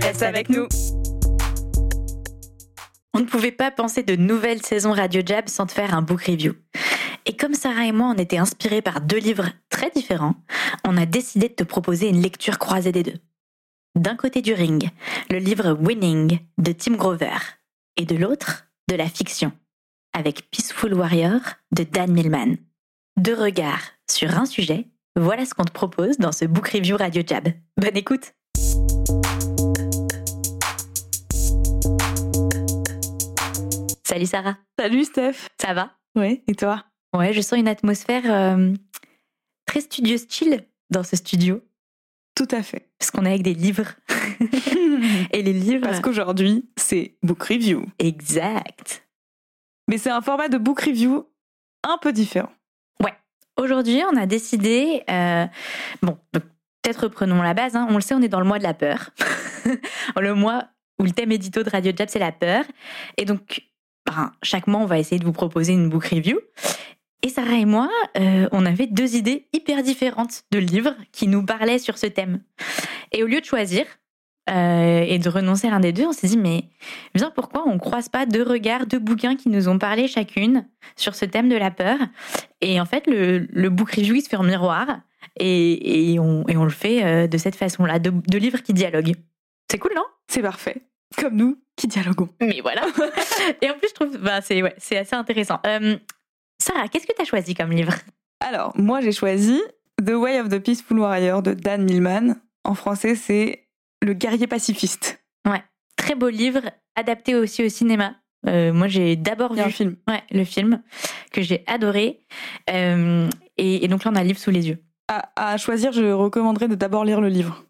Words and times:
reste 0.00 0.22
avec 0.22 0.48
nous. 0.48 0.66
On 3.14 3.20
ne 3.20 3.24
pouvait 3.24 3.52
pas 3.52 3.70
penser 3.70 4.02
de 4.02 4.16
nouvelles 4.16 4.62
saisons 4.62 4.92
Radio 4.92 5.22
Jab 5.24 5.48
sans 5.48 5.66
te 5.66 5.72
faire 5.72 5.94
un 5.94 6.02
book 6.02 6.22
review. 6.22 6.54
Et 7.26 7.36
comme 7.36 7.54
Sarah 7.54 7.86
et 7.86 7.92
moi, 7.92 8.12
on 8.14 8.18
était 8.18 8.38
inspirés 8.38 8.82
par 8.82 9.00
deux 9.00 9.18
livres 9.18 9.50
très 9.68 9.90
différents, 9.90 10.36
on 10.86 10.96
a 10.96 11.06
décidé 11.06 11.48
de 11.48 11.54
te 11.54 11.64
proposer 11.64 12.08
une 12.08 12.22
lecture 12.22 12.58
croisée 12.58 12.92
des 12.92 13.02
deux. 13.02 13.18
D'un 13.94 14.16
côté 14.16 14.40
du 14.40 14.54
ring, 14.54 14.88
le 15.30 15.38
livre 15.38 15.72
Winning 15.72 16.38
de 16.58 16.72
Tim 16.72 16.94
Grover, 16.94 17.36
et 17.96 18.06
de 18.06 18.16
l'autre, 18.16 18.66
de 18.88 18.96
la 18.96 19.08
fiction, 19.08 19.52
avec 20.12 20.50
Peaceful 20.50 20.94
Warrior 20.94 21.40
de 21.76 21.84
Dan 21.84 22.12
Millman. 22.12 22.56
Deux 23.16 23.34
regards 23.34 23.82
sur 24.10 24.38
un 24.38 24.46
sujet, 24.46 24.86
voilà 25.16 25.44
ce 25.44 25.54
qu'on 25.54 25.64
te 25.64 25.72
propose 25.72 26.18
dans 26.18 26.32
ce 26.32 26.44
book 26.46 26.68
review 26.68 26.96
Radio 26.96 27.22
Jab. 27.26 27.48
Bonne 27.76 27.96
écoute! 27.96 28.32
Salut 34.10 34.26
Sarah. 34.26 34.56
Salut 34.76 35.04
Steph. 35.04 35.36
Ça 35.62 35.72
va? 35.72 35.92
Oui, 36.16 36.42
et 36.48 36.56
toi? 36.56 36.84
Ouais, 37.16 37.32
je 37.32 37.40
sens 37.40 37.60
une 37.60 37.68
atmosphère 37.68 38.22
euh, 38.26 38.72
très 39.66 39.80
studieuse 39.82 40.26
chill 40.28 40.66
dans 40.90 41.04
ce 41.04 41.14
studio. 41.14 41.62
Tout 42.34 42.48
à 42.50 42.64
fait. 42.64 42.90
Parce 42.98 43.12
qu'on 43.12 43.24
est 43.24 43.28
avec 43.30 43.42
des 43.44 43.54
livres. 43.54 43.86
et 45.32 45.42
les 45.44 45.52
livres. 45.52 45.82
Parce 45.86 46.00
qu'aujourd'hui, 46.00 46.68
c'est 46.76 47.18
book 47.22 47.40
review. 47.44 47.86
Exact. 48.00 49.06
Mais 49.86 49.96
c'est 49.96 50.10
un 50.10 50.22
format 50.22 50.48
de 50.48 50.58
book 50.58 50.80
review 50.80 51.28
un 51.84 51.96
peu 51.98 52.12
différent. 52.12 52.50
Ouais. 53.00 53.14
Aujourd'hui, 53.56 54.02
on 54.12 54.16
a 54.16 54.26
décidé. 54.26 55.04
euh, 55.08 55.46
bon, 56.02 56.18
peut-être 56.32 57.04
reprenons 57.04 57.42
la 57.42 57.54
base. 57.54 57.76
hein. 57.76 57.86
On 57.88 57.94
le 57.94 58.00
sait, 58.00 58.14
on 58.16 58.22
est 58.22 58.28
dans 58.28 58.40
le 58.40 58.46
mois 58.46 58.58
de 58.58 58.64
la 58.64 58.74
peur. 58.74 59.10
le 60.16 60.34
mois 60.34 60.64
où 60.98 61.04
le 61.04 61.12
thème 61.12 61.30
édito 61.30 61.62
de 61.62 61.70
Radio 61.70 61.92
Jab, 61.96 62.08
c'est 62.08 62.18
la 62.18 62.32
peur. 62.32 62.64
Et 63.16 63.24
donc, 63.24 63.69
ben, 64.10 64.32
chaque 64.42 64.66
mois, 64.66 64.80
on 64.80 64.86
va 64.86 64.98
essayer 64.98 65.18
de 65.18 65.24
vous 65.24 65.32
proposer 65.32 65.72
une 65.72 65.88
book 65.88 66.06
review. 66.06 66.38
Et 67.22 67.28
Sarah 67.28 67.58
et 67.58 67.64
moi, 67.64 67.90
euh, 68.18 68.48
on 68.50 68.64
avait 68.64 68.86
deux 68.86 69.14
idées 69.14 69.46
hyper 69.52 69.82
différentes 69.82 70.42
de 70.50 70.58
livres 70.58 70.94
qui 71.12 71.28
nous 71.28 71.44
parlaient 71.44 71.78
sur 71.78 71.98
ce 71.98 72.06
thème. 72.06 72.40
Et 73.12 73.22
au 73.22 73.26
lieu 73.26 73.40
de 73.40 73.44
choisir 73.44 73.84
euh, 74.48 75.04
et 75.06 75.18
de 75.18 75.28
renoncer 75.28 75.68
à 75.68 75.70
l'un 75.70 75.80
des 75.80 75.92
deux, 75.92 76.06
on 76.06 76.12
s'est 76.12 76.28
dit, 76.28 76.38
mais 76.38 76.64
bien 77.14 77.30
pourquoi 77.30 77.64
on 77.68 77.74
ne 77.74 77.78
croise 77.78 78.08
pas 78.08 78.24
deux 78.24 78.42
regards, 78.42 78.86
deux 78.86 78.98
bouquins 78.98 79.36
qui 79.36 79.48
nous 79.50 79.68
ont 79.68 79.78
parlé 79.78 80.08
chacune 80.08 80.66
sur 80.96 81.14
ce 81.14 81.26
thème 81.26 81.48
de 81.48 81.56
la 81.56 81.70
peur? 81.70 81.98
Et 82.62 82.80
en 82.80 82.86
fait, 82.86 83.06
le, 83.06 83.68
book 83.68 83.92
review, 83.92 84.18
se 84.20 84.28
fait 84.28 84.36
en 84.36 84.42
miroir 84.42 85.00
et, 85.38 86.16
on, 86.18 86.44
le 86.64 86.70
fait 86.70 87.04
euh, 87.04 87.26
de 87.26 87.38
cette 87.38 87.54
façon-là, 87.54 87.98
de, 87.98 88.10
de 88.10 88.38
livres 88.38 88.62
qui 88.62 88.72
dialoguent. 88.72 89.14
C'est 89.70 89.78
cool, 89.78 89.92
non? 89.94 90.04
C'est 90.26 90.42
parfait. 90.42 90.82
Comme 91.16 91.36
nous 91.36 91.58
qui 91.76 91.86
dialoguons. 91.86 92.28
Mais 92.40 92.60
voilà. 92.60 92.82
et 93.62 93.70
en 93.70 93.74
plus, 93.78 93.88
je 93.88 93.94
trouve, 93.94 94.18
bah, 94.18 94.40
c'est 94.42 94.62
ouais, 94.62 94.74
c'est 94.78 94.96
assez 94.98 95.16
intéressant. 95.16 95.58
Euh, 95.66 95.96
Sarah, 96.58 96.88
qu'est-ce 96.88 97.06
que 97.06 97.12
tu 97.14 97.22
as 97.22 97.24
choisi 97.24 97.54
comme 97.54 97.70
livre? 97.70 97.94
Alors, 98.40 98.72
moi, 98.76 99.00
j'ai 99.00 99.12
choisi 99.12 99.60
The 100.04 100.12
Way 100.12 100.40
of 100.40 100.48
the 100.48 100.58
Peaceful 100.58 100.98
Warrior 101.00 101.42
de 101.42 101.54
Dan 101.54 101.84
Millman. 101.84 102.36
En 102.64 102.74
français, 102.74 103.14
c'est 103.14 103.66
Le 104.02 104.12
guerrier 104.14 104.46
pacifiste. 104.46 105.22
Ouais, 105.48 105.62
très 105.96 106.14
beau 106.14 106.28
livre, 106.28 106.62
adapté 106.96 107.34
aussi 107.34 107.64
au 107.64 107.68
cinéma. 107.68 108.14
Euh, 108.46 108.72
moi, 108.72 108.88
j'ai 108.88 109.16
d'abord 109.16 109.52
vu 109.54 109.60
un 109.60 109.68
film. 109.70 109.96
ouais, 110.08 110.22
le 110.30 110.44
film 110.44 110.82
que 111.32 111.42
j'ai 111.42 111.64
adoré. 111.66 112.20
Euh, 112.70 113.28
et, 113.58 113.84
et 113.84 113.88
donc 113.88 114.04
là, 114.04 114.10
on 114.12 114.16
a 114.16 114.22
le 114.22 114.28
livre 114.28 114.38
sous 114.38 114.50
les 114.50 114.68
yeux. 114.68 114.78
À, 115.08 115.52
à 115.52 115.56
choisir, 115.56 115.92
je 115.92 116.04
recommanderais 116.12 116.68
de 116.68 116.74
d'abord 116.74 117.04
lire 117.04 117.20
le 117.20 117.28
livre. 117.28 117.64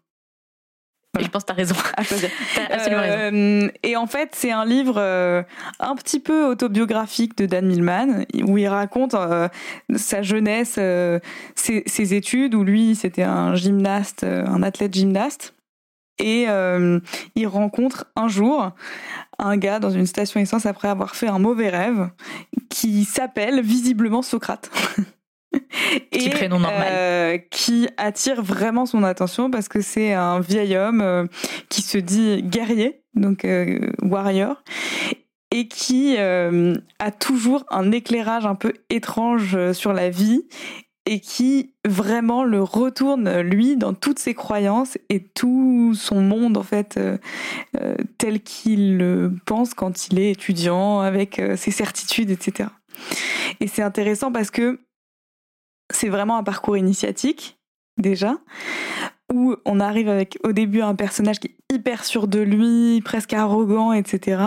Et 1.19 1.23
je 1.25 1.29
pense 1.29 1.43
que 1.43 1.47
tu 1.47 1.51
as 1.51 1.55
raison. 1.55 1.75
T'as 2.55 2.73
absolument 2.73 3.01
raison. 3.01 3.35
Euh, 3.35 3.69
et 3.83 3.97
en 3.97 4.07
fait, 4.07 4.29
c'est 4.33 4.51
un 4.51 4.63
livre 4.63 4.95
euh, 4.97 5.43
un 5.79 5.95
petit 5.95 6.21
peu 6.21 6.45
autobiographique 6.45 7.37
de 7.37 7.45
Dan 7.45 7.67
Millman, 7.67 8.25
où 8.43 8.57
il 8.57 8.67
raconte 8.67 9.13
euh, 9.13 9.49
sa 9.95 10.21
jeunesse, 10.21 10.79
ses, 11.55 11.83
ses 11.85 12.13
études, 12.13 12.55
où 12.55 12.63
lui, 12.63 12.95
c'était 12.95 13.23
un 13.23 13.55
gymnaste, 13.55 14.23
un 14.23 14.63
athlète 14.63 14.93
gymnaste. 14.93 15.53
Et 16.19 16.45
il 17.35 17.47
rencontre 17.47 18.05
un 18.15 18.27
jour 18.27 18.71
un 19.39 19.57
gars 19.57 19.79
dans 19.79 19.89
une 19.89 20.05
station 20.05 20.39
essence 20.39 20.67
après 20.67 20.87
avoir 20.87 21.15
fait 21.15 21.27
un 21.27 21.39
mauvais 21.39 21.69
rêve, 21.69 22.09
qui 22.69 23.05
s'appelle 23.05 23.61
visiblement 23.61 24.21
Socrate. 24.21 24.69
Petit 26.11 26.29
prénom 26.29 26.59
normal. 26.59 26.87
euh, 26.89 27.37
qui 27.49 27.87
attire 27.97 28.41
vraiment 28.41 28.85
son 28.85 29.03
attention 29.03 29.51
parce 29.51 29.67
que 29.67 29.81
c'est 29.81 30.13
un 30.13 30.39
vieil 30.39 30.75
homme 30.77 31.01
euh, 31.01 31.25
qui 31.69 31.81
se 31.81 31.97
dit 31.97 32.41
guerrier, 32.43 33.03
donc 33.15 33.45
euh, 33.45 33.91
warrior, 34.01 34.63
et 35.51 35.67
qui 35.67 36.17
a 36.17 37.11
toujours 37.19 37.65
un 37.69 37.91
éclairage 37.91 38.45
un 38.45 38.55
peu 38.55 38.73
étrange 38.89 39.73
sur 39.73 39.91
la 39.91 40.09
vie 40.09 40.45
et 41.05 41.19
qui 41.19 41.73
vraiment 41.85 42.43
le 42.43 42.61
retourne 42.61 43.41
lui 43.41 43.75
dans 43.75 43.93
toutes 43.93 44.19
ses 44.19 44.33
croyances 44.33 44.97
et 45.09 45.23
tout 45.23 45.93
son 45.95 46.21
monde 46.21 46.57
en 46.57 46.63
fait 46.63 46.95
euh, 46.97 47.17
euh, 47.79 47.95
tel 48.17 48.41
qu'il 48.41 48.97
le 48.97 49.33
pense 49.45 49.73
quand 49.73 50.07
il 50.07 50.19
est 50.19 50.31
étudiant 50.31 50.99
avec 50.99 51.39
euh, 51.39 51.57
ses 51.57 51.71
certitudes 51.71 52.29
etc. 52.29 52.69
Et 53.59 53.67
c'est 53.67 53.81
intéressant 53.81 54.31
parce 54.31 54.51
que 54.51 54.79
c'est 55.91 56.09
vraiment 56.09 56.37
un 56.37 56.43
parcours 56.43 56.77
initiatique 56.77 57.57
déjà 57.97 58.37
où 59.31 59.55
on 59.65 59.79
arrive 59.79 60.09
avec 60.09 60.37
au 60.43 60.51
début 60.51 60.81
un 60.81 60.95
personnage 60.95 61.39
qui 61.39 61.47
est 61.47 61.75
hyper 61.75 62.03
sûr 62.03 62.27
de 62.27 62.39
lui, 62.39 63.01
presque 63.01 63.33
arrogant, 63.33 63.93
etc. 63.93 64.43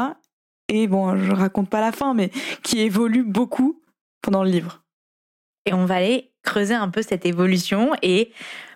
Et 0.69 0.87
bon, 0.87 1.17
je 1.17 1.33
raconte 1.33 1.71
pas 1.71 1.81
la 1.81 1.93
fin, 1.93 2.15
mais 2.15 2.31
qui 2.63 2.81
évolue 2.81 3.25
beaucoup 3.25 3.81
pendant 4.23 4.45
le 4.45 4.51
livre. 4.51 4.83
Et 5.67 5.73
on 5.73 5.87
va 5.87 5.97
aller 5.97 6.33
creuser 6.43 6.75
un 6.75 6.91
peu 6.91 7.01
cette 7.01 7.25
évolution 7.25 7.93
et 8.03 8.31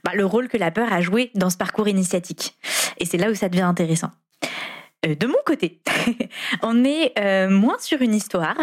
bah, 0.04 0.12
le 0.14 0.24
rôle 0.24 0.48
que 0.48 0.56
la 0.56 0.70
peur 0.70 0.90
a 0.92 1.02
joué 1.02 1.30
dans 1.34 1.50
ce 1.50 1.58
parcours 1.58 1.88
initiatique. 1.88 2.56
Et 2.96 3.04
c'est 3.04 3.18
là 3.18 3.30
où 3.30 3.34
ça 3.34 3.50
devient 3.50 3.62
intéressant. 3.62 4.10
Euh, 5.06 5.14
de 5.14 5.26
mon 5.26 5.38
côté, 5.44 5.80
on 6.62 6.84
est 6.84 7.12
euh, 7.18 7.50
moins 7.50 7.78
sur 7.78 8.00
une 8.00 8.14
histoire, 8.14 8.56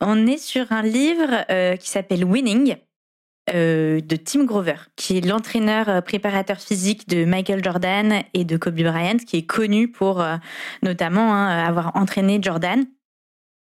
on 0.00 0.26
est 0.26 0.38
sur 0.38 0.70
un 0.70 0.82
livre 0.82 1.44
euh, 1.50 1.76
qui 1.76 1.88
s'appelle 1.88 2.24
Winning 2.24 2.76
euh, 3.50 4.00
de 4.00 4.16
Tim 4.16 4.44
Grover, 4.44 4.76
qui 4.96 5.18
est 5.18 5.26
l'entraîneur 5.26 5.88
euh, 5.88 6.00
préparateur 6.00 6.58
physique 6.58 7.08
de 7.08 7.24
Michael 7.24 7.62
Jordan 7.62 8.22
et 8.34 8.44
de 8.44 8.56
Kobe 8.56 8.80
Bryant, 8.80 9.16
qui 9.18 9.38
est 9.38 9.46
connu 9.46 9.90
pour 9.90 10.20
euh, 10.20 10.36
notamment 10.82 11.34
hein, 11.34 11.64
avoir 11.64 11.96
entraîné 11.96 12.38
Jordan. 12.40 12.84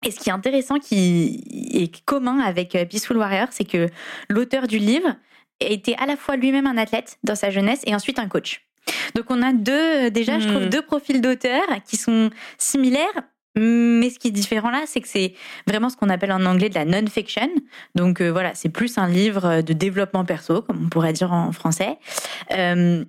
Et 0.05 0.11
ce 0.11 0.19
qui 0.21 0.31
est 0.31 0.33
intéressant, 0.33 0.78
qui 0.78 1.44
est 1.72 2.05
commun 2.05 2.38
avec 2.38 2.77
Peaceful 2.88 3.17
Warrior, 3.17 3.49
c'est 3.50 3.65
que 3.65 3.88
l'auteur 4.28 4.67
du 4.69 4.78
livre 4.78 5.17
était 5.61 5.97
à 5.99 6.06
la 6.06 6.17
fois 6.17 6.37
lui-même 6.37 6.67
un 6.67 6.77
athlète 6.77 7.19
dans 7.25 7.34
sa 7.34 7.50
jeunesse 7.50 7.81
et 7.84 7.94
ensuite 7.94 8.19
un 8.21 8.28
coach. 8.28 8.65
Donc 9.17 9.27
on 9.31 9.43
a 9.43 9.53
deux, 9.53 10.11
déjà, 10.11 10.38
je 10.38 10.49
Hmm. 10.49 10.52
trouve, 10.52 10.69
deux 10.69 10.82
profils 10.82 11.20
d'auteurs 11.20 11.67
qui 11.85 11.97
sont 11.97 12.31
similaires, 12.58 13.23
mais 13.56 14.11
ce 14.11 14.19
qui 14.19 14.29
est 14.29 14.33
différent 14.33 14.71
là, 14.71 14.85
c'est 14.87 15.00
que 15.00 15.09
c'est 15.09 15.35
vraiment 15.67 15.89
ce 15.89 15.97
qu'on 15.97 16.09
appelle 16.09 16.33
en 16.33 16.45
anglais 16.45 16.69
de 16.69 16.75
la 16.75 16.85
non-fiction. 16.85 17.49
Donc 17.95 18.21
euh, 18.21 18.31
voilà, 18.31 18.55
c'est 18.55 18.69
plus 18.69 18.99
un 18.99 19.09
livre 19.09 19.62
de 19.62 19.73
développement 19.73 20.25
perso, 20.25 20.62
comme 20.62 20.85
on 20.85 20.89
pourrait 20.89 21.12
dire 21.12 21.33
en 21.33 21.53
français. 21.53 21.99
Euh, 22.53 23.05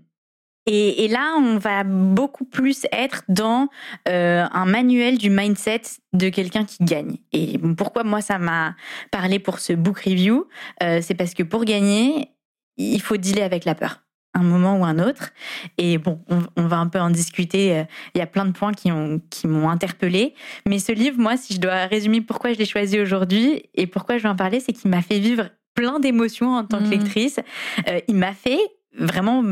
et, 0.72 1.08
là, 1.08 1.36
on 1.40 1.58
va 1.58 1.84
beaucoup 1.84 2.46
plus 2.46 2.86
être 2.92 3.24
dans 3.28 3.70
euh, 4.08 4.46
un 4.52 4.66
manuel 4.66 5.18
du 5.18 5.32
mindset 5.32 5.82
de 6.14 6.30
quelqu'un 6.30 6.64
qui 6.64 6.84
gagne. 6.84 7.18
Et 7.32 7.58
pourquoi 7.76 8.04
moi 8.04 8.22
ça 8.22 8.38
m'a 8.38 8.76
parlé 9.10 9.40
pour 9.40 9.58
ce 9.60 9.74
book 9.74 10.02
review, 10.02 10.48
euh, 10.84 11.00
c'est 11.02 11.16
parce 11.16 11.34
que 11.34 11.42
pour 11.42 11.66
gagner, 11.66 12.30
il 12.78 13.02
faut 13.02 13.18
dealer 13.18 13.42
avec 13.42 13.66
la 13.66 13.74
peur, 13.74 14.04
un 14.34 14.44
moment 14.44 14.78
ou 14.80 14.86
un 14.86 15.00
autre. 15.00 15.32
Et 15.78 15.98
bon, 15.98 16.22
on, 16.30 16.42
on 16.56 16.68
va 16.68 16.78
un 16.78 16.88
peu 16.88 17.00
en 17.00 17.10
discuter. 17.10 17.78
euh, 17.78 17.84
Il 18.16 18.20
y 18.20 18.22
a 18.22 18.28
plein 18.28 18.46
de 18.46 18.52
points 18.52 18.74
qui 18.74 18.92
ont 18.92 19.22
qui 19.30 19.48
m'ont 19.48 19.70
interpellé. 19.70 20.34
Mais 20.68 20.80
ce 20.80 20.92
livre, 20.92 21.20
moi, 21.20 21.36
si 21.38 21.54
je 21.54 21.60
dois 21.60 21.86
résumer 21.86 22.22
pourquoi 22.22 22.54
je 22.54 22.60
l'ai 22.60 22.66
choisi 22.66 23.00
aujourd'hui 23.00 23.64
et 23.76 23.88
pourquoi 23.88 24.18
je 24.18 24.24
vais 24.24 24.30
en 24.30 24.36
parler, 24.36 24.60
c'est 24.60 24.74
qu'il 24.74 24.90
m'a 24.92 25.02
fait 25.02 25.20
vivre 25.20 25.50
plein 25.76 26.00
d'émotions 26.00 26.56
en 26.56 26.64
tant 26.64 26.80
que 26.80 26.84
Mhm. 26.86 26.92
lectrice. 26.92 27.40
Euh, 27.88 28.00
il 28.08 28.16
m'a 28.16 28.34
fait 28.34 28.60
vraiment 28.98 29.44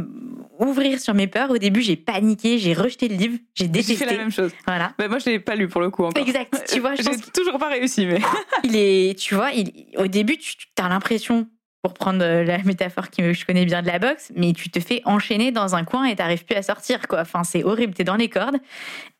ouvrir 0.59 0.99
sur 0.99 1.13
mes 1.13 1.27
peurs. 1.27 1.51
Au 1.51 1.57
début, 1.57 1.81
j'ai 1.81 1.95
paniqué, 1.95 2.57
j'ai 2.57 2.73
rejeté 2.73 3.07
le 3.07 3.15
livre, 3.15 3.37
j'ai 3.53 3.67
détesté. 3.67 3.93
J'ai 3.93 3.99
fait 4.05 4.11
la 4.11 4.17
même 4.17 4.31
chose. 4.31 4.51
Voilà. 4.65 4.93
Bah, 4.97 5.07
moi, 5.07 5.19
je 5.19 5.25
l'ai 5.29 5.39
pas 5.39 5.55
lu 5.55 5.67
pour 5.67 5.79
le 5.81 5.89
coup 5.89 6.03
encore. 6.03 6.21
Exact. 6.21 6.65
Tu 6.71 6.79
vois, 6.79 6.95
je 6.95 7.01
J'ai 7.03 7.09
pense 7.11 7.31
toujours 7.31 7.57
pas 7.59 7.69
réussi, 7.69 8.05
mais. 8.05 8.19
qu'il 8.63 8.75
est, 8.75 9.17
tu 9.17 9.35
vois, 9.35 9.51
il, 9.51 9.71
au 9.97 10.07
début, 10.07 10.37
tu 10.37 10.55
as 10.79 10.89
l'impression, 10.89 11.47
pour 11.87 11.93
prendre 11.93 12.21
euh, 12.21 12.43
la 12.43 12.57
métaphore 12.63 13.09
que 13.09 13.31
je 13.31 13.45
connais 13.45 13.63
bien 13.63 13.81
de 13.81 13.87
la 13.87 13.97
boxe, 13.97 14.33
mais 14.35 14.51
tu 14.51 14.69
te 14.69 14.81
fais 14.81 15.01
enchaîner 15.05 15.53
dans 15.53 15.73
un 15.73 15.85
coin 15.85 16.03
et 16.03 16.17
t'arrives 16.17 16.43
plus 16.43 16.57
à 16.57 16.61
sortir, 16.61 17.07
quoi. 17.07 17.21
Enfin, 17.21 17.45
c'est 17.45 17.63
horrible, 17.63 17.93
t'es 17.93 18.03
dans 18.03 18.17
les 18.17 18.27
cordes. 18.27 18.57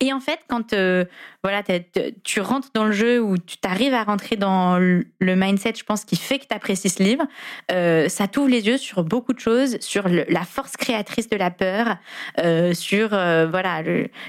Et 0.00 0.12
en 0.12 0.20
fait, 0.20 0.40
quand 0.48 0.74
euh, 0.74 1.06
voilà, 1.42 1.62
t'as- 1.62 1.78
tu 2.24 2.42
rentres 2.42 2.68
dans 2.74 2.84
le 2.84 2.92
jeu 2.92 3.22
ou 3.22 3.38
tu 3.38 3.56
t'arrives 3.56 3.94
à 3.94 4.04
rentrer 4.04 4.36
dans 4.36 4.78
le 4.78 5.06
mindset, 5.20 5.72
je 5.78 5.84
pense, 5.84 6.04
qui 6.04 6.16
fait 6.16 6.38
que 6.38 6.44
t'apprécies 6.44 6.90
ce 6.90 7.02
livre, 7.02 7.24
euh, 7.72 8.10
ça 8.10 8.28
t'ouvre 8.28 8.50
les 8.50 8.66
yeux 8.66 8.76
sur 8.76 9.02
beaucoup 9.02 9.32
de 9.32 9.40
choses, 9.40 9.80
sur 9.80 10.06
la 10.06 10.44
force 10.44 10.76
créatrice 10.76 11.30
de 11.30 11.36
la 11.38 11.50
peur, 11.50 11.96
euh, 12.44 12.74
sur 12.74 13.08
voilà, 13.08 13.82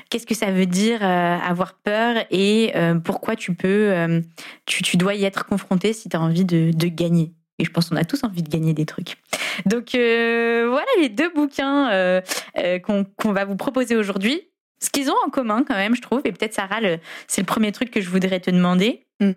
qu'est-ce 0.10 0.26
que 0.26 0.36
ça 0.36 0.52
veut 0.52 0.66
dire 0.66 1.04
avoir 1.04 1.74
peur 1.74 2.16
et 2.32 2.72
pourquoi 3.04 3.36
tu 3.36 3.54
peux, 3.54 4.22
tu, 4.66 4.96
dois 4.96 5.16
y 5.16 5.26
être 5.26 5.46
confronté 5.46 5.92
si 5.92 6.08
tu 6.08 6.16
as 6.16 6.22
envie 6.22 6.46
de 6.46 6.88
gagner. 6.88 7.34
Et 7.60 7.66
je 7.66 7.72
pense 7.72 7.90
qu'on 7.90 7.98
a 7.98 8.06
tous 8.06 8.24
envie 8.24 8.42
de 8.42 8.50
gagner 8.50 8.74
des 8.74 8.86
trucs. 8.86 9.18
Donc 9.66 9.94
euh, 9.94 10.68
voilà 10.70 10.88
les 11.00 11.10
deux 11.10 11.30
bouquins 11.30 11.92
euh, 11.92 12.22
euh, 12.58 12.80
qu'on 12.80 13.32
va 13.32 13.46
vous 13.46 13.56
proposer 13.56 13.96
aujourd'hui. 13.96 14.42
Ce 14.82 14.90
qu'ils 14.90 15.12
ont 15.12 15.16
en 15.26 15.30
commun 15.30 15.64
quand 15.68 15.76
même, 15.76 15.94
je 15.94 16.02
trouve, 16.02 16.22
et 16.24 16.32
peut-être 16.32 16.54
Sarah, 16.54 16.80
c'est 17.28 17.42
le 17.42 17.46
premier 17.46 17.74
truc 17.74 17.92
que 17.92 18.00
je 18.00 18.10
voudrais 18.10 18.40
te 18.40 18.50
demander, 18.50 19.06
Mm. 19.20 19.32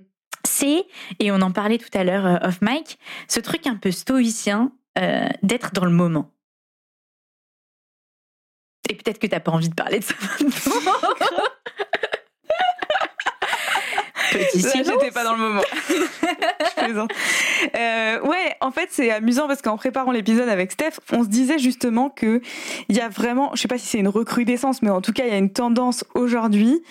c'est, 0.47 0.85
et 1.19 1.33
on 1.33 1.41
en 1.41 1.51
parlait 1.51 1.79
tout 1.79 1.91
à 1.95 2.05
l'heure 2.05 2.39
off 2.45 2.61
mic, 2.63 2.97
ce 3.27 3.41
truc 3.41 3.67
un 3.67 3.75
peu 3.75 3.91
stoïcien 3.91 4.71
d'être 5.43 5.73
dans 5.73 5.85
le 5.85 5.91
moment. 5.91 6.31
Et 8.89 8.95
peut-être 8.95 9.19
que 9.19 9.27
t'as 9.27 9.41
pas 9.41 9.51
envie 9.51 9.69
de 9.69 9.75
parler 9.75 9.99
de 9.99 10.05
ça. 10.05 10.15
Petit 14.33 14.63
Là, 14.63 14.71
silence. 14.71 14.89
j'étais 15.01 15.11
pas 15.11 15.25
dans 15.25 15.35
le 15.35 15.39
moment. 15.41 15.63
Je 15.89 16.85
plaisante. 16.85 17.11
Euh, 17.77 18.21
ouais, 18.23 18.55
en 18.61 18.71
fait, 18.71 18.89
c'est 18.91 19.11
amusant 19.11 19.47
parce 19.47 19.63
qu'en 19.63 19.77
préparant 19.77 20.11
l'épisode 20.13 20.49
avec 20.49 20.73
Steph, 20.73 20.93
on 21.13 21.23
se 21.23 21.29
disait 21.29 21.59
justement 21.59 22.11
que 22.11 22.41
il 22.89 22.97
y 22.97 23.01
a 23.01 23.09
vraiment, 23.09 23.51
je 23.55 23.61
sais 23.63 23.69
pas 23.69 23.79
si 23.79 23.87
c'est 23.87 23.99
une 23.99 24.09
recrudescence, 24.09 24.83
mais 24.83 24.91
en 24.91 25.01
tout 25.01 25.13
cas, 25.13 25.25
il 25.27 25.31
y 25.31 25.35
a 25.35 25.39
une 25.39 25.53
tendance 25.53 26.05
aujourd'hui 26.15 26.83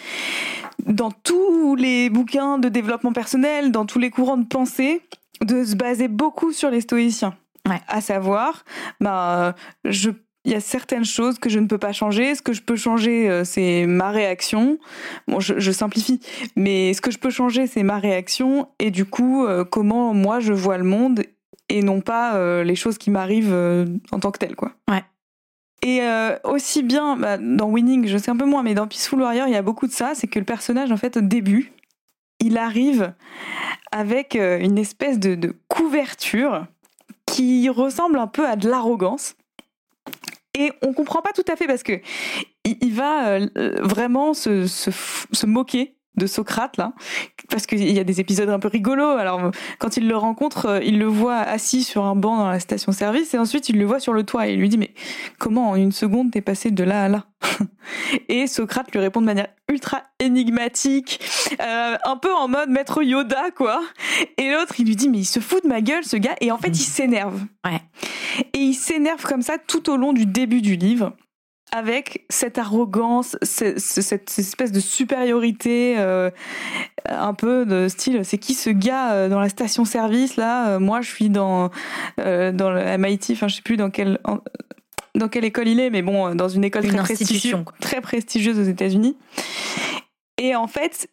dans 0.85 1.11
tous 1.11 1.75
les 1.75 2.09
bouquins 2.09 2.57
de 2.57 2.69
développement 2.69 3.13
personnel, 3.13 3.71
dans 3.71 3.85
tous 3.85 3.99
les 3.99 4.09
courants 4.09 4.37
de 4.37 4.47
pensée, 4.47 5.01
de 5.41 5.63
se 5.63 5.75
baser 5.75 6.07
beaucoup 6.07 6.51
sur 6.51 6.69
les 6.69 6.81
stoïciens. 6.81 7.35
Ouais. 7.67 7.79
À 7.87 8.01
savoir, 8.01 8.63
bah, 8.99 9.55
je 9.85 10.09
il 10.45 10.51
y 10.51 10.55
a 10.55 10.59
certaines 10.59 11.05
choses 11.05 11.37
que 11.37 11.49
je 11.49 11.59
ne 11.59 11.67
peux 11.67 11.77
pas 11.77 11.93
changer. 11.93 12.33
Ce 12.35 12.41
que 12.41 12.53
je 12.53 12.61
peux 12.61 12.75
changer, 12.75 13.29
euh, 13.29 13.43
c'est 13.43 13.85
ma 13.85 14.11
réaction. 14.11 14.79
Bon, 15.27 15.39
je, 15.39 15.59
je 15.59 15.71
simplifie, 15.71 16.19
mais 16.55 16.93
ce 16.93 17.01
que 17.01 17.11
je 17.11 17.19
peux 17.19 17.29
changer, 17.29 17.67
c'est 17.67 17.83
ma 17.83 17.99
réaction 17.99 18.67
et 18.79 18.91
du 18.91 19.05
coup, 19.05 19.45
euh, 19.45 19.63
comment 19.63 20.13
moi 20.13 20.39
je 20.39 20.53
vois 20.53 20.77
le 20.77 20.83
monde 20.83 21.23
et 21.71 21.81
non 21.81 22.01
pas 22.01 22.35
euh, 22.35 22.63
les 22.63 22.75
choses 22.75 22.97
qui 22.97 23.09
m'arrivent 23.09 23.53
euh, 23.53 23.85
en 24.11 24.19
tant 24.19 24.31
que 24.31 24.39
telles, 24.39 24.55
quoi. 24.55 24.73
Ouais. 24.89 25.03
Et 25.83 26.01
euh, 26.01 26.37
aussi 26.43 26.83
bien 26.83 27.15
bah, 27.15 27.37
dans 27.37 27.69
Winning, 27.69 28.07
je 28.07 28.17
sais 28.17 28.29
un 28.29 28.35
peu 28.35 28.45
moins, 28.45 28.61
mais 28.61 28.73
dans 28.73 28.87
Peaceful 28.87 29.21
Warrior, 29.21 29.47
il 29.47 29.53
y 29.53 29.57
a 29.57 29.61
beaucoup 29.61 29.87
de 29.87 29.91
ça. 29.91 30.13
C'est 30.13 30.27
que 30.27 30.37
le 30.37 30.45
personnage, 30.45 30.91
en 30.91 30.97
fait, 30.97 31.17
au 31.17 31.21
début, 31.21 31.71
il 32.39 32.57
arrive 32.57 33.13
avec 33.91 34.35
une 34.35 34.77
espèce 34.77 35.19
de, 35.19 35.35
de 35.35 35.55
couverture 35.67 36.67
qui 37.25 37.67
ressemble 37.69 38.19
un 38.19 38.27
peu 38.27 38.47
à 38.47 38.55
de 38.55 38.69
l'arrogance. 38.69 39.35
Et 40.53 40.71
on 40.81 40.93
comprend 40.93 41.21
pas 41.21 41.31
tout 41.33 41.45
à 41.47 41.55
fait 41.55 41.67
parce 41.67 41.83
que 41.83 42.01
il, 42.65 42.93
va 42.93 43.39
euh, 43.39 43.47
vraiment 43.81 44.33
se, 44.33 44.67
se 44.67 45.45
moquer 45.45 45.95
de 46.15 46.27
Socrate 46.27 46.77
là, 46.77 46.93
parce 47.49 47.65
qu'il 47.65 47.89
y 47.89 47.99
a 47.99 48.03
des 48.03 48.19
épisodes 48.19 48.49
un 48.49 48.59
peu 48.59 48.67
rigolos. 48.67 49.17
Alors 49.17 49.51
quand 49.79 49.97
il 49.97 50.07
le 50.07 50.17
rencontre, 50.17 50.65
euh, 50.65 50.79
il 50.83 50.99
le 50.99 51.05
voit 51.05 51.37
assis 51.37 51.83
sur 51.83 52.03
un 52.03 52.15
banc 52.15 52.37
dans 52.37 52.49
la 52.49 52.59
station-service 52.59 53.33
et 53.33 53.37
ensuite 53.37 53.69
il 53.69 53.77
le 53.77 53.85
voit 53.85 53.99
sur 53.99 54.13
le 54.13 54.23
toit 54.23 54.47
et 54.47 54.53
il 54.53 54.59
lui 54.59 54.69
dit 54.69 54.77
mais 54.77 54.93
comment 55.39 55.69
en 55.69 55.75
une 55.75 55.91
seconde 55.91 56.31
t'es 56.31 56.41
passé 56.41 56.71
de 56.71 56.83
là 56.83 57.05
à 57.05 57.09
là 57.09 57.25
Et 58.29 58.47
Socrate 58.47 58.91
lui 58.91 58.99
répond 58.99 59.21
de 59.21 59.25
manière 59.25 59.47
ultra 59.69 60.03
énigmatique, 60.19 61.21
euh, 61.61 61.97
un 62.03 62.17
peu 62.17 62.33
en 62.33 62.49
mode 62.49 62.69
maître 62.69 63.01
Yoda 63.01 63.51
quoi. 63.51 63.81
Et 64.37 64.51
l'autre 64.51 64.75
il 64.79 64.87
lui 64.87 64.97
dit 64.97 65.07
mais 65.07 65.19
il 65.19 65.25
se 65.25 65.39
fout 65.39 65.63
de 65.63 65.69
ma 65.69 65.81
gueule 65.81 66.03
ce 66.03 66.17
gars 66.17 66.35
et 66.41 66.51
en 66.51 66.57
fait 66.57 66.69
il 66.69 66.83
s'énerve. 66.83 67.39
Ouais. 67.65 67.81
Et 68.53 68.59
il 68.59 68.73
s'énerve 68.73 69.23
comme 69.23 69.41
ça 69.41 69.57
tout 69.57 69.89
au 69.89 69.95
long 69.95 70.11
du 70.11 70.25
début 70.25 70.61
du 70.61 70.75
livre 70.75 71.13
avec 71.71 72.25
cette 72.29 72.57
arrogance, 72.57 73.37
ce- 73.43 73.79
ce- 73.79 74.01
cette 74.01 74.37
espèce 74.37 74.71
de 74.71 74.79
supériorité, 74.79 75.95
euh, 75.97 76.29
un 77.07 77.33
peu 77.33 77.65
de 77.65 77.87
style, 77.87 78.25
c'est 78.25 78.37
qui 78.37 78.53
ce 78.53 78.69
gars 78.69 79.13
euh, 79.13 79.29
dans 79.29 79.39
la 79.39 79.49
station-service 79.49 80.35
là 80.35 80.71
Euh, 80.75 80.79
Moi, 80.79 81.01
je 81.01 81.09
suis 81.09 81.29
dans 81.29 81.69
euh, 82.19 82.51
dans 82.51 82.71
le 82.71 82.81
MIT, 82.97 83.31
enfin, 83.33 83.47
je 83.47 83.55
sais 83.55 83.61
plus 83.61 83.77
dans 83.77 83.89
quelle 83.89 84.19
dans 85.15 85.27
quelle 85.27 85.43
école 85.45 85.67
il 85.67 85.79
est, 85.79 85.89
mais 85.89 86.01
bon, 86.01 86.35
dans 86.35 86.47
une 86.49 86.63
école 86.63 86.85
Une 86.85 86.91
très 86.91 87.03
prestigieuse, 87.15 87.63
très 87.81 88.01
prestigieuse 88.01 88.57
aux 88.59 88.63
États-Unis. 88.69 89.17
Et 90.37 90.55
en 90.55 90.67
fait, 90.67 91.07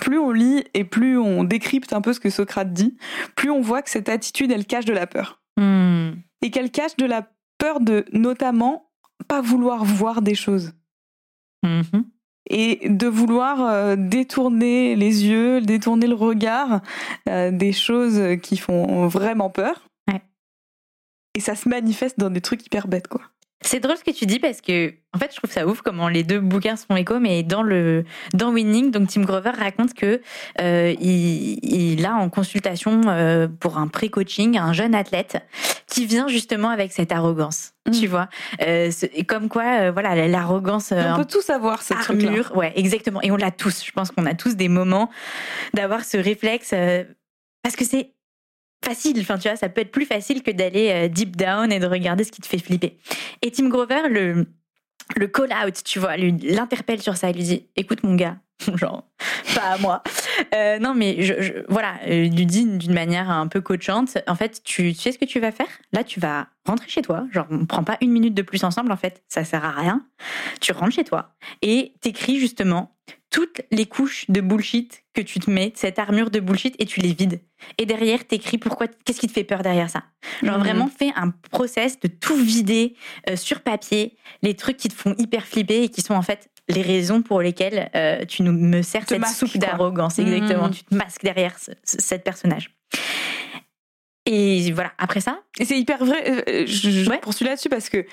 plus 0.00 0.18
on 0.18 0.30
lit 0.32 0.64
et 0.74 0.84
plus 0.84 1.18
on 1.18 1.44
décrypte 1.44 1.92
un 1.92 2.00
peu 2.00 2.12
ce 2.12 2.20
que 2.20 2.30
Socrate 2.30 2.72
dit, 2.72 2.96
plus 3.36 3.50
on 3.50 3.60
voit 3.60 3.82
que 3.82 3.90
cette 3.90 4.08
attitude, 4.08 4.50
elle 4.50 4.66
cache 4.66 4.84
de 4.86 4.92
la 4.92 5.06
peur 5.06 5.40
Hmm. 5.58 6.14
et 6.42 6.50
qu'elle 6.50 6.70
cache 6.72 6.96
de 6.96 7.06
la 7.06 7.28
peur 7.58 7.78
de 7.80 8.04
notamment 8.12 8.90
pas 9.28 9.40
vouloir 9.40 9.84
voir 9.84 10.22
des 10.22 10.34
choses 10.34 10.72
Mhm. 11.64 12.04
et 12.50 12.88
de 12.90 13.06
vouloir 13.06 13.62
euh, 13.62 13.96
détourner 13.96 14.96
les 14.96 15.24
yeux, 15.24 15.62
détourner 15.62 16.06
le 16.06 16.14
regard 16.14 16.82
euh, 17.28 17.50
des 17.50 17.72
choses 17.72 18.20
qui 18.42 18.58
font 18.58 19.06
vraiment 19.06 19.48
peur. 19.48 19.86
Ouais. 20.12 20.20
Et 21.34 21.40
ça 21.40 21.54
se 21.54 21.68
manifeste 21.68 22.18
dans 22.18 22.28
des 22.28 22.42
trucs 22.42 22.66
hyper 22.66 22.86
bêtes 22.86 23.08
quoi. 23.08 23.22
C'est 23.62 23.80
drôle 23.80 23.96
ce 23.96 24.04
que 24.04 24.10
tu 24.10 24.26
dis 24.26 24.40
parce 24.40 24.60
que, 24.60 24.92
en 25.14 25.18
fait, 25.18 25.30
je 25.32 25.36
trouve 25.38 25.50
ça 25.50 25.66
ouf 25.66 25.80
comment 25.80 26.08
les 26.08 26.22
deux 26.22 26.38
bouquins 26.38 26.76
se 26.76 26.84
font 26.84 26.96
écho, 26.96 27.18
mais 27.18 27.42
dans 27.42 27.62
le 27.62 28.04
dans 28.34 28.52
Winning, 28.52 28.90
donc 28.90 29.08
Tim 29.08 29.22
Grover 29.22 29.52
raconte 29.52 29.94
que 29.94 30.20
euh, 30.60 30.94
il, 31.00 31.64
il 31.64 32.04
a 32.04 32.14
en 32.14 32.28
consultation 32.28 33.00
euh, 33.06 33.48
pour 33.48 33.78
un 33.78 33.88
pré-coaching 33.88 34.58
un 34.58 34.74
jeune 34.74 34.94
athlète 34.94 35.38
qui 35.94 36.06
vient 36.06 36.26
justement 36.28 36.70
avec 36.70 36.92
cette 36.92 37.12
arrogance, 37.12 37.72
Mm. 37.86 37.90
tu 37.92 38.06
vois, 38.06 38.28
euh, 38.62 38.90
comme 39.28 39.48
quoi, 39.48 39.64
euh, 39.80 39.90
voilà, 39.92 40.26
l'arrogance. 40.26 40.90
euh, 40.92 41.12
on 41.12 41.16
peut 41.18 41.24
tous 41.24 41.50
avoir 41.50 41.82
ce 41.82 41.94
truc 41.94 42.20
là. 42.22 42.28
armure. 42.28 42.56
Ouais, 42.56 42.72
exactement. 42.76 43.20
Et 43.22 43.30
on 43.30 43.36
l'a 43.36 43.50
tous. 43.50 43.84
Je 43.84 43.92
pense 43.92 44.10
qu'on 44.10 44.26
a 44.26 44.34
tous 44.34 44.56
des 44.56 44.68
moments 44.68 45.10
d'avoir 45.74 46.04
ce 46.04 46.16
réflexe 46.16 46.74
parce 47.62 47.76
que 47.76 47.84
c'est 47.84 48.12
facile. 48.84 49.20
Enfin, 49.20 49.38
tu 49.38 49.48
vois, 49.48 49.56
ça 49.56 49.68
peut 49.68 49.82
être 49.82 49.92
plus 49.92 50.06
facile 50.06 50.42
que 50.42 50.50
d'aller 50.50 51.08
deep 51.08 51.36
down 51.36 51.70
et 51.72 51.78
de 51.78 51.86
regarder 51.86 52.24
ce 52.24 52.32
qui 52.32 52.40
te 52.40 52.46
fait 52.46 52.58
flipper. 52.58 52.98
Et 53.42 53.50
Tim 53.50 53.68
Grover 53.68 54.08
le 54.08 54.46
le 55.16 55.26
call 55.28 55.52
out, 55.64 55.74
tu 55.84 55.98
vois, 55.98 56.16
l'interpelle 56.16 57.00
sur 57.02 57.16
ça. 57.16 57.30
Il 57.30 57.36
lui 57.36 57.42
dit 57.44 57.66
"Écoute, 57.76 58.02
mon 58.02 58.14
gars." 58.14 58.36
Genre, 58.76 59.04
pas 59.56 59.72
à 59.72 59.78
moi. 59.78 60.02
Euh, 60.54 60.78
non, 60.78 60.94
mais 60.94 61.22
je, 61.22 61.42
je- 61.42 61.52
voilà, 61.68 61.94
euh, 62.06 62.28
lui 62.28 62.46
dit 62.46 62.64
d'une 62.64 62.94
manière 62.94 63.28
un 63.28 63.48
peu 63.48 63.60
coachante. 63.60 64.16
En 64.28 64.36
fait, 64.36 64.62
tu, 64.62 64.94
tu 64.94 65.00
sais 65.00 65.10
ce 65.12 65.18
que 65.18 65.24
tu 65.24 65.40
vas 65.40 65.50
faire? 65.50 65.66
Là, 65.92 66.04
tu 66.04 66.20
vas 66.20 66.46
rentrer 66.64 66.88
chez 66.88 67.02
toi. 67.02 67.24
Genre, 67.32 67.46
on 67.50 67.66
prend 67.66 67.82
pas 67.82 67.98
une 68.00 68.12
minute 68.12 68.32
de 68.34 68.42
plus 68.42 68.62
ensemble, 68.62 68.92
en 68.92 68.96
fait. 68.96 69.22
Ça 69.28 69.44
sert 69.44 69.64
à 69.64 69.72
rien. 69.72 70.06
Tu 70.60 70.72
rentres 70.72 70.94
chez 70.94 71.04
toi 71.04 71.34
et 71.62 71.94
t'écris 72.00 72.38
justement 72.38 72.96
toutes 73.34 73.62
les 73.72 73.86
couches 73.86 74.26
de 74.28 74.40
bullshit 74.40 75.02
que 75.12 75.20
tu 75.20 75.40
te 75.40 75.50
mets, 75.50 75.72
cette 75.74 75.98
armure 75.98 76.30
de 76.30 76.38
bullshit, 76.38 76.76
et 76.78 76.86
tu 76.86 77.00
les 77.00 77.12
vides. 77.12 77.40
Et 77.78 77.84
derrière, 77.84 78.24
t'écris 78.24 78.58
pourquoi, 78.58 78.86
qu'est-ce 79.04 79.18
qui 79.18 79.26
te 79.26 79.32
fait 79.32 79.42
peur 79.42 79.62
derrière 79.62 79.90
ça? 79.90 80.04
Genre 80.44 80.54
Mhm. 80.58 80.62
vraiment, 80.62 80.86
fais 80.88 81.10
un 81.16 81.30
process 81.50 81.98
de 81.98 82.06
tout 82.06 82.36
vider 82.36 82.94
euh, 83.28 83.34
sur 83.34 83.60
papier, 83.62 84.16
les 84.42 84.54
trucs 84.54 84.76
qui 84.76 84.88
te 84.88 84.94
font 84.94 85.16
hyper 85.18 85.44
flipper 85.46 85.82
et 85.82 85.88
qui 85.88 86.00
sont 86.00 86.14
en 86.14 86.22
fait 86.22 86.48
les 86.68 86.82
raisons 86.82 87.22
pour 87.22 87.42
lesquelles 87.42 87.90
euh, 87.96 88.24
tu 88.24 88.42
nous 88.44 88.52
me 88.52 88.82
sers 88.82 89.02
Te 89.04 89.08
cette 89.14 89.20
masques, 89.20 89.46
soupe 89.48 89.58
d'arrogance. 89.58 90.20
Exactement, 90.20 90.68
Mhm. 90.68 90.74
tu 90.74 90.84
te 90.84 90.94
masques 90.94 91.24
derrière 91.24 91.58
ce, 91.58 91.72
ce- 91.82 92.00
cette 92.00 92.22
personnage. 92.22 92.70
Et 94.26 94.72
voilà, 94.72 94.92
après 94.96 95.20
ça, 95.20 95.40
Et 95.58 95.66
c'est 95.66 95.78
hyper 95.78 96.02
vrai, 96.02 96.42
euh, 96.48 96.64
je, 96.66 96.88
je 96.90 97.10
Ouais. 97.10 97.18
poursuis 97.18 97.44
là-dessus 97.44 97.68
parce 97.68 97.90
que 97.90 98.06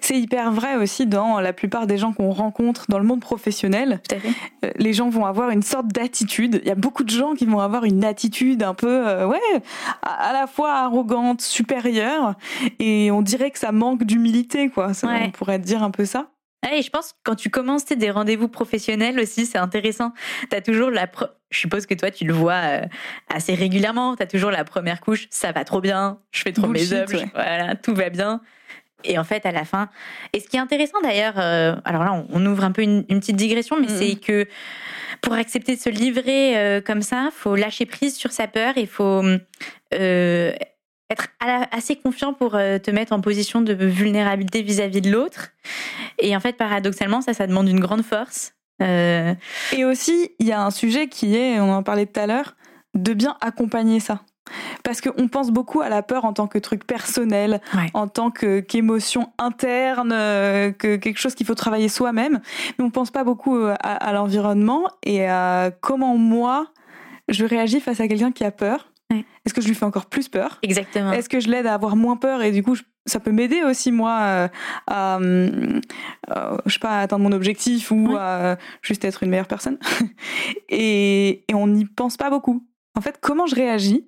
c'est 0.00 0.16
hyper 0.16 0.52
vrai 0.52 0.76
aussi 0.76 1.04
dans 1.04 1.40
la 1.40 1.52
plupart 1.52 1.88
des 1.88 1.98
gens 1.98 2.12
qu'on 2.12 2.30
rencontre 2.30 2.84
dans 2.88 2.98
le 3.00 3.04
monde 3.04 3.20
professionnel. 3.20 4.00
tout 4.08 4.14
à 4.14 4.20
fait. 4.20 4.28
Euh, 4.64 4.70
les 4.76 4.92
gens 4.92 5.08
vont 5.08 5.26
avoir 5.26 5.50
une 5.50 5.62
sorte 5.62 5.88
d'attitude. 5.88 6.60
Il 6.62 6.68
y 6.68 6.70
a 6.70 6.76
beaucoup 6.76 7.02
de 7.02 7.10
gens 7.10 7.34
qui 7.34 7.44
vont 7.44 7.58
avoir 7.58 7.82
une 7.84 8.04
attitude 8.04 8.62
un 8.62 8.74
peu, 8.74 9.08
euh, 9.08 9.26
ouais, 9.26 9.40
à, 10.02 10.28
à 10.28 10.32
la 10.32 10.46
fois 10.46 10.74
arrogante, 10.74 11.40
supérieure, 11.42 12.34
et 12.78 13.10
on 13.10 13.20
dirait 13.22 13.50
que 13.50 13.58
ça 13.58 13.72
manque 13.72 14.04
d'humilité, 14.04 14.68
quoi. 14.68 14.94
Ça, 14.94 15.08
Ouais. 15.08 15.24
On 15.26 15.30
pourrait 15.32 15.58
dire 15.58 15.82
un 15.82 15.90
peu 15.90 16.04
ça. 16.04 16.28
Ah, 16.64 16.74
Et 16.76 16.82
je 16.82 16.90
pense 16.90 17.12
que 17.12 17.16
quand 17.24 17.34
tu 17.36 17.50
commences 17.50 17.86
des 17.86 18.10
rendez-vous 18.10 18.48
professionnels 18.48 19.18
aussi, 19.20 19.46
c'est 19.46 19.58
intéressant. 19.58 20.12
Tu 20.50 20.56
as 20.56 20.60
toujours 20.60 20.90
la. 20.90 21.06
pre- 21.06 21.30
Je 21.50 21.60
suppose 21.60 21.86
que 21.86 21.94
toi, 21.94 22.10
tu 22.10 22.24
le 22.24 22.32
vois 22.32 22.52
euh, 22.54 22.82
assez 23.28 23.54
régulièrement. 23.54 24.16
Tu 24.16 24.22
as 24.22 24.26
toujours 24.26 24.50
la 24.50 24.64
première 24.64 25.00
couche, 25.00 25.26
ça 25.30 25.52
va 25.52 25.64
trop 25.64 25.80
bien, 25.80 26.18
je 26.30 26.42
fais 26.42 26.52
trop 26.52 26.66
Bullshit, 26.66 26.90
mes 26.90 26.96
œuvres, 26.96 27.14
ouais. 27.16 27.30
voilà, 27.34 27.74
tout 27.76 27.94
va 27.94 28.10
bien. 28.10 28.40
Et 29.04 29.18
en 29.18 29.24
fait, 29.24 29.46
à 29.46 29.52
la 29.52 29.64
fin, 29.64 29.88
et 30.32 30.40
ce 30.40 30.48
qui 30.48 30.56
est 30.56 30.60
intéressant 30.60 31.00
d'ailleurs, 31.02 31.34
euh, 31.36 31.76
alors 31.84 32.02
là, 32.02 32.24
on, 32.30 32.46
ouvre 32.46 32.64
un 32.64 32.72
peu 32.72 32.82
une, 32.82 33.04
petite 33.04 33.36
digression, 33.36 33.78
mais 33.80 33.86
c'est 33.88 34.16
que 34.16 34.46
pour 35.22 35.34
accepter 35.34 35.76
de 35.76 35.80
se 35.80 35.88
livrer 35.88 36.58
euh, 36.58 36.80
comme 36.80 37.02
ça, 37.02 37.30
faut 37.32 37.54
lâcher 37.54 37.86
prise 37.86 38.16
sur 38.16 38.32
sa 38.32 38.48
peur, 38.48 38.74
il 38.76 38.88
faut 38.88 39.22
euh, 39.94 40.52
être 41.10 41.28
assez 41.70 41.94
confiant 41.94 42.34
pour 42.34 42.52
te 42.52 42.90
mettre 42.90 43.12
en 43.12 43.20
position 43.20 43.60
de 43.60 43.72
vulnérabilité 43.72 44.62
vis-à-vis 44.62 45.00
de 45.00 45.10
l'autre. 45.10 45.50
Et 46.18 46.36
en 46.36 46.40
fait, 46.40 46.56
paradoxalement, 46.56 47.20
ça, 47.20 47.34
ça 47.34 47.46
demande 47.46 47.68
une 47.68 47.80
grande 47.80 48.02
force. 48.02 48.57
Et 48.80 49.84
aussi, 49.84 50.30
il 50.38 50.46
y 50.46 50.52
a 50.52 50.62
un 50.62 50.70
sujet 50.70 51.08
qui 51.08 51.36
est, 51.36 51.60
on 51.60 51.72
en 51.72 51.82
parlait 51.82 52.06
tout 52.06 52.20
à 52.20 52.26
l'heure, 52.26 52.54
de 52.94 53.12
bien 53.12 53.36
accompagner 53.40 54.00
ça. 54.00 54.20
Parce 54.82 55.00
qu'on 55.00 55.28
pense 55.28 55.50
beaucoup 55.50 55.80
à 55.80 55.88
la 55.88 56.02
peur 56.02 56.24
en 56.24 56.32
tant 56.32 56.46
que 56.46 56.58
truc 56.58 56.86
personnel, 56.86 57.60
en 57.94 58.08
tant 58.08 58.30
qu'émotion 58.30 59.30
interne, 59.38 60.12
euh, 60.12 60.72
que 60.72 60.96
quelque 60.96 61.18
chose 61.18 61.34
qu'il 61.34 61.46
faut 61.46 61.54
travailler 61.54 61.88
soi-même. 61.88 62.40
Mais 62.78 62.84
on 62.84 62.90
pense 62.90 63.10
pas 63.10 63.24
beaucoup 63.24 63.56
euh, 63.56 63.74
à, 63.80 64.12
l'environnement 64.12 64.84
et 65.02 65.26
à 65.26 65.70
comment 65.80 66.16
moi 66.16 66.68
je 67.28 67.44
réagis 67.44 67.80
face 67.80 68.00
à 68.00 68.08
quelqu'un 68.08 68.32
qui 68.32 68.44
a 68.44 68.50
peur. 68.50 68.87
Est-ce 69.10 69.54
que 69.54 69.62
je 69.62 69.68
lui 69.68 69.74
fais 69.74 69.86
encore 69.86 70.06
plus 70.06 70.28
peur? 70.28 70.58
Exactement. 70.62 71.12
Est-ce 71.12 71.28
que 71.28 71.40
je 71.40 71.48
l'aide 71.48 71.66
à 71.66 71.74
avoir 71.74 71.96
moins 71.96 72.16
peur 72.16 72.42
et 72.42 72.52
du 72.52 72.62
coup 72.62 72.76
ça 73.06 73.20
peut 73.20 73.32
m'aider 73.32 73.62
aussi 73.62 73.90
moi 73.90 74.18
euh, 74.20 74.48
à, 74.86 75.18
je 75.18 75.80
sais 76.72 76.78
pas 76.78 76.98
à 76.98 77.00
atteindre 77.00 77.22
mon 77.22 77.32
objectif 77.32 77.90
ou 77.90 78.14
à 78.18 78.58
juste 78.82 79.06
être 79.06 79.22
une 79.22 79.30
meilleure 79.30 79.46
personne 79.46 79.78
et, 80.68 81.44
et 81.48 81.54
on 81.54 81.66
n'y 81.68 81.86
pense 81.86 82.18
pas 82.18 82.28
beaucoup 82.28 82.66
en 82.94 83.00
fait 83.00 83.18
comment 83.22 83.46
je 83.46 83.54
réagis 83.54 84.06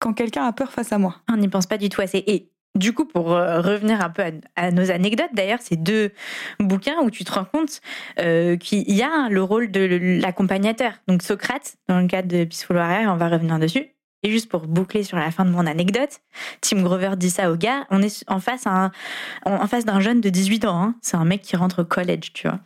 quand 0.00 0.14
quelqu'un 0.14 0.44
a 0.44 0.52
peur 0.52 0.72
face 0.72 0.92
à 0.92 0.98
moi? 0.98 1.16
On 1.30 1.36
n'y 1.36 1.48
pense 1.48 1.66
pas 1.66 1.78
du 1.78 1.88
tout 1.88 2.00
assez. 2.00 2.24
Et 2.26 2.50
du 2.74 2.92
coup, 2.92 3.04
pour 3.04 3.32
euh, 3.32 3.60
revenir 3.60 4.00
un 4.00 4.10
peu 4.10 4.24
à, 4.56 4.70
nos 4.72 4.90
anecdotes, 4.90 5.30
d'ailleurs, 5.32 5.60
ces 5.60 5.76
deux 5.76 6.10
bouquins 6.58 6.98
où 7.02 7.10
tu 7.10 7.24
te 7.24 7.32
rends 7.32 7.44
compte 7.44 7.80
euh, 8.18 8.56
qu'il 8.56 8.90
y 8.90 9.02
a 9.02 9.28
le 9.28 9.42
rôle 9.42 9.70
de 9.70 10.20
l'accompagnateur. 10.20 10.94
Donc 11.06 11.22
Socrate, 11.22 11.76
dans 11.88 12.00
le 12.00 12.06
cadre 12.06 12.28
de 12.28 12.44
Peaceful 12.44 12.76
Warrior, 12.76 13.12
on 13.12 13.16
va 13.16 13.28
revenir 13.28 13.58
dessus. 13.58 13.86
Et 14.22 14.30
juste 14.30 14.50
pour 14.50 14.66
boucler 14.66 15.02
sur 15.02 15.16
la 15.16 15.30
fin 15.30 15.44
de 15.44 15.50
mon 15.50 15.66
anecdote, 15.66 16.20
Tim 16.60 16.82
Grover 16.82 17.12
dit 17.16 17.30
ça 17.30 17.50
au 17.50 17.56
gars, 17.56 17.86
on 17.90 18.02
est 18.02 18.24
en 18.28 18.38
face, 18.38 18.64
d'un 18.64 20.00
jeune 20.00 20.20
de 20.20 20.28
18 20.28 20.64
ans. 20.66 20.82
Hein. 20.82 20.94
C'est 21.00 21.16
un 21.16 21.24
mec 21.24 21.42
qui 21.42 21.56
rentre 21.56 21.82
au 21.82 21.84
collège, 21.84 22.32
tu 22.34 22.46
vois. 22.46 22.60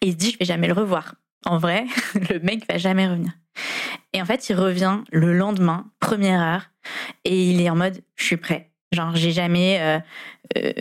Et 0.00 0.08
il 0.08 0.12
se 0.12 0.16
dit, 0.16 0.32
je 0.32 0.38
vais 0.38 0.44
jamais 0.44 0.66
le 0.66 0.72
revoir. 0.72 1.14
En 1.46 1.58
vrai, 1.58 1.86
le 2.14 2.40
mec 2.40 2.66
va 2.68 2.78
jamais 2.78 3.06
revenir. 3.06 3.32
Et 4.12 4.20
en 4.20 4.24
fait, 4.24 4.48
il 4.48 4.56
revient 4.56 5.00
le 5.12 5.36
lendemain, 5.36 5.90
première 6.00 6.40
heure, 6.40 6.70
et 7.24 7.50
il 7.50 7.60
est 7.60 7.70
en 7.70 7.76
mode 7.76 8.02
je 8.16 8.24
suis 8.24 8.36
prêt. 8.36 8.73
Genre, 8.94 9.14
j'ai 9.16 9.32
jamais, 9.32 9.78
euh, 9.80 9.98
euh, 10.56 10.72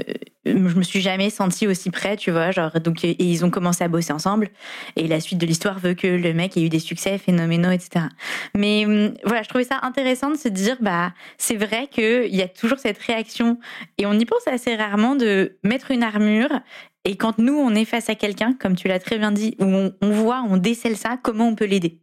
je 0.46 0.54
me 0.54 0.84
suis 0.84 1.02
jamais 1.02 1.30
senti 1.30 1.68
aussi 1.68 1.90
prêt, 1.90 2.16
tu 2.16 2.32
vois. 2.32 2.52
Genre, 2.52 2.72
donc, 2.80 3.04
et 3.04 3.16
ils 3.24 3.44
ont 3.44 3.50
commencé 3.50 3.84
à 3.84 3.88
bosser 3.88 4.14
ensemble. 4.14 4.50
Et 4.96 5.08
la 5.08 5.20
suite 5.20 5.40
de 5.40 5.46
l'histoire 5.46 5.80
veut 5.80 5.94
que 5.94 6.08
le 6.08 6.34
mec 6.34 6.56
ait 6.58 6.64
eu 6.64 6.70
des 6.70 6.80
succès 6.80 7.18
phénoménaux, 7.18 7.72
etc. 7.72 8.06
Mais 8.56 8.86
hum, 8.86 9.14
voilà, 9.26 9.44
je 9.44 9.50
trouvais 9.50 9.64
ça 9.64 9.80
intéressant 9.82 10.32
de 10.32 10.38
se 10.38 10.48
dire, 10.48 10.78
bah, 10.82 11.14
c'est 11.38 11.56
vrai 11.56 11.88
qu'il 11.92 12.34
y 12.36 12.42
a 12.42 12.48
toujours 12.48 12.80
cette 12.80 13.00
réaction, 13.00 13.60
et 13.98 14.06
on 14.06 14.14
y 14.14 14.26
pense 14.26 14.48
assez 14.48 14.76
rarement 14.76 15.16
de 15.16 15.58
mettre 15.64 15.92
une 15.92 16.04
armure. 16.04 16.62
Et 17.06 17.18
quand 17.18 17.38
nous, 17.38 17.54
on 17.54 17.76
est 17.76 17.86
face 17.86 18.10
à 18.10 18.16
quelqu'un, 18.16 18.54
comme 18.54 18.76
tu 18.76 18.88
l'as 18.88 19.00
très 19.00 19.18
bien 19.18 19.32
dit, 19.32 19.56
où 19.60 19.66
on, 19.66 20.12
voit, 20.12 20.46
on 20.48 20.58
décèle 20.58 20.96
ça, 20.96 21.18
comment 21.22 21.48
on 21.48 21.56
peut 21.56 21.66
l'aider? 21.66 22.00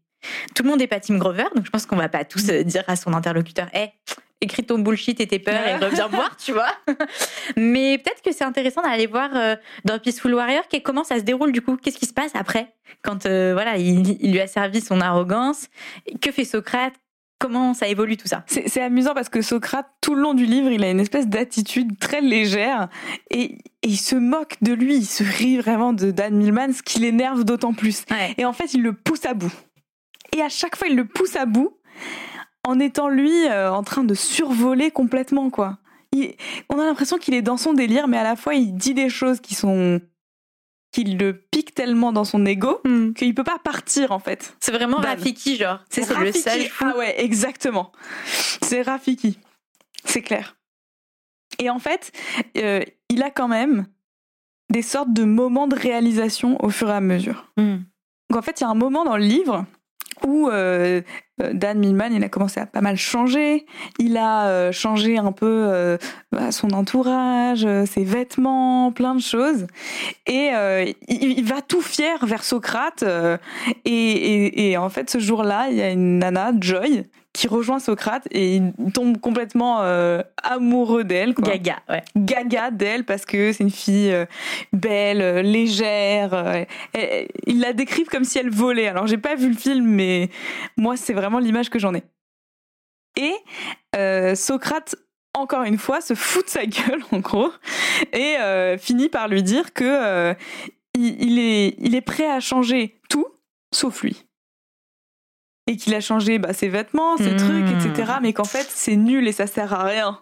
Tout 0.55 0.63
le 0.63 0.69
monde 0.69 0.81
n'est 0.81 0.87
pas 0.87 1.01
Tim 1.01 1.17
Grover, 1.17 1.47
donc 1.57 1.65
je 1.65 1.71
pense 1.71 1.87
qu'on 1.87 1.97
va 1.97 2.11
pas 2.11 2.25
tous 2.25 2.51
euh, 2.51 2.63
dire 2.63 2.85
à 2.87 2.97
son 2.97 3.15
interlocuteur, 3.15 3.69
hé, 3.75 3.93
écris 4.41 4.65
ton 4.65 4.79
bullshit 4.79 5.21
et 5.21 5.27
tes 5.27 5.39
peurs 5.39 5.67
et 5.67 5.77
reviens 5.77 6.09
voir, 6.09 6.37
tu 6.37 6.53
vois. 6.53 6.73
Mais 7.57 7.99
peut-être 7.99 8.23
que 8.23 8.33
c'est 8.33 8.45
intéressant 8.45 8.83
d'aller 8.83 9.07
voir 9.07 9.31
euh, 9.35 9.57
dans 9.85 9.99
Peaceful 9.99 10.35
Warrior 10.35 10.65
comment 10.83 11.05
ça 11.05 11.17
se 11.17 11.23
déroule 11.23 11.53
du 11.53 11.61
coup, 11.61 11.77
qu'est-ce 11.77 11.99
qui 11.99 12.07
se 12.07 12.13
passe 12.13 12.33
après, 12.35 12.75
quand 13.03 13.27
euh, 13.27 13.53
voilà, 13.53 13.77
il, 13.77 14.33
lui 14.33 14.41
a 14.41 14.47
servi 14.47 14.81
son 14.81 15.01
arrogance, 15.01 15.69
que 16.23 16.33
fait 16.33 16.45
Socrate, 16.45 16.95
comment 17.39 17.75
ça 17.75 17.89
évolue 17.89 18.17
tout 18.17 18.29
ça? 18.29 18.45
C'est 18.47 18.81
amusant 18.81 19.13
parce 19.15 19.29
que 19.29 19.43
Socrate, 19.43 19.87
tout 20.01 20.15
le 20.15 20.23
long 20.23 20.35
du 20.35 20.47
livre, 20.47 20.71
il 20.71 20.85
a 20.85 20.91
une 20.91 21.01
espèce 21.01 21.27
d'attitude 21.27 21.99
très 21.99 22.21
légère 22.21 22.89
et, 23.31 23.59
il 23.83 23.97
se 23.97 24.15
moque 24.15 24.57
de 24.61 24.75
lui, 24.75 24.97
il 24.97 25.07
se 25.07 25.25
rit 25.25 25.57
vraiment 25.57 25.95
de 25.95 26.11
Dan 26.11 26.37
Millman, 26.37 26.75
ce 26.75 26.83
qui 26.83 26.99
l'énerve 26.99 27.45
d'autant 27.45 27.73
plus. 27.73 28.05
Et 28.37 28.45
en 28.45 28.53
fait, 28.53 28.75
il 28.75 28.83
le 28.83 28.93
pousse 28.93 29.25
à 29.25 29.33
bout. 29.33 29.53
Et 30.37 30.43
à 30.43 30.51
chaque 30.51 30.77
fois, 30.77 30.89
il 30.89 30.97
le 30.97 31.07
pousse 31.07 31.35
à 31.35 31.47
bout 31.47 31.79
en 32.67 32.79
étant 32.79 33.09
lui 33.09 33.47
euh, 33.47 33.73
en 33.73 33.83
train 33.83 34.05
de 34.05 34.15
survoler 34.15 34.91
complètement, 34.91 35.51
quoi. 35.51 35.79
on 36.69 36.79
a 36.79 36.85
l'impression 36.85 37.19
qu'il 37.19 37.35
est 37.35 37.43
dans 37.43 37.57
son 37.57 37.73
délire, 37.73 38.09
mais 38.09 38.19
à 38.19 38.25
la 38.25 38.37
fois, 38.37 38.55
il 38.55 38.75
dit 38.75 38.95
des 38.95 39.09
choses 39.09 39.41
qui 39.41 39.55
sont 39.55 40.01
qu'il 40.93 41.19
le 41.19 41.35
pique 41.53 41.75
tellement 41.75 42.13
dans 42.13 42.25
son 42.25 42.45
ego 42.45 42.81
hmm. 42.85 43.13
qu'il 43.13 43.35
peut 43.35 43.45
pas 43.45 43.59
partir 43.59 44.11
en 44.13 44.19
fait. 44.19 44.57
C'est 44.61 44.73
vraiment 44.73 44.97
Rafiki 44.97 45.57
genre. 45.57 45.79
C'est 45.89 46.09
le 46.19 46.33
seul 46.33 46.63
Ah 46.81 46.97
ouais, 46.97 47.23
exactement. 47.23 47.93
C'est 48.63 48.83
Rafiki. 48.83 49.39
C'est 50.05 50.23
clair. 50.23 50.57
Et 51.59 51.71
en 51.71 51.79
fait, 51.79 52.13
euh, 52.57 52.81
il 53.09 53.23
a 53.23 53.31
quand 53.31 53.49
même 53.49 53.87
des 54.71 54.83
sortes 54.83 55.13
de 55.13 55.25
moments 55.25 55.69
de 55.69 55.77
réalisation 55.77 56.63
au 56.65 56.71
fur 56.71 56.89
et 56.89 56.95
à 56.95 57.01
mesure. 57.01 57.53
Hmm. 57.57 57.79
Donc 58.31 58.39
en 58.39 58.43
fait, 58.43 58.61
il 58.61 58.65
y 58.65 58.67
a 58.67 58.71
un 58.71 58.75
moment 58.75 59.05
dans 59.05 59.17
le 59.17 59.25
livre 59.25 59.67
où 60.27 60.49
euh, 60.49 61.01
euh, 61.43 61.53
Dan 61.53 61.79
Millman, 61.79 62.11
il 62.13 62.25
a 62.25 62.29
commencé 62.29 62.61
à 62.61 62.67
pas 62.67 62.81
mal 62.81 62.97
changer. 62.97 63.67
Il 63.99 64.17
a 64.17 64.49
euh, 64.49 64.73
changé 64.73 65.19
un 65.19 65.33
peu 65.33 65.99
bah, 66.33 66.53
son 66.53 66.71
entourage, 66.71 67.67
ses 67.87 68.05
vêtements, 68.05 68.93
plein 68.93 69.15
de 69.15 69.21
choses. 69.21 69.67
Et 70.27 70.51
il, 71.09 71.45
va 71.45 71.63
tout 71.63 71.83
fier 71.83 72.25
vers 72.25 72.45
Socrate. 72.45 73.05
Et, 73.85 74.71
et, 74.71 74.77
en 74.77 74.89
fait, 74.89 75.11
ce 75.11 75.19
jour-là, 75.19 75.69
il 75.71 75.77
y 75.77 75.83
a 75.83 75.91
une 75.91 76.19
nana, 76.19 76.53
Joy, 76.59 77.05
qui 77.41 77.49
rejoint 77.49 77.79
Socrate 77.79 78.29
et 78.33 78.57
il 78.57 78.93
tombe 78.93 79.19
complètement 79.19 79.81
euh, 79.81 80.21
amoureux 80.43 81.05
d'elle. 81.05 81.33
Gaga, 81.33 81.79
ouais. 81.89 82.05
Gaga 82.15 82.71
d'elle 82.71 83.07
parce 83.07 83.25
que 83.25 83.55
c'est 83.55 83.65
une 83.65 83.71
fille 83.71 84.13
euh, 84.13 84.27
belle, 84.75 85.23
euh, 85.23 85.41
légère. 85.41 86.67
il 87.47 87.61
la 87.61 87.73
décrivent 87.73 88.09
comme 88.09 88.25
si 88.25 88.39
elle 88.39 88.51
volait. 88.51 88.89
Alors 88.89 89.07
j'ai 89.07 89.17
pas 89.17 89.37
vu 89.37 89.49
le 89.49 89.57
film, 89.57 89.87
mais 89.87 90.29
moi 90.77 90.99
c'est 90.99 91.15
vraiment 91.15 91.39
l'image 91.39 91.71
que 91.71 91.79
j'en 91.79 91.95
ai. 91.95 92.03
Et 93.17 93.35
Socrate 94.37 94.97
encore 95.33 95.63
une 95.63 95.79
fois, 95.79 96.03
se 96.03 96.13
fout 96.13 96.45
de 96.45 96.51
sa 96.51 96.67
gueule, 96.67 97.03
en 97.11 97.21
gros, 97.21 97.51
et 98.13 98.37
finit 98.79 99.09
par 99.09 99.29
lui 99.29 99.43
dire 99.43 99.73
que 99.73 100.35
il, 100.95 101.39
est, 101.39 101.75
il 101.79 101.95
est 101.95 102.01
prêt 102.03 102.31
à 102.31 102.41
changer 102.41 103.01
tout, 103.09 103.27
sauf 103.73 104.03
lui 104.03 104.27
et 105.67 105.77
qu'il 105.77 105.95
a 105.95 106.01
changé 106.01 106.39
bah, 106.39 106.53
ses 106.53 106.69
vêtements, 106.69 107.17
ses 107.17 107.37
trucs, 107.37 107.69
etc. 107.71 108.13
Hmm. 108.19 108.23
Mais 108.23 108.33
qu'en 108.33 108.45
fait, 108.45 108.67
c'est 108.69 108.97
nul 108.97 109.29
et 109.29 109.33
ça 109.33 109.47
sert 109.47 109.73
à 109.73 109.85
rien. 109.85 110.19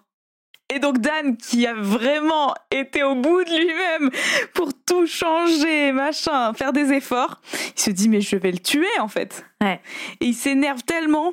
Et 0.75 0.81
donc 0.81 0.99
Dan, 0.99 1.37
qui 1.39 1.67
a 1.67 1.73
vraiment 1.73 2.55
été 2.71 3.03
au 3.03 3.15
bout 3.15 3.43
de 3.43 3.51
lui-même 3.51 4.11
pour 4.53 4.71
tout 4.87 5.07
changer, 5.07 5.93
machin, 5.93 6.53
faire 6.53 6.75
des 6.75 6.93
efforts, 6.93 7.41
il 7.75 7.81
se 7.81 7.91
dit 7.91 8.09
mais 8.09 8.21
je 8.21 8.37
vais 8.37 8.53
le 8.53 8.59
tuer 8.59 8.87
en 9.01 9.09
fait. 9.09 9.47
Et 9.63 9.79
il 10.21 10.35
s'énerve 10.35 10.83
tellement 10.83 11.33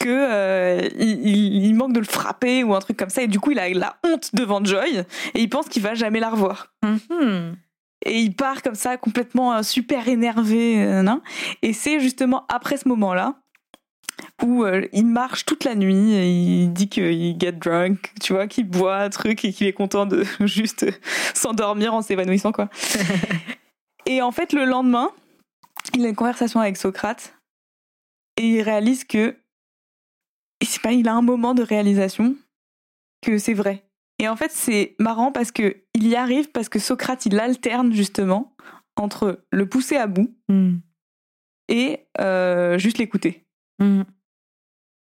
que 0.00 0.08
euh, 0.08 0.88
il, 0.98 1.74
manque 1.74 1.92
de 1.92 2.00
le 2.00 2.06
frapper 2.06 2.64
ou 2.64 2.74
un 2.74 2.80
truc 2.80 2.96
comme 2.96 3.10
ça. 3.10 3.22
Et 3.22 3.28
du 3.28 3.38
coup, 3.38 3.50
il 3.50 3.58
a 3.58 3.68
la 3.68 3.96
honte 4.02 4.34
devant 4.34 4.64
Joy 4.64 5.04
et 5.34 5.40
il 5.40 5.48
pense 5.50 5.68
qu'il 5.68 5.82
va 5.82 5.92
jamais 5.94 6.20
la 6.20 6.30
revoir. 6.30 6.72
Mm-hmm. 6.82 7.52
Et 8.06 8.20
il 8.20 8.34
part 8.34 8.62
comme 8.62 8.74
ça 8.74 8.96
complètement 8.96 9.54
euh, 9.54 9.62
super 9.62 10.08
énervé. 10.08 10.82
Euh, 10.82 11.04
et 11.62 11.72
c'est 11.72 12.00
justement 12.00 12.46
après 12.48 12.76
ce 12.76 12.88
moment-là 12.88 13.36
où 14.42 14.64
euh, 14.64 14.86
il 14.92 15.06
marche 15.06 15.44
toute 15.44 15.64
la 15.64 15.74
nuit 15.74 16.12
et 16.12 16.28
il 16.28 16.72
dit 16.72 16.88
qu'il 16.88 17.38
get 17.38 17.52
drunk, 17.52 18.12
tu 18.20 18.32
vois, 18.32 18.46
qu'il 18.46 18.68
boit 18.68 18.96
un 18.96 19.10
truc 19.10 19.44
et 19.44 19.52
qu'il 19.52 19.66
est 19.66 19.72
content 19.72 20.06
de 20.06 20.24
juste 20.40 20.86
s'endormir 21.34 21.94
en 21.94 22.02
s'évanouissant, 22.02 22.52
quoi. 22.52 22.68
et 24.06 24.22
en 24.22 24.30
fait, 24.30 24.52
le 24.52 24.64
lendemain, 24.64 25.10
il 25.94 26.04
a 26.04 26.08
une 26.08 26.16
conversation 26.16 26.60
avec 26.60 26.76
Socrate 26.76 27.34
et 28.36 28.46
il 28.46 28.62
réalise 28.62 29.04
que, 29.04 29.36
c'est 30.62 30.82
pas, 30.82 30.92
il 30.92 31.08
a 31.08 31.14
un 31.14 31.22
moment 31.22 31.54
de 31.54 31.62
réalisation 31.62 32.36
que 33.22 33.38
c'est 33.38 33.54
vrai. 33.54 33.84
Et 34.20 34.28
en 34.28 34.36
fait, 34.36 34.52
c'est 34.52 34.94
marrant 34.98 35.32
parce 35.32 35.50
que 35.50 35.78
il 35.94 36.06
y 36.06 36.14
arrive 36.14 36.50
parce 36.50 36.68
que 36.68 36.78
Socrate, 36.78 37.24
il 37.24 37.40
alterne 37.40 37.92
justement 37.92 38.54
entre 38.96 39.44
le 39.50 39.66
pousser 39.66 39.96
à 39.96 40.06
bout 40.06 40.36
hmm. 40.48 40.76
et 41.68 42.06
euh, 42.20 42.76
juste 42.76 42.98
l'écouter. 42.98 43.46
Hmm. 43.78 44.02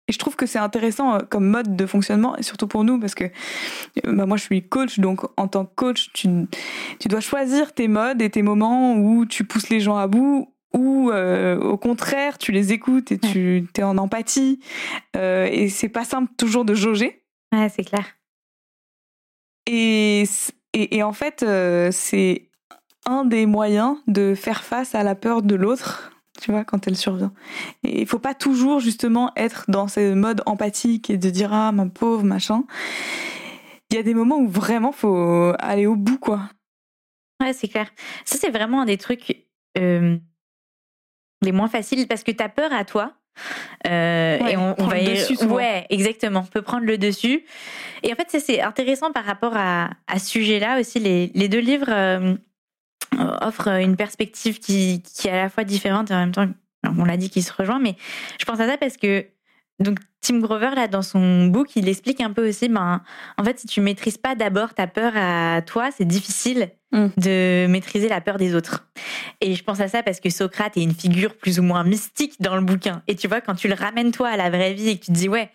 Et 0.08 0.12
je 0.12 0.18
trouve 0.18 0.34
que 0.34 0.46
c'est 0.46 0.58
intéressant 0.58 1.14
euh, 1.14 1.18
comme 1.20 1.46
mode 1.46 1.76
de 1.76 1.86
fonctionnement, 1.86 2.36
et 2.36 2.42
surtout 2.42 2.66
pour 2.66 2.82
nous, 2.82 2.98
parce 2.98 3.14
que 3.14 3.24
euh, 3.24 4.12
bah 4.12 4.26
moi 4.26 4.36
je 4.36 4.42
suis 4.42 4.68
coach, 4.68 4.98
donc 4.98 5.20
en 5.38 5.46
tant 5.46 5.64
que 5.64 5.74
coach, 5.76 6.10
tu, 6.12 6.28
tu 6.98 7.08
dois 7.08 7.20
choisir 7.20 7.72
tes 7.72 7.86
modes 7.86 8.20
et 8.20 8.28
tes 8.30 8.42
moments 8.42 8.96
où 8.96 9.24
tu 9.26 9.44
pousses 9.44 9.70
les 9.70 9.80
gens 9.80 9.96
à 9.96 10.08
bout, 10.08 10.52
ou 10.74 11.10
euh, 11.10 11.56
au 11.60 11.78
contraire, 11.78 12.36
tu 12.36 12.50
les 12.50 12.72
écoutes 12.72 13.12
et 13.12 13.18
tu 13.18 13.68
es 13.78 13.82
en 13.84 13.96
empathie. 13.96 14.58
Euh, 15.16 15.48
et 15.50 15.68
c'est 15.68 15.88
pas 15.88 16.04
simple 16.04 16.32
toujours 16.36 16.64
de 16.64 16.74
jauger. 16.74 17.22
Ouais, 17.52 17.68
c'est 17.68 17.84
clair. 17.84 18.04
Et, 19.66 20.24
et, 20.74 21.02
en 21.02 21.12
fait, 21.12 21.42
euh, 21.42 21.90
c'est 21.90 22.50
un 23.06 23.24
des 23.24 23.46
moyens 23.46 23.96
de 24.06 24.34
faire 24.34 24.64
face 24.64 24.94
à 24.94 25.02
la 25.02 25.14
peur 25.14 25.42
de 25.42 25.54
l'autre, 25.54 26.12
tu 26.40 26.50
vois, 26.50 26.64
quand 26.64 26.86
elle 26.86 26.96
survient. 26.96 27.32
Et 27.82 28.02
il 28.02 28.06
faut 28.06 28.18
pas 28.18 28.34
toujours 28.34 28.80
justement 28.80 29.32
être 29.36 29.64
dans 29.68 29.88
ce 29.88 30.14
mode 30.14 30.42
empathique 30.46 31.10
et 31.10 31.18
de 31.18 31.30
dire 31.30 31.52
ah 31.52 31.72
ma 31.72 31.86
pauvre 31.86 32.24
machin. 32.24 32.64
Il 33.90 33.96
y 33.96 33.98
a 33.98 34.02
des 34.02 34.14
moments 34.14 34.38
où 34.38 34.48
vraiment 34.48 34.92
faut 34.92 35.52
aller 35.58 35.86
au 35.86 35.96
bout, 35.96 36.18
quoi. 36.18 36.48
Ouais, 37.40 37.52
c'est 37.52 37.68
clair. 37.68 37.90
Ça, 38.24 38.38
c'est 38.38 38.50
vraiment 38.50 38.82
un 38.82 38.86
des 38.86 38.96
trucs 38.96 39.46
euh, 39.78 40.16
les 41.42 41.52
moins 41.52 41.68
faciles 41.68 42.08
parce 42.08 42.22
que 42.22 42.32
tu 42.32 42.42
as 42.42 42.48
peur 42.48 42.72
à 42.72 42.84
toi. 42.84 43.12
Euh, 43.86 44.38
et 44.38 44.56
on, 44.56 44.74
va 44.86 44.98
y... 44.98 45.06
dessus, 45.06 45.44
ouais 45.44 45.86
exactement 45.90 46.40
on 46.40 46.50
peut 46.50 46.62
prendre 46.62 46.86
le 46.86 46.98
dessus. 46.98 47.44
Et 48.02 48.12
en 48.12 48.16
fait 48.16 48.40
c'est 48.40 48.60
intéressant 48.60 49.12
par 49.12 49.24
rapport 49.24 49.56
à, 49.56 49.90
à 50.06 50.18
ce 50.18 50.28
sujet 50.28 50.58
là 50.58 50.80
aussi. 50.80 51.00
Les, 51.00 51.30
les 51.34 51.48
deux 51.48 51.58
livres 51.58 51.90
euh, 51.90 52.34
offrent 53.40 53.68
une 53.68 53.96
perspective 53.96 54.58
qui, 54.58 55.02
qui 55.02 55.28
est 55.28 55.32
à 55.32 55.42
la 55.42 55.48
fois 55.48 55.64
différente 55.64 56.10
et 56.10 56.14
en 56.14 56.18
même 56.18 56.32
temps 56.32 56.48
on 56.98 57.04
l'a 57.04 57.16
dit 57.16 57.30
qu'il 57.30 57.42
se 57.42 57.52
rejoint 57.52 57.78
mais 57.78 57.96
je 58.38 58.44
pense 58.44 58.60
à 58.60 58.68
ça 58.68 58.76
parce 58.76 58.96
que 58.96 59.26
donc 59.78 59.98
Tim 60.20 60.38
Grover 60.38 60.70
là 60.74 60.88
dans 60.88 61.02
son 61.02 61.46
book, 61.46 61.76
il 61.76 61.88
explique 61.88 62.20
un 62.20 62.32
peu 62.32 62.48
aussi 62.48 62.68
ben 62.68 63.02
en 63.36 63.44
fait 63.44 63.58
si 63.58 63.66
tu 63.66 63.80
maîtrises 63.80 64.18
pas 64.18 64.34
d'abord 64.34 64.74
ta 64.74 64.86
peur 64.86 65.12
à 65.16 65.62
toi, 65.62 65.90
c'est 65.96 66.06
difficile 66.06 66.70
mm. 66.92 67.06
de 67.16 67.66
maîtriser 67.68 68.08
la 68.08 68.20
peur 68.20 68.38
des 68.38 68.54
autres. 68.54 68.88
Et 69.40 69.54
je 69.54 69.64
pense 69.64 69.80
à 69.80 69.88
ça 69.88 70.02
parce 70.02 70.20
que 70.20 70.30
Socrate 70.30 70.76
est 70.76 70.82
une 70.82 70.94
figure 70.94 71.36
plus 71.36 71.58
ou 71.58 71.62
moins 71.62 71.84
mystique 71.84 72.40
dans 72.40 72.56
le 72.56 72.62
bouquin 72.62 73.02
et 73.08 73.16
tu 73.16 73.28
vois 73.28 73.40
quand 73.40 73.54
tu 73.54 73.68
le 73.68 73.74
ramènes 73.74 74.12
toi 74.12 74.28
à 74.28 74.36
la 74.36 74.50
vraie 74.50 74.74
vie 74.74 74.90
et 74.90 74.98
que 74.98 75.04
tu 75.04 75.12
te 75.12 75.16
dis 75.16 75.28
ouais 75.28 75.50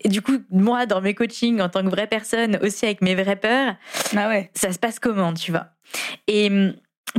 et 0.00 0.08
du 0.08 0.22
coup, 0.22 0.38
moi, 0.50 0.86
dans 0.86 1.00
mes 1.00 1.14
coachings, 1.14 1.60
en 1.60 1.68
tant 1.68 1.82
que 1.82 1.88
vraie 1.88 2.06
personne, 2.06 2.56
aussi 2.62 2.84
avec 2.84 3.02
mes 3.02 3.16
vraies 3.16 3.34
peurs, 3.34 3.74
ah 4.16 4.28
ouais. 4.28 4.50
ça 4.54 4.72
se 4.72 4.78
passe 4.78 5.00
comment, 5.00 5.34
tu 5.34 5.50
vois? 5.50 5.66
Et 6.28 6.50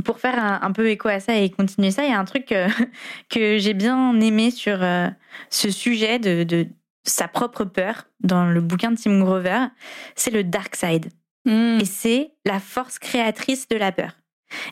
pour 0.04 0.20
faire 0.20 0.62
un, 0.62 0.72
peu 0.72 0.88
écho 0.88 1.08
à 1.08 1.20
ça 1.20 1.36
et 1.36 1.50
continuer 1.50 1.90
ça, 1.90 2.04
il 2.04 2.10
y 2.10 2.12
a 2.12 2.18
un 2.18 2.24
truc 2.24 2.46
que, 2.46 2.66
que 3.28 3.58
j'ai 3.58 3.74
bien 3.74 4.18
aimé 4.20 4.50
sur 4.50 4.82
euh, 4.82 5.08
ce 5.50 5.70
sujet 5.70 6.18
de, 6.18 6.44
de, 6.44 6.66
sa 7.04 7.28
propre 7.28 7.64
peur 7.64 8.04
dans 8.20 8.46
le 8.46 8.60
bouquin 8.60 8.92
de 8.92 8.96
Tim 8.96 9.20
Grover, 9.20 9.66
c'est 10.14 10.30
le 10.30 10.44
dark 10.44 10.76
side. 10.76 11.10
Hmm. 11.46 11.78
Et 11.80 11.84
c'est 11.86 12.32
la 12.44 12.60
force 12.60 12.98
créatrice 12.98 13.66
de 13.68 13.76
la 13.76 13.92
peur. 13.92 14.12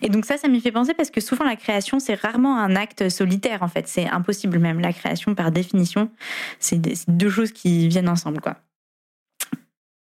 Et 0.03 0.09
donc 0.09 0.25
ça, 0.25 0.37
ça 0.37 0.49
m'y 0.49 0.61
fait 0.61 0.73
penser 0.73 0.93
parce 0.93 1.11
que 1.11 1.21
souvent 1.21 1.45
la 1.45 1.57
création, 1.57 2.01
c'est 2.01 2.15
rarement 2.15 2.59
un 2.59 2.77
acte 2.77 3.09
solitaire 3.09 3.63
en 3.63 3.69
fait. 3.69 3.89
C'est 3.89 4.09
impossible 4.09 4.59
même. 4.59 4.81
La 4.81 4.93
création, 4.93 5.35
par 5.35 5.51
définition, 5.53 6.11
c'est 6.59 6.81
deux 7.09 7.31
choses 7.31 7.53
qui 7.53 7.89
viennent 7.89 8.09
ensemble, 8.09 8.41
quoi. 8.41 8.57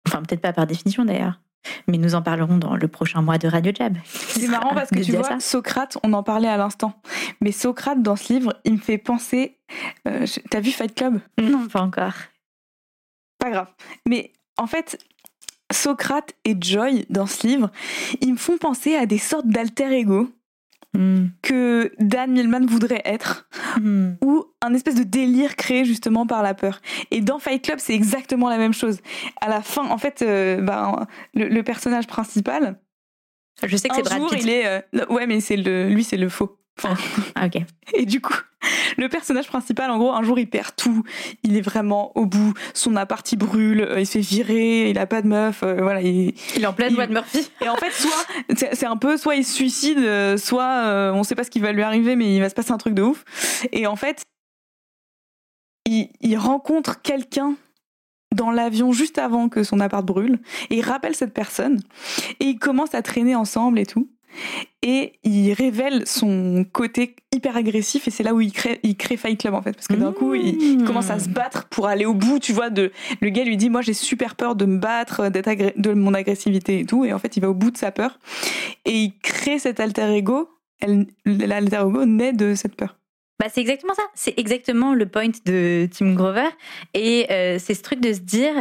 Enfin, 0.07 0.21
peut-être 0.21 0.41
pas 0.41 0.53
par 0.53 0.67
définition 0.67 1.05
d'ailleurs. 1.05 1.39
Mais 1.87 1.97
nous 1.97 2.15
en 2.15 2.21
parlerons 2.21 2.57
dans 2.57 2.75
le 2.75 2.87
prochain 2.87 3.21
mois 3.21 3.37
de 3.37 3.47
Radio 3.47 3.71
Jab. 3.75 3.97
C'est 4.05 4.47
marrant 4.47 4.73
parce 4.73 4.89
que 4.89 4.99
tu 4.99 5.13
vois, 5.13 5.39
Socrate, 5.39 5.97
on 6.03 6.13
en 6.13 6.23
parlait 6.23 6.47
à 6.47 6.57
l'instant. 6.57 6.93
Mais 7.41 7.51
Socrate, 7.51 8.01
dans 8.01 8.15
ce 8.15 8.33
livre, 8.33 8.53
il 8.65 8.73
me 8.73 8.77
fait 8.77 8.97
penser. 8.97 9.57
Euh, 10.07 10.25
T'as 10.49 10.59
vu 10.59 10.71
Fight 10.71 10.93
Club? 10.93 11.19
Non, 11.39 11.67
pas 11.67 11.81
encore. 11.81 12.13
Pas 13.39 13.51
grave. 13.51 13.67
Mais 14.07 14.31
en 14.57 14.67
fait, 14.67 14.97
Socrate 15.71 16.33
et 16.45 16.55
Joy, 16.59 17.05
dans 17.09 17.25
ce 17.25 17.47
livre, 17.47 17.71
ils 18.21 18.33
me 18.33 18.37
font 18.37 18.57
penser 18.57 18.95
à 18.95 19.05
des 19.05 19.17
sortes 19.17 19.47
d'alter 19.47 19.91
ego 19.91 20.29
Hmm. 20.95 21.29
que 21.41 21.91
Dan 21.99 22.33
Millman 22.33 22.67
voudrait 22.67 23.01
être, 23.03 23.47
hmm. 23.81 24.11
ou 24.21 24.45
un 24.61 24.75
espèce 24.75 24.93
de 24.93 25.03
délire 25.03 25.55
créé 25.55 25.85
justement 25.85 26.27
par 26.27 26.43
la 26.43 26.53
peur. 26.53 26.81
Et 27.09 27.19
dans 27.19 27.39
Fight 27.39 27.63
Club, 27.63 27.79
c'est 27.79 27.95
exactement 27.95 28.47
la 28.47 28.57
même 28.57 28.73
chose. 28.73 28.99
À 29.41 29.49
la 29.49 29.63
fin, 29.63 29.89
en 29.89 29.97
fait, 29.97 30.21
euh, 30.21 30.61
ben, 30.61 31.07
le, 31.33 31.61
personnage 31.63 32.05
principal, 32.05 32.79
je 33.63 33.75
sais 33.75 33.89
que 33.89 33.95
c'est 33.95 34.03
Brad 34.03 34.19
jour, 34.19 34.35
Il 34.35 34.49
est, 34.49 34.67
euh, 34.67 35.05
ouais, 35.09 35.25
mais 35.25 35.39
c'est 35.39 35.57
le, 35.57 35.89
lui, 35.89 36.03
c'est 36.03 36.17
le 36.17 36.29
faux. 36.29 36.59
Enfin, 36.77 36.95
ah, 37.35 37.47
ok. 37.47 37.61
Et 37.93 38.05
du 38.05 38.21
coup, 38.21 38.37
le 38.97 39.07
personnage 39.09 39.47
principal, 39.47 39.91
en 39.91 39.97
gros, 39.97 40.11
un 40.11 40.23
jour, 40.23 40.39
il 40.39 40.49
perd 40.49 40.75
tout. 40.75 41.03
Il 41.43 41.57
est 41.57 41.61
vraiment 41.61 42.11
au 42.17 42.25
bout. 42.25 42.53
Son 42.73 42.95
appart, 42.95 43.29
il 43.31 43.37
brûle. 43.37 43.81
Euh, 43.81 43.99
il 43.99 44.05
se 44.05 44.13
fait 44.13 44.19
virer. 44.19 44.89
Il 44.89 44.97
a 44.97 45.05
pas 45.05 45.21
de 45.21 45.27
meuf. 45.27 45.63
Euh, 45.63 45.81
voilà. 45.81 46.01
Il, 46.01 46.33
il 46.55 46.63
est 46.63 46.65
en 46.65 46.73
pleine 46.73 46.93
voie 46.93 47.07
de 47.07 47.13
Murphy. 47.13 47.49
Et 47.61 47.69
en 47.69 47.75
fait, 47.75 47.91
soit 47.91 48.65
c'est 48.73 48.85
un 48.85 48.97
peu, 48.97 49.17
soit 49.17 49.35
il 49.35 49.45
se 49.45 49.53
suicide, 49.53 49.99
euh, 49.99 50.37
soit 50.37 51.11
on 51.13 51.23
sait 51.23 51.35
pas 51.35 51.43
ce 51.43 51.49
qui 51.49 51.59
va 51.59 51.71
lui 51.71 51.83
arriver, 51.83 52.15
mais 52.15 52.35
il 52.35 52.39
va 52.39 52.49
se 52.49 52.55
passer 52.55 52.71
un 52.71 52.77
truc 52.77 52.93
de 52.93 53.01
ouf. 53.01 53.23
Et 53.71 53.87
en 53.87 53.95
fait, 53.95 54.23
il, 55.85 56.09
il 56.21 56.37
rencontre 56.37 57.01
quelqu'un 57.01 57.55
dans 58.33 58.51
l'avion 58.51 58.91
juste 58.91 59.17
avant 59.17 59.47
que 59.47 59.63
son 59.63 59.79
appart 59.79 60.03
brûle 60.03 60.39
et 60.69 60.77
il 60.77 60.81
rappelle 60.81 61.15
cette 61.15 61.33
personne 61.33 61.79
et 62.39 62.45
ils 62.45 62.59
commencent 62.59 62.95
à 62.95 63.03
traîner 63.03 63.35
ensemble 63.35 63.77
et 63.77 63.85
tout 63.85 64.09
et 64.81 65.13
il 65.23 65.53
révèle 65.53 66.05
son 66.05 66.65
côté 66.71 67.15
hyper 67.33 67.55
agressif 67.55 68.07
et 68.07 68.11
c'est 68.11 68.23
là 68.23 68.33
où 68.33 68.41
il 68.41 68.51
crée, 68.51 68.79
il 68.83 68.95
crée 68.95 69.17
Fight 69.17 69.39
Club 69.39 69.53
en 69.53 69.61
fait 69.61 69.73
parce 69.73 69.87
que 69.87 69.93
d'un 69.93 70.11
coup 70.11 70.33
il 70.33 70.79
mmh. 70.79 70.85
commence 70.85 71.09
à 71.09 71.19
se 71.19 71.29
battre 71.29 71.65
pour 71.69 71.87
aller 71.87 72.05
au 72.05 72.13
bout 72.13 72.39
tu 72.39 72.53
vois 72.53 72.69
de 72.69 72.91
le 73.21 73.29
gars 73.29 73.43
lui 73.43 73.57
dit 73.57 73.69
moi 73.69 73.81
j'ai 73.81 73.93
super 73.93 74.35
peur 74.35 74.55
de 74.55 74.65
me 74.65 74.77
battre 74.77 75.29
d'être 75.29 75.79
de 75.79 75.93
mon 75.93 76.13
agressivité 76.13 76.79
et 76.79 76.85
tout 76.85 77.05
et 77.05 77.13
en 77.13 77.19
fait 77.19 77.37
il 77.37 77.39
va 77.39 77.49
au 77.49 77.53
bout 77.53 77.71
de 77.71 77.77
sa 77.77 77.91
peur 77.91 78.19
et 78.85 78.91
il 78.91 79.13
crée 79.19 79.59
cet 79.59 79.79
alter 79.79 80.15
ego 80.15 80.49
l'alter 81.25 81.81
ego 81.87 82.05
naît 82.05 82.33
de 82.33 82.55
cette 82.55 82.75
peur 82.75 82.97
bah, 83.39 83.49
c'est 83.53 83.61
exactement 83.61 83.93
ça. 83.93 84.03
C'est 84.15 84.37
exactement 84.37 84.93
le 84.93 85.05
point 85.05 85.27
de 85.45 85.89
Tim 85.91 86.13
Grover. 86.13 86.47
Et 86.93 87.27
euh, 87.29 87.57
c'est 87.59 87.73
ce 87.73 87.81
truc 87.81 87.99
de 87.99 88.13
se 88.13 88.19
dire, 88.19 88.53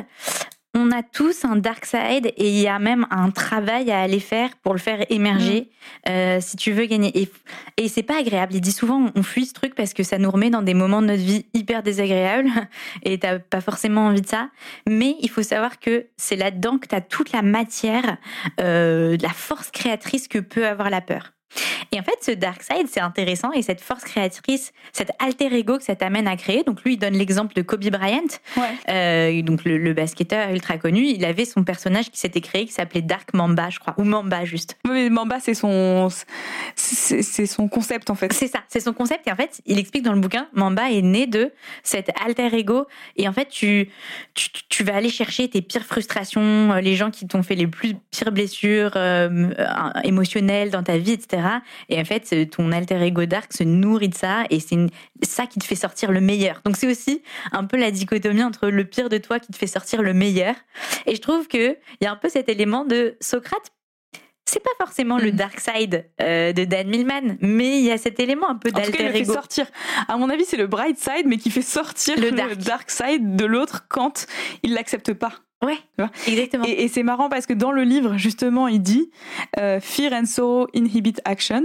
on 0.74 0.90
a 0.90 1.02
tous 1.02 1.44
un 1.44 1.56
dark 1.56 1.84
side 1.84 2.32
et 2.36 2.48
il 2.48 2.58
y 2.58 2.66
a 2.66 2.78
même 2.78 3.06
un 3.10 3.30
travail 3.30 3.90
à 3.90 4.00
aller 4.00 4.20
faire 4.20 4.50
pour 4.62 4.72
le 4.72 4.78
faire 4.78 5.04
émerger 5.10 5.68
mm. 6.06 6.10
euh, 6.10 6.40
si 6.40 6.56
tu 6.56 6.72
veux 6.72 6.86
gagner. 6.86 7.10
Et, 7.18 7.28
et 7.76 7.88
c'est 7.88 8.02
pas 8.02 8.18
agréable. 8.18 8.54
Il 8.54 8.60
dit 8.60 8.72
souvent 8.72 9.10
on 9.14 9.22
fuit 9.22 9.46
ce 9.46 9.52
truc 9.52 9.74
parce 9.74 9.92
que 9.92 10.02
ça 10.02 10.18
nous 10.18 10.30
remet 10.30 10.50
dans 10.50 10.62
des 10.62 10.74
moments 10.74 11.02
de 11.02 11.08
notre 11.08 11.22
vie 11.22 11.46
hyper 11.52 11.82
désagréables 11.82 12.50
et 13.02 13.18
t'as 13.18 13.38
pas 13.38 13.60
forcément 13.60 14.06
envie 14.06 14.22
de 14.22 14.26
ça. 14.26 14.48
Mais 14.88 15.16
il 15.20 15.28
faut 15.28 15.42
savoir 15.42 15.78
que 15.78 16.06
c'est 16.16 16.36
là-dedans 16.36 16.78
que 16.78 16.88
tu 16.88 16.94
as 16.94 17.00
toute 17.00 17.32
la 17.32 17.42
matière, 17.42 18.16
euh, 18.60 19.16
la 19.20 19.30
force 19.30 19.70
créatrice 19.70 20.26
que 20.28 20.38
peut 20.38 20.66
avoir 20.66 20.88
la 20.88 21.00
peur. 21.00 21.32
Et 21.92 22.00
en 22.00 22.02
fait, 22.02 22.16
ce 22.22 22.30
dark 22.30 22.62
side, 22.62 22.86
c'est 22.88 23.00
intéressant 23.00 23.52
et 23.52 23.62
cette 23.62 23.80
force 23.80 24.04
créatrice, 24.04 24.72
cet 24.92 25.10
alter 25.18 25.54
ego 25.54 25.78
que 25.78 25.84
ça 25.84 25.96
t'amène 25.96 26.26
à 26.26 26.36
créer. 26.36 26.64
Donc 26.64 26.82
lui, 26.82 26.94
il 26.94 26.96
donne 26.98 27.14
l'exemple 27.14 27.54
de 27.54 27.62
Kobe 27.62 27.84
Bryant, 27.90 28.20
euh, 28.88 29.42
donc 29.42 29.64
le, 29.64 29.92
basketteur 29.92 30.50
ultra 30.50 30.78
connu. 30.78 31.06
Il 31.06 31.24
avait 31.24 31.44
son 31.44 31.64
personnage 31.64 32.10
qui 32.10 32.18
s'était 32.18 32.40
créé 32.40 32.64
qui 32.66 32.72
s'appelait 32.72 33.02
Dark 33.02 33.34
Mamba, 33.34 33.68
je 33.70 33.78
crois, 33.78 33.94
ou 33.98 34.04
Mamba 34.04 34.44
juste. 34.44 34.78
Oui, 34.84 34.92
mais 34.92 35.10
Mamba, 35.10 35.38
c'est 35.40 35.54
son, 35.54 36.08
c'est 36.76 37.46
son 37.46 37.68
concept 37.68 38.08
en 38.10 38.14
fait. 38.14 38.32
C'est 38.32 38.48
ça, 38.48 38.60
c'est 38.68 38.80
son 38.80 38.92
concept. 38.92 39.26
Et 39.26 39.32
en 39.32 39.36
fait, 39.36 39.60
il 39.66 39.78
explique 39.78 40.02
dans 40.02 40.12
le 40.12 40.20
bouquin, 40.20 40.48
Mamba 40.54 40.90
est 40.90 41.02
né 41.02 41.26
de 41.26 41.52
cet 41.82 42.10
alter 42.24 42.54
ego. 42.56 42.86
Et 43.16 43.28
en 43.28 43.32
fait, 43.32 43.48
tu, 43.48 43.90
tu, 44.34 44.48
tu 44.68 44.84
vas 44.84 44.96
aller 44.96 45.10
chercher 45.10 45.48
tes 45.48 45.62
pires 45.62 45.84
frustrations, 45.84 46.72
euh, 46.72 46.80
les 46.80 46.96
gens 46.96 47.10
qui 47.10 47.26
t'ont 47.26 47.42
fait 47.42 47.54
les 47.54 47.66
plus 47.66 47.94
pires 48.10 48.32
blessures 48.32 48.92
euh, 48.96 49.50
émotionnelles 50.04 50.70
dans 50.70 50.82
ta 50.82 50.98
vie, 50.98 51.12
etc. 51.12 51.41
Et 51.88 52.00
en 52.00 52.04
fait, 52.04 52.50
ton 52.50 52.72
alter 52.72 53.00
ego 53.02 53.26
dark 53.26 53.52
se 53.52 53.64
nourrit 53.64 54.08
de 54.08 54.14
ça 54.14 54.44
et 54.50 54.60
c'est 54.60 54.76
ça 55.22 55.46
qui 55.46 55.58
te 55.58 55.64
fait 55.64 55.76
sortir 55.76 56.12
le 56.12 56.20
meilleur. 56.20 56.60
Donc 56.64 56.76
c'est 56.76 56.90
aussi 56.90 57.22
un 57.52 57.64
peu 57.64 57.76
la 57.76 57.90
dichotomie 57.90 58.42
entre 58.42 58.68
le 58.68 58.84
pire 58.84 59.08
de 59.08 59.18
toi 59.18 59.38
qui 59.38 59.52
te 59.52 59.56
fait 59.56 59.66
sortir 59.66 60.02
le 60.02 60.14
meilleur. 60.14 60.54
Et 61.06 61.14
je 61.14 61.20
trouve 61.20 61.48
que 61.48 61.76
il 62.00 62.04
y 62.04 62.06
a 62.06 62.12
un 62.12 62.16
peu 62.16 62.28
cet 62.28 62.48
élément 62.48 62.84
de 62.84 63.16
Socrate 63.20 63.72
c'est 64.44 64.60
pas 64.62 64.70
forcément 64.78 65.18
le 65.18 65.32
mm. 65.32 65.36
dark 65.36 65.60
side 65.60 66.10
euh, 66.20 66.52
de 66.52 66.64
Dan 66.64 66.88
Millman, 66.88 67.36
mais 67.40 67.78
il 67.78 67.84
y 67.84 67.90
a 67.90 67.96
cet 67.96 68.20
élément 68.20 68.50
un 68.50 68.56
peu 68.56 68.70
d'alter 68.70 69.06
ego. 69.06 69.18
Fait 69.18 69.24
sortir. 69.24 69.66
À 70.08 70.16
mon 70.16 70.28
avis, 70.28 70.44
c'est 70.44 70.56
le 70.56 70.66
bright 70.66 70.98
side, 70.98 71.26
mais 71.26 71.38
qui 71.38 71.50
fait 71.50 71.62
sortir 71.62 72.18
le 72.18 72.30
dark 72.56 72.90
side 72.90 73.36
de 73.36 73.44
l'autre 73.44 73.86
quand 73.88 74.26
il 74.62 74.74
l'accepte 74.74 75.14
pas. 75.14 75.32
Ouais, 75.62 75.78
exactement. 76.26 76.64
Et, 76.66 76.88
c'est 76.88 77.02
marrant 77.02 77.28
parce 77.28 77.46
que 77.46 77.52
dans 77.52 77.70
le 77.70 77.84
livre, 77.84 78.16
justement, 78.16 78.68
il 78.68 78.82
dit 78.82 79.10
euh, 79.58 79.80
Fear 79.80 80.12
and 80.12 80.26
sorrow 80.26 80.66
inhibit 80.74 81.14
action. 81.24 81.62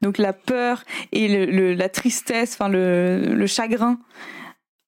Donc 0.00 0.18
la 0.18 0.32
peur 0.32 0.84
et 1.12 1.46
le, 1.46 1.74
la 1.74 1.88
tristesse, 1.88 2.54
enfin 2.54 2.68
le, 2.68 3.34
le, 3.34 3.46
chagrin 3.46 3.98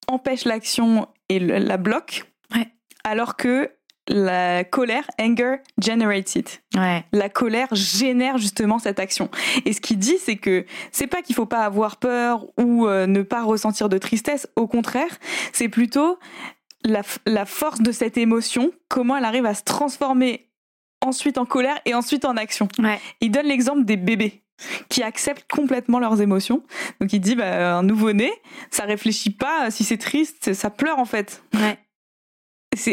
empêchent 0.09 0.45
l'action 0.45 1.09
et 1.29 1.39
la 1.39 1.77
bloquent. 1.77 2.23
Ouais. 2.55 2.69
Alors 3.05 3.37
que 3.37 3.71
la 4.09 4.65
colère, 4.65 5.09
anger, 5.21 5.57
generates 5.79 6.37
it. 6.37 6.63
Ouais. 6.77 7.05
La 7.13 7.29
colère 7.29 7.69
génère 7.73 8.39
justement 8.39 8.79
cette 8.79 8.99
action. 8.99 9.31
Et 9.65 9.73
ce 9.73 9.81
qu'il 9.81 9.99
dit, 9.99 10.19
c'est 10.19 10.37
que 10.37 10.67
c'est 10.93 11.07
pas 11.07 11.23
qu'il 11.23 11.35
faut 11.35 11.47
pas 11.47 11.65
avoir 11.65 11.97
peur 11.97 12.47
ou 12.59 12.87
euh, 12.87 13.07
ne 13.07 13.23
pas 13.23 13.43
ressentir 13.43 13.89
de 13.89 13.99
tristesse. 13.99 14.47
Au 14.57 14.67
contraire, 14.67 15.19
c'est 15.53 15.69
plutôt 15.69 16.19
la, 16.85 17.47
force 17.47 17.81
de 17.81 17.93
cette 17.93 18.17
émotion, 18.17 18.73
comment 18.89 19.17
elle 19.17 19.25
arrive 19.25 19.47
à 19.47 19.55
se 19.55 19.63
transformer 19.63 20.51
ensuite 21.01 21.39
en 21.39 21.45
colère 21.47 21.79
et 21.85 21.95
ensuite 21.95 22.25
en 22.25 22.37
action. 22.37 22.69
Il 23.21 23.31
donne 23.31 23.47
l'exemple 23.47 23.85
des 23.85 23.97
bébés 23.97 24.43
qui 24.89 25.03
acceptent 25.03 25.51
complètement 25.51 25.99
leurs 25.99 26.21
émotions. 26.21 26.63
Donc 27.01 27.13
il 27.13 27.21
dit, 27.21 27.35
bah, 27.35 27.77
un 27.77 27.83
nouveau-né, 27.83 28.33
ça 28.71 28.85
réfléchit 28.85 29.31
pas 29.31 29.71
si 29.71 29.85
c'est 29.85 29.99
triste, 29.99 30.53
ça 30.55 30.71
pleure 30.71 30.99
en 30.99 31.05
fait. 31.05 31.43
Ouais. 31.55 31.79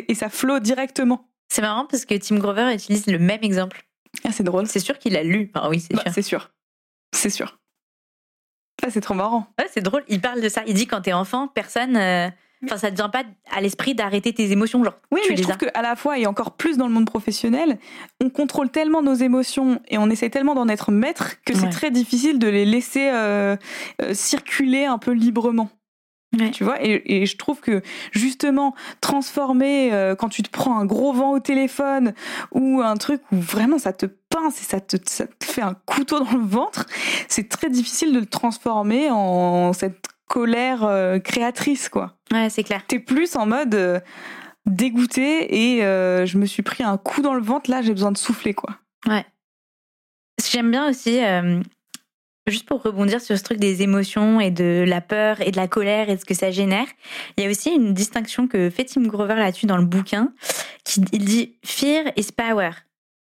Et, 0.07 0.15
ça 0.15 0.29
flot 0.29 0.59
directement. 0.59 1.29
C'est 1.49 1.61
marrant 1.61 1.85
parce 1.85 2.05
que 2.05 2.15
Tim 2.15 2.37
Grover 2.37 2.73
utilise 2.73 3.07
le 3.07 3.19
même 3.19 3.43
exemple. 3.43 3.83
Ah, 4.23 4.31
c'est 4.31 4.43
drôle. 4.43 4.67
C'est 4.67 4.79
sûr 4.79 4.97
qu'il 4.99 5.13
l'a 5.13 5.23
lu. 5.23 5.51
Enfin, 5.53 5.69
oui, 5.69 5.79
c'est 5.79 5.93
Bah, 5.95 6.03
sûr. 6.03 6.13
c'est 6.13 6.21
sûr. 6.21 6.51
C'est 7.13 7.29
sûr. 7.29 7.59
Ah, 8.83 8.89
c'est 8.89 9.01
trop 9.01 9.13
marrant. 9.15 9.47
Ouais, 9.59 9.67
c'est 9.71 9.81
drôle. 9.81 10.03
Il 10.07 10.21
parle 10.21 10.41
de 10.41 10.49
ça. 10.49 10.63
Il 10.67 10.73
dit 10.75 10.87
quand 10.87 11.01
t'es 11.01 11.13
enfant, 11.13 11.47
personne. 11.47 11.97
euh, 11.97 12.29
Enfin, 12.63 12.77
ça 12.77 12.91
te 12.91 12.95
vient 12.95 13.09
pas 13.09 13.23
à 13.51 13.59
l'esprit 13.61 13.95
d'arrêter 13.95 14.33
tes 14.33 14.51
émotions. 14.51 14.83
Genre, 14.83 14.93
Oui, 15.11 15.21
tu 15.23 15.31
mais 15.31 15.35
je 15.37 15.41
les 15.41 15.47
trouve 15.47 15.67
as. 15.67 15.71
qu'à 15.71 15.81
la 15.81 15.95
fois, 15.95 16.19
et 16.19 16.27
encore 16.27 16.51
plus 16.51 16.77
dans 16.77 16.87
le 16.87 16.93
monde 16.93 17.07
professionnel, 17.07 17.79
on 18.23 18.29
contrôle 18.29 18.69
tellement 18.69 19.01
nos 19.01 19.15
émotions 19.15 19.81
et 19.89 19.97
on 19.97 20.09
essaie 20.09 20.29
tellement 20.29 20.53
d'en 20.53 20.67
être 20.67 20.91
maître 20.91 21.35
que 21.43 21.55
c'est 21.55 21.69
très 21.69 21.89
difficile 21.91 22.37
de 22.37 22.47
les 22.47 22.65
laisser 22.65 23.09
euh, 23.11 23.55
euh, 24.03 24.13
circuler 24.13 24.85
un 24.85 24.97
peu 24.99 25.11
librement. 25.11 25.69
Ouais. 26.39 26.51
Tu 26.51 26.63
vois, 26.63 26.81
et, 26.81 27.01
et 27.21 27.25
je 27.25 27.35
trouve 27.35 27.59
que 27.59 27.81
justement, 28.13 28.73
transformer, 29.01 29.91
euh, 29.91 30.15
quand 30.15 30.29
tu 30.29 30.43
te 30.43 30.49
prends 30.49 30.77
un 30.77 30.85
gros 30.85 31.11
vent 31.11 31.31
au 31.31 31.39
téléphone 31.39 32.13
ou 32.53 32.79
un 32.81 32.95
truc 32.95 33.21
où 33.33 33.35
vraiment 33.35 33.77
ça 33.79 33.91
te 33.91 34.05
pince 34.05 34.61
et 34.61 34.63
ça 34.63 34.79
te, 34.79 34.95
ça 35.05 35.27
te 35.27 35.43
fait 35.45 35.61
un 35.61 35.75
couteau 35.85 36.19
dans 36.19 36.31
le 36.31 36.45
ventre, 36.45 36.85
c'est 37.27 37.49
très 37.49 37.69
difficile 37.69 38.13
de 38.13 38.19
le 38.19 38.25
transformer 38.25 39.09
en 39.11 39.73
cette 39.73 40.07
colère 40.31 40.85
euh, 40.85 41.19
créatrice, 41.19 41.89
quoi 41.89 42.15
Ouais, 42.31 42.49
c'est 42.49 42.63
clair. 42.63 42.83
t'es 42.87 42.99
plus 42.99 43.35
en 43.35 43.45
mode 43.45 43.75
euh, 43.75 43.99
dégoûté 44.65 45.73
et 45.75 45.83
euh, 45.83 46.25
je 46.25 46.37
me 46.37 46.45
suis 46.45 46.63
pris 46.63 46.83
un 46.83 46.97
coup 46.97 47.21
dans 47.21 47.33
le 47.33 47.41
ventre, 47.41 47.69
là 47.69 47.81
j'ai 47.81 47.91
besoin 47.91 48.13
de 48.13 48.17
souffler 48.17 48.53
quoi. 48.53 48.77
Que 49.05 50.47
j'aime 50.49 50.71
bien 50.71 50.89
aussi, 50.89 51.21
euh, 51.21 51.61
juste 52.47 52.65
pour 52.65 52.81
rebondir 52.81 53.19
sur 53.19 53.37
ce 53.37 53.43
truc 53.43 53.59
des 53.59 53.81
émotions 53.81 54.39
et 54.39 54.51
de 54.51 54.85
la 54.87 55.01
peur 55.01 55.41
et 55.41 55.51
de 55.51 55.57
la 55.57 55.67
colère 55.67 56.09
et 56.09 56.15
de 56.15 56.21
ce 56.21 56.25
que 56.25 56.33
ça 56.33 56.49
génère, 56.49 56.87
il 57.35 57.43
y 57.43 57.47
a 57.47 57.49
aussi 57.49 57.69
une 57.69 57.93
distinction 57.93 58.47
que 58.47 58.69
fait 58.69 58.85
Tim 58.85 59.03
Grover 59.03 59.35
là-dessus 59.35 59.65
dans 59.65 59.77
le 59.77 59.85
bouquin. 59.85 60.33
Qui, 60.85 61.01
il 61.11 61.25
dit 61.25 61.57
Fear 61.65 62.05
is 62.15 62.31
power. 62.31 62.71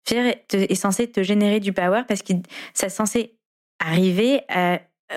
Fear 0.09 0.35
est, 0.53 0.75
censé 0.75 1.11
te 1.11 1.23
générer 1.23 1.61
du 1.61 1.75
power 1.75 2.03
parce 2.09 2.23
que 2.23 2.33
ça 2.73 2.87
est 2.87 2.91
censé 2.91 3.37
arriver 3.79 4.41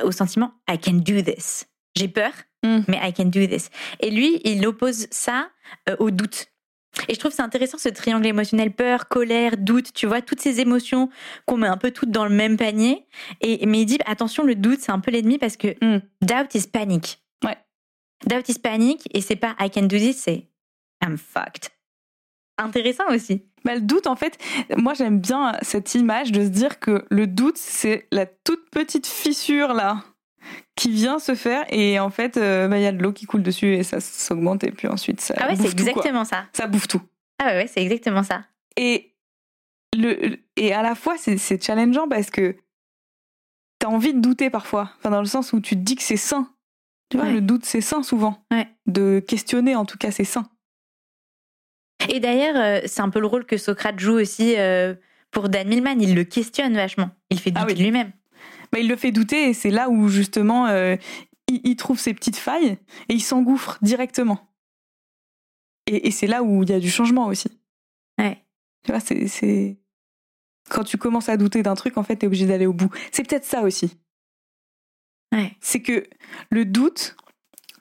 au 0.03 0.11
sentiment 0.11 0.51
I 0.69 0.77
can 0.77 0.95
do 0.95 1.21
this. 1.21 1.65
J'ai 1.97 2.07
peur, 2.07 2.31
Mm. 2.63 2.79
mais 2.87 2.99
I 3.03 3.13
can 3.13 3.25
do 3.25 3.45
this. 3.45 3.69
Et 3.99 4.09
lui, 4.09 4.41
il 4.43 4.65
oppose 4.65 5.07
ça 5.11 5.49
euh, 5.89 5.95
au 5.99 6.09
doute. 6.11 6.47
Et 7.07 7.13
je 7.13 7.19
trouve 7.19 7.31
c'est 7.31 7.43
intéressant 7.43 7.77
ce 7.77 7.89
triangle 7.89 8.25
émotionnel 8.25 8.71
peur, 8.73 9.07
colère, 9.07 9.57
doute, 9.57 9.93
tu 9.93 10.07
vois, 10.07 10.21
toutes 10.23 10.41
ces 10.41 10.59
émotions 10.59 11.09
qu'on 11.45 11.57
met 11.57 11.67
un 11.67 11.77
peu 11.77 11.91
toutes 11.91 12.09
dans 12.09 12.25
le 12.25 12.33
même 12.33 12.57
panier. 12.57 13.05
Et, 13.41 13.63
mais 13.67 13.81
il 13.81 13.85
dit 13.85 13.99
attention, 14.07 14.43
le 14.43 14.55
doute, 14.55 14.79
c'est 14.79 14.91
un 14.91 14.99
peu 14.99 15.11
l'ennemi 15.11 15.37
parce 15.37 15.55
que 15.57 15.67
Mm. 15.85 16.01
doubt 16.21 16.55
is 16.55 16.67
panic. 16.67 17.21
Ouais. 17.45 17.57
Doubt 18.25 18.49
is 18.49 18.57
panic 18.59 19.07
et 19.13 19.21
c'est 19.21 19.35
pas 19.35 19.55
I 19.59 19.69
can 19.69 19.83
do 19.83 19.97
this, 19.97 20.17
c'est 20.23 20.47
I'm 21.03 21.17
fucked. 21.17 21.69
Intéressant 22.57 23.03
aussi. 23.13 23.43
Bah, 23.63 23.75
le 23.75 23.81
doute 23.81 24.07
en 24.07 24.15
fait, 24.15 24.39
moi 24.75 24.95
j'aime 24.95 25.19
bien 25.19 25.51
cette 25.61 25.93
image 25.93 26.31
de 26.31 26.41
se 26.43 26.49
dire 26.49 26.79
que 26.79 27.05
le 27.11 27.27
doute 27.27 27.57
c'est 27.57 28.07
la 28.11 28.25
toute 28.25 28.69
petite 28.71 29.05
fissure 29.05 29.73
là 29.73 30.03
qui 30.77 30.91
vient 30.91 31.19
se 31.19 31.35
faire 31.35 31.65
et 31.69 31.99
en 31.99 32.09
fait 32.09 32.37
euh, 32.37 32.67
bah, 32.69 32.77
il 32.77 32.83
y 32.83 32.87
a 32.87 32.91
de 32.93 33.01
l'eau 33.01 33.11
qui 33.11 33.25
coule 33.25 33.43
dessus 33.43 33.73
et 33.75 33.83
ça 33.83 33.99
s'augmente 33.99 34.63
et 34.63 34.71
puis 34.71 34.87
ensuite 34.87 35.19
ça 35.19 35.33
Ah 35.37 35.47
ouais, 35.49 35.55
c'est 35.55 35.63
quoi. 35.63 35.71
exactement 35.71 36.23
ça. 36.23 36.45
Ça 36.53 36.67
bouffe 36.67 36.87
tout. 36.87 37.01
Ah 37.39 37.47
ouais, 37.47 37.55
ouais, 37.57 37.67
c'est 37.67 37.81
exactement 37.81 38.23
ça. 38.23 38.45
Et, 38.77 39.13
le, 39.97 40.37
et 40.55 40.73
à 40.73 40.81
la 40.83 40.95
fois, 40.95 41.15
c'est, 41.17 41.37
challengeant 41.63 42.07
parce 42.07 42.29
que 42.29 42.55
t'as 43.79 43.87
envie 43.87 44.13
de 44.13 44.19
douter 44.21 44.49
parfois. 44.49 44.91
Enfin, 44.97 45.09
dans 45.09 45.19
le 45.19 45.27
sens 45.27 45.51
où 45.53 45.59
tu 45.59 45.75
te 45.75 45.81
dis 45.81 45.95
que 45.95 46.03
c'est 46.03 46.17
sain. 46.17 46.49
Tu 47.09 47.17
vois, 47.17 47.25
Ouais. 47.27 47.33
le 47.33 47.41
doute, 47.41 47.65
c'est 47.65 47.81
sain 47.81 48.03
souvent. 48.03 48.43
Ouais. 48.51 48.67
De 48.85 49.19
questionner, 49.19 49.75
en 49.75 49.85
tout 49.85 49.97
cas, 49.97 50.11
c'est 50.11 50.23
sain. 50.25 50.47
Et 52.09 52.19
d'ailleurs, 52.19 52.55
euh, 52.55 52.81
c'est 52.85 53.01
un 53.01 53.09
peu 53.09 53.19
le 53.19 53.27
rôle 53.27 53.45
que 53.45 53.57
Socrate 53.57 53.99
joue 53.99 54.13
aussi 54.19 54.55
euh, 54.57 54.93
pour 55.31 55.49
Dan 55.49 55.67
Millman. 55.67 55.99
Il 56.01 56.15
le 56.15 56.23
questionne 56.23 56.75
vachement. 56.75 57.09
Il 57.29 57.39
fait 57.39 57.51
douter 57.51 57.63
Ah 57.63 57.67
oui. 57.67 57.75
de 57.75 57.81
lui-même. 57.83 58.11
Bah, 58.71 58.79
il 58.79 58.87
le 58.87 58.95
fait 58.95 59.11
douter 59.11 59.49
et 59.49 59.53
c'est 59.53 59.69
là 59.71 59.89
où, 59.89 60.07
justement, 60.09 60.67
euh, 60.67 60.95
il, 61.47 61.61
il 61.63 61.75
trouve 61.75 61.99
ses 61.99 62.13
petites 62.13 62.37
failles 62.37 62.77
et 63.09 63.13
il 63.13 63.21
s'engouffre 63.21 63.77
directement. 63.81 64.39
Et, 65.85 66.07
et 66.07 66.11
c'est 66.11 66.27
là 66.27 66.43
où 66.43 66.63
il 66.63 66.69
y 66.69 66.73
a 66.73 66.79
du 66.79 66.89
changement 66.89 67.27
aussi. 67.27 67.49
Ouais. 68.19 68.43
Tu 68.83 68.91
vois, 68.91 68.99
c'est, 68.99 69.27
c'est... 69.27 69.77
Quand 70.69 70.83
tu 70.83 70.97
commences 70.97 71.29
à 71.29 71.37
douter 71.37 71.63
d'un 71.63 71.75
truc, 71.75 71.97
en 71.97 72.03
fait, 72.03 72.17
t'es 72.17 72.27
obligé 72.27 72.45
d'aller 72.45 72.65
au 72.65 72.73
bout. 72.73 72.89
C'est 73.11 73.25
peut-être 73.27 73.45
ça 73.45 73.61
aussi. 73.61 73.97
Ouais. 75.33 75.55
c'est 75.59 75.81
que 75.81 76.07
le 76.51 76.63
doute, 76.65 77.15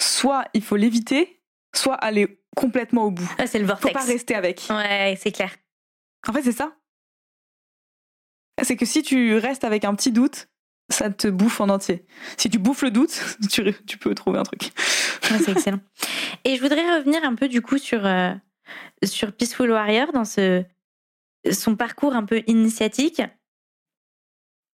soit 0.01 0.47
il 0.53 0.63
faut 0.63 0.75
l'éviter, 0.77 1.41
soit 1.75 1.95
aller 1.95 2.41
complètement 2.57 3.05
au 3.05 3.11
bout. 3.13 3.29
Ah, 3.39 3.47
c'est 3.47 3.59
le 3.59 3.65
Faut 3.67 3.73
vortex. 3.73 3.93
pas 3.93 4.05
rester 4.05 4.35
avec. 4.35 4.67
Ouais, 4.69 5.17
c'est 5.21 5.31
clair. 5.33 5.55
En 6.29 6.33
fait, 6.33 6.43
c'est 6.43 6.53
ça. 6.53 6.77
C'est 8.63 8.77
que 8.77 8.87
si 8.87 9.03
tu 9.03 9.37
restes 9.37 9.65
avec 9.65 9.85
un 9.85 9.95
petit 9.95 10.11
doute, 10.13 10.49
ça 10.89 11.11
te 11.11 11.29
bouffe 11.29 11.61
en 11.61 11.69
entier. 11.69 12.05
Si 12.37 12.49
tu 12.51 12.59
bouffes 12.59 12.83
le 12.83 12.91
doute, 12.91 13.21
tu, 13.51 13.73
tu 13.87 13.99
peux 13.99 14.15
trouver 14.15 14.39
un 14.39 14.43
truc. 14.45 14.71
Ouais, 15.31 15.39
c'est 15.39 15.53
excellent. 15.53 15.81
Et 16.45 16.57
je 16.57 16.63
voudrais 16.63 16.99
revenir 16.99 17.25
un 17.25 17.35
peu 17.35 17.49
du 17.49 17.61
coup 17.63 17.79
sur, 17.79 18.05
euh, 18.07 18.33
sur 19.05 19.33
Peaceful 19.33 19.71
Warrior, 19.71 20.13
dans 20.13 20.25
ce, 20.25 20.65
son 21.51 21.75
parcours 21.77 22.15
un 22.15 22.25
peu 22.25 22.43
initiatique. 22.47 23.21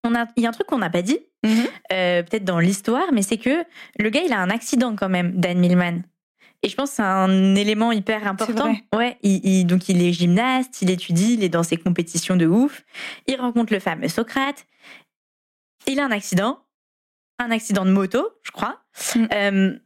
A, 0.04 0.26
il 0.36 0.42
y 0.42 0.46
a 0.46 0.48
un 0.48 0.52
truc 0.52 0.66
qu'on 0.66 0.78
n'a 0.78 0.90
pas 0.90 1.02
dit, 1.02 1.18
euh, 1.92 2.22
peut-être 2.24 2.44
dans 2.44 2.58
l'histoire, 2.58 3.12
mais 3.12 3.22
c'est 3.22 3.38
que 3.38 3.64
le 3.98 4.10
gars, 4.10 4.22
il 4.26 4.32
a 4.32 4.40
un 4.40 4.50
accident 4.50 4.96
quand 4.96 5.08
même, 5.08 5.32
Dan 5.38 5.58
Millman. 5.60 6.02
Et 6.64 6.68
je 6.68 6.76
pense 6.76 6.90
que 6.90 6.96
c'est 6.96 7.02
un 7.02 7.54
élément 7.56 7.90
hyper 7.92 8.26
important. 8.26 8.72
Ouais, 8.94 9.16
il, 9.22 9.44
il- 9.44 9.64
donc 9.64 9.88
il 9.88 10.02
est 10.02 10.12
gymnaste, 10.12 10.82
il 10.82 10.90
étudie, 10.90 11.34
il 11.34 11.44
est 11.44 11.48
dans 11.48 11.62
ses 11.64 11.76
compétitions 11.76 12.36
de 12.36 12.46
ouf. 12.46 12.84
Il 13.26 13.36
rencontre 13.40 13.72
le 13.72 13.80
fameux 13.80 14.08
Socrate. 14.08 14.66
Il 15.86 16.00
a 16.00 16.04
un 16.04 16.10
accident, 16.10 16.60
un 17.38 17.50
accident 17.50 17.84
de 17.84 17.90
moto, 17.90 18.28
je 18.42 18.50
crois. 18.50 18.80
Mm. 19.14 19.26
Euh, 19.32 19.78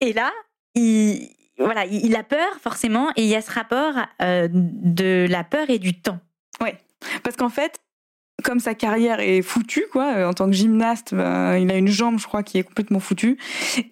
et 0.00 0.12
là, 0.12 0.32
il, 0.74 1.28
voilà, 1.58 1.84
il 1.86 2.14
a 2.16 2.22
peur 2.22 2.48
forcément, 2.60 3.10
et 3.16 3.22
il 3.22 3.28
y 3.28 3.34
a 3.34 3.42
ce 3.42 3.50
rapport 3.50 3.94
euh, 4.22 4.48
de 4.52 5.26
la 5.28 5.44
peur 5.44 5.70
et 5.70 5.78
du 5.78 6.00
temps. 6.00 6.20
Parce 7.22 7.36
qu'en 7.36 7.48
fait, 7.48 7.80
comme 8.44 8.60
sa 8.60 8.74
carrière 8.74 9.20
est 9.20 9.42
foutue, 9.42 9.86
quoi, 9.90 10.14
euh, 10.16 10.28
en 10.28 10.32
tant 10.32 10.46
que 10.46 10.52
gymnaste, 10.52 11.14
ben, 11.14 11.56
il 11.56 11.70
a 11.70 11.76
une 11.76 11.88
jambe, 11.88 12.18
je 12.18 12.26
crois, 12.26 12.42
qui 12.42 12.58
est 12.58 12.62
complètement 12.62 13.00
foutue. 13.00 13.38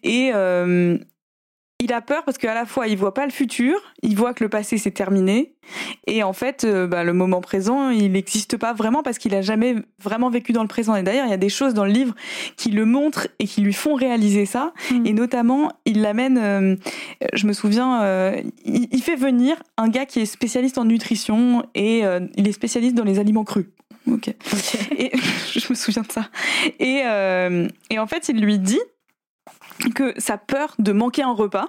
Et 0.03 0.31
euh, 0.35 0.99
il 1.83 1.93
a 1.93 2.01
peur 2.01 2.25
parce 2.25 2.39
qu'à 2.39 2.55
la 2.55 2.65
fois, 2.65 2.89
il 2.89 2.97
voit 2.97 3.13
pas 3.13 3.27
le 3.27 3.33
futur, 3.33 3.77
il 4.03 4.17
voit 4.17 4.33
que 4.33 4.43
le 4.43 4.49
passé 4.49 4.79
s'est 4.79 4.93
terminé. 4.93 5.53
Et 6.07 6.23
en 6.23 6.33
fait, 6.33 6.65
euh, 6.65 6.87
ben, 6.87 7.05
le 7.05 7.13
moment 7.13 7.43
présent, 7.43 7.91
il 7.91 8.13
n'existe 8.13 8.57
pas 8.57 8.73
vraiment 8.73 9.03
parce 9.03 9.19
qu'il 9.19 9.35
a 9.35 9.43
jamais 9.43 9.75
vraiment 10.03 10.31
vécu 10.31 10.53
dans 10.53 10.63
le 10.63 10.69
présent. 10.69 10.97
Et 10.97 11.03
d'ailleurs, 11.03 11.27
il 11.27 11.31
y 11.31 11.35
a 11.35 11.39
des 11.39 11.51
choses 11.51 11.75
dans 11.75 11.85
le 11.85 11.91
livre 11.91 12.15
qui 12.57 12.71
le 12.71 12.87
montrent 12.87 13.29
et 13.39 13.47
qui 13.47 13.61
lui 13.61 13.75
font 13.75 13.95
réaliser 13.95 14.47
ça. 14.47 14.73
Mm. 14.91 15.07
Et 15.07 15.13
notamment, 15.13 15.71
il 15.85 16.01
l'amène, 16.01 16.39
euh, 16.39 16.77
je 17.35 17.47
me 17.47 17.53
souviens, 17.53 18.03
euh, 18.03 18.41
il, 18.65 18.89
il 18.91 19.03
fait 19.03 19.17
venir 19.17 19.57
un 19.77 19.89
gars 19.89 20.07
qui 20.07 20.21
est 20.21 20.27
spécialiste 20.27 20.79
en 20.79 20.87
nutrition 20.87 21.63
et 21.75 22.05
il 22.37 22.49
est 22.49 22.53
spécialiste 22.53 22.95
dans 22.95 23.05
les 23.05 23.19
aliments 23.19 23.45
crus. 23.45 23.67
Ok. 24.11 24.29
Et 24.99 25.13
je 25.53 25.67
me 25.69 25.75
souviens 25.75 26.03
de 26.03 26.13
ça. 26.13 26.31
Et, 26.79 27.03
et 27.91 27.99
en 27.99 28.07
fait, 28.07 28.29
il 28.29 28.41
lui 28.41 28.59
dit 28.59 28.81
que 29.95 30.15
sa 30.19 30.39
peur 30.39 30.75
de 30.79 30.93
manquer 30.93 31.23
un 31.23 31.33
repas, 31.33 31.69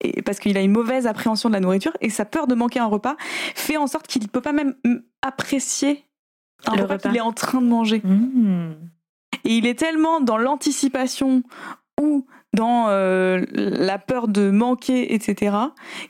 et 0.00 0.22
parce 0.22 0.38
qu'il 0.38 0.56
a 0.56 0.60
une 0.60 0.72
mauvaise 0.72 1.06
appréhension 1.06 1.48
de 1.48 1.54
la 1.54 1.60
nourriture, 1.60 1.96
et 2.00 2.10
sa 2.10 2.24
peur 2.24 2.46
de 2.46 2.54
manquer 2.54 2.80
un 2.80 2.86
repas 2.86 3.16
fait 3.54 3.76
en 3.76 3.86
sorte 3.86 4.06
qu'il 4.06 4.22
ne 4.22 4.28
peut 4.28 4.40
pas 4.40 4.52
même 4.52 4.74
apprécier 5.22 6.04
un 6.66 6.76
Le 6.76 6.82
repas 6.82 6.94
repas. 6.94 7.08
qu'il 7.08 7.16
est 7.16 7.22
en 7.22 7.32
train 7.32 7.60
de 7.60 7.66
manger. 7.66 8.00
Mmh. 8.04 8.74
Et 9.44 9.56
il 9.56 9.66
est 9.66 9.78
tellement 9.78 10.20
dans 10.20 10.38
l'anticipation 10.38 11.42
ou 12.00 12.26
dans 12.54 12.88
euh, 12.88 13.44
la 13.52 13.98
peur 13.98 14.28
de 14.28 14.50
manquer, 14.50 15.14
etc., 15.14 15.56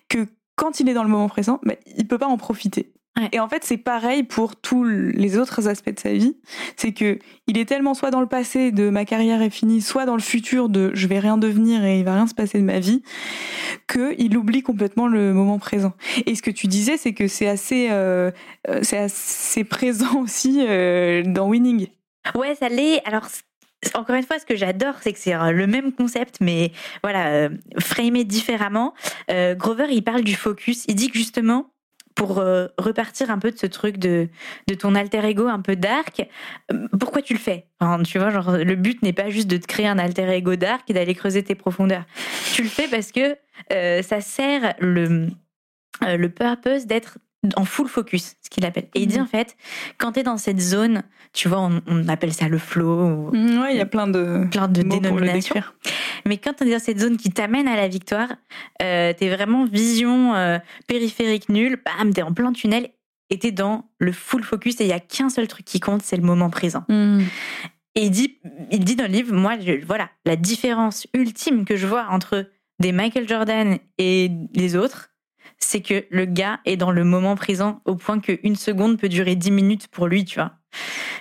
que 0.09 0.29
quand 0.57 0.81
il 0.81 0.89
est 0.89 0.95
dans 0.95 1.03
le 1.03 1.09
moment 1.09 1.29
présent, 1.29 1.59
bah, 1.65 1.75
il 1.97 2.07
peut 2.07 2.19
pas 2.19 2.27
en 2.27 2.37
profiter. 2.37 2.93
Ouais. 3.17 3.29
Et 3.33 3.39
en 3.39 3.49
fait, 3.49 3.63
c'est 3.65 3.77
pareil 3.77 4.25
pour 4.25 4.57
tous 4.57 4.83
les 4.85 5.39
autres 5.39 5.69
aspects 5.69 5.95
de 5.95 6.01
sa 6.01 6.13
vie. 6.13 6.37
C'est 6.77 6.93
que 6.93 7.19
il 7.47 7.59
est 7.59 7.65
tellement 7.65 7.95
soit 7.95 8.11
dans 8.11 8.21
le 8.21 8.27
passé 8.27 8.73
de 8.73 8.91
ma 8.91 9.05
carrière 9.05 9.41
est 9.41 9.51
finie, 9.51 9.81
soit 9.81 10.05
dans 10.05 10.17
le 10.17 10.23
futur 10.23 10.69
de 10.69 10.91
je 10.95 11.07
vais 11.07 11.21
rien 11.21 11.37
devenir 11.37 11.85
et 11.85 12.01
il 12.01 12.05
va 12.05 12.15
rien 12.15 12.27
se 12.27 12.35
passer 12.35 12.59
de 12.59 12.65
ma 12.65 12.81
vie, 12.81 13.03
que 13.87 14.15
il 14.19 14.37
oublie 14.37 14.63
complètement 14.63 15.07
le 15.07 15.33
moment 15.33 15.59
présent. 15.59 15.93
Et 16.27 16.35
ce 16.35 16.43
que 16.43 16.51
tu 16.51 16.67
disais, 16.67 16.97
c'est 16.97 17.13
que 17.13 17.29
c'est 17.29 17.49
assez, 17.49 17.89
euh, 17.91 18.33
euh, 18.69 18.81
c'est 18.83 18.99
assez 18.99 19.65
présent 19.65 20.17
aussi 20.21 20.65
euh, 20.67 21.23
dans 21.25 21.49
Winning. 21.49 21.87
Ouais, 22.35 22.55
ça 22.55 22.69
l'est. 22.69 23.01
Alors, 23.07 23.29
encore 23.95 24.17
une 24.17 24.25
fois, 24.25 24.39
ce 24.39 24.47
que 24.47 24.57
j'adore, 24.57 24.95
c'est 25.03 25.13
que 25.13 25.19
c'est 25.19 25.35
euh, 25.35 25.51
le 25.51 25.67
même 25.67 25.93
concept, 25.93 26.39
mais 26.41 26.73
voilà, 27.03 27.29
euh, 27.29 27.49
framé 27.79 28.25
différemment. 28.25 28.95
Euh, 29.31 29.55
Grover, 29.55 29.87
il 29.91 30.03
parle 30.03 30.23
du 30.23 30.35
focus. 30.35 30.85
Il 30.89 30.95
dit 30.95 31.11
que 31.11 31.19
justement, 31.19 31.67
pour 32.15 32.39
euh, 32.39 32.69
repartir 32.79 33.31
un 33.31 33.39
peu 33.39 33.51
de 33.51 33.59
ce 33.59 33.67
truc 33.67 33.99
de, 33.99 34.29
de 34.69 34.75
ton 34.75 34.95
alter 34.95 35.25
ego 35.25 35.49
un 35.49 35.61
peu 35.61 35.77
dark, 35.77 36.27
euh, 36.73 36.87
pourquoi 36.99 37.23
tu 37.23 37.33
le 37.33 37.39
fais? 37.39 37.67
Enfin, 37.81 38.03
Tu 38.03 38.19
vois, 38.19 38.31
genre, 38.31 38.53
le 38.53 38.75
but 38.77 39.03
n'est 39.03 39.13
pas 39.13 39.31
juste 39.31 39.49
de 39.49 39.57
te 39.57 39.67
créer 39.67 39.89
un 39.89 39.99
alter 39.99 40.29
ego 40.31 40.57
dark 40.57 40.89
et 40.89 40.95
d'aller 40.95 41.15
creuser 41.15 41.43
tes 41.43 41.55
profondeurs. 41.55 42.05
Tu 42.55 42.63
le 42.63 42.69
fais 42.69 42.89
parce 42.89 43.11
que 43.13 43.37
euh, 43.73 44.03
ça 44.03 44.21
sert 44.21 44.75
le 44.81 45.29
le 46.01 46.29
purpose 46.29 46.87
d'être 46.87 47.19
en 47.57 47.65
full 47.65 47.89
focus, 47.89 48.35
ce 48.43 48.51
qu'il 48.51 48.65
appelle. 48.65 48.89
Et 48.95 49.03
il 49.03 49.07
dit 49.07 49.19
mhm. 49.19 49.25
en 49.25 49.27
fait, 49.27 49.57
quand 49.99 50.13
tu 50.13 50.21
es 50.21 50.23
dans 50.23 50.37
cette 50.37 50.61
zone, 50.61 51.03
tu 51.35 51.49
vois, 51.49 51.69
on, 51.89 52.09
appelle 52.09 52.33
ça 52.33 52.49
le 52.49 52.59
flow. 52.59 53.33
Mhm, 53.33 53.61
ouais, 53.61 53.75
il 53.75 53.77
y 53.77 53.81
a 53.81 53.87
plein 53.87 54.07
de, 54.07 54.47
plein 54.51 54.69
de 54.69 54.83
dénominations. 54.83 55.57
Mais 56.25 56.39
quand 56.39 56.55
tu 56.55 56.65
es 56.65 56.71
dans 56.71 56.79
cette 56.79 57.01
zone 57.01 57.17
qui 57.17 57.31
t'amène 57.31 57.67
à 57.67 57.75
la 57.75 57.89
victoire, 57.89 58.29
euh, 58.81 59.13
tu 59.19 59.25
es 59.25 59.35
vraiment 59.35 59.67
vision 59.67 60.35
euh, 60.35 60.59
périphérique 60.87 61.49
nulle, 61.49 61.79
bam, 61.85 62.15
tu 62.15 62.21
es 62.21 62.23
en 62.23 62.33
plein 62.33 62.53
tunnel 62.53 62.89
et 63.31 63.39
tu 63.41 63.49
es 63.49 63.53
dans 63.53 63.91
le 63.99 64.13
full 64.13 64.45
focus 64.45 64.81
et 64.81 64.85
il 64.85 64.91
y 64.91 64.93
a 64.93 65.01
qu'un 65.01 65.29
seul 65.29 65.49
truc 65.49 65.67
qui 65.67 65.81
compte, 65.81 66.03
c'est 66.03 66.17
le 66.17 66.23
moment 66.23 66.51
présent. 66.51 66.85
Mhm. 66.89 67.25
Et 67.97 68.05
il 68.05 68.11
dit, 68.11 68.39
il 68.71 68.85
dit 68.85 68.95
dans 68.95 69.05
le 69.05 69.13
livre, 69.13 69.35
moi, 69.35 69.57
voilà, 69.87 70.11
la 70.25 70.37
différence 70.37 71.07
ultime 71.15 71.65
que 71.65 71.77
je 71.77 71.87
vois 71.87 72.07
entre 72.11 72.47
des 72.79 72.93
Michael 72.93 73.29
Jordan 73.29 73.79
et 73.99 74.31
les 74.53 74.77
autres, 74.77 75.11
c'est 75.65 75.81
que 75.81 76.05
le 76.11 76.25
gars 76.25 76.61
est 76.65 76.77
dans 76.77 76.91
le 76.91 77.05
moment 77.05 77.35
présent 77.35 77.81
au 77.85 77.97
point 77.97 78.21
qu'une 78.21 78.57
seconde 78.57 78.99
peut 78.99 79.09
durer 79.09 79.35
dix 79.35 79.51
minutes 79.51 79.89
pour 79.89 80.07
lui, 80.07 80.25
tu 80.25 80.39
vois. 80.39 80.53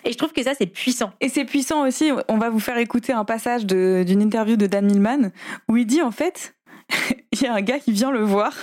Et 0.03 0.11
je 0.11 0.17
trouve 0.17 0.33
que 0.33 0.43
ça, 0.43 0.53
c'est 0.57 0.67
puissant. 0.67 1.13
Et 1.21 1.29
c'est 1.29 1.45
puissant 1.45 1.87
aussi. 1.87 2.11
On 2.27 2.37
va 2.37 2.49
vous 2.49 2.59
faire 2.59 2.77
écouter 2.77 3.13
un 3.13 3.25
passage 3.25 3.65
d'une 3.65 4.21
interview 4.21 4.55
de 4.55 4.67
Dan 4.67 4.85
Millman 4.85 5.31
où 5.69 5.77
il 5.77 5.85
dit 5.85 6.01
en 6.01 6.11
fait, 6.11 6.55
il 7.31 7.41
y 7.41 7.47
a 7.47 7.53
un 7.53 7.61
gars 7.61 7.79
qui 7.79 7.91
vient 7.91 8.11
le 8.11 8.21
voir 8.21 8.53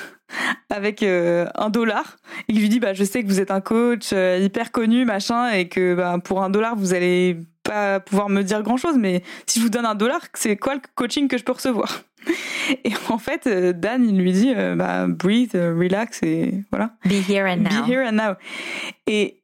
avec 0.68 1.02
euh, 1.02 1.46
un 1.56 1.70
dollar. 1.70 2.16
Il 2.48 2.60
lui 2.60 2.68
dit 2.68 2.80
bah 2.80 2.94
je 2.94 3.04
sais 3.04 3.22
que 3.22 3.28
vous 3.28 3.40
êtes 3.40 3.50
un 3.50 3.60
coach 3.60 4.10
euh, 4.12 4.38
hyper 4.40 4.70
connu 4.70 5.04
machin 5.04 5.50
et 5.50 5.68
que 5.68 5.94
bah, 5.94 6.18
pour 6.22 6.42
un 6.42 6.50
dollar 6.50 6.76
vous 6.76 6.94
allez 6.94 7.38
pas 7.64 8.00
pouvoir 8.00 8.28
me 8.28 8.42
dire 8.42 8.62
grand 8.62 8.76
chose 8.76 8.96
mais 8.96 9.22
si 9.46 9.58
je 9.58 9.64
vous 9.64 9.70
donne 9.70 9.86
un 9.86 9.96
dollar 9.96 10.20
c'est 10.34 10.56
quoi 10.56 10.74
le 10.74 10.80
coaching 10.94 11.26
que 11.26 11.36
je 11.36 11.42
peux 11.42 11.52
recevoir? 11.52 12.02
Et 12.84 12.92
en 13.08 13.18
fait, 13.18 13.46
euh, 13.46 13.72
Dan, 13.72 14.04
il 14.08 14.18
lui 14.18 14.32
dit, 14.32 14.52
euh, 14.54 14.74
bah, 14.74 15.06
breathe, 15.06 15.54
euh, 15.54 15.74
relax 15.76 16.22
et 16.22 16.64
voilà. 16.70 16.96
Be 17.04 17.28
here 17.28 17.46
and 17.46 17.58
now. 17.58 17.68
Be 17.68 17.88
here 17.88 18.06
and 18.06 18.12
now. 18.12 18.34
Et 19.06 19.42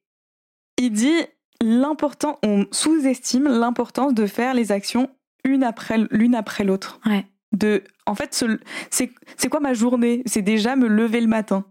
il 0.78 0.90
dit, 0.90 1.16
l'important, 1.62 2.38
on 2.44 2.66
sous-estime 2.70 3.48
l'importance 3.48 4.14
de 4.14 4.26
faire 4.26 4.54
les 4.54 4.72
actions 4.72 5.10
une 5.44 5.62
après 5.62 5.98
l'une 6.10 6.34
après 6.34 6.64
l'autre. 6.64 7.00
Ouais. 7.06 7.24
De, 7.52 7.84
en 8.06 8.14
fait, 8.14 8.44
c'est 8.90 9.12
c'est 9.36 9.48
quoi 9.48 9.60
ma 9.60 9.72
journée? 9.72 10.22
C'est 10.26 10.42
déjà 10.42 10.76
me 10.76 10.88
lever 10.88 11.20
le 11.20 11.28
matin, 11.28 11.64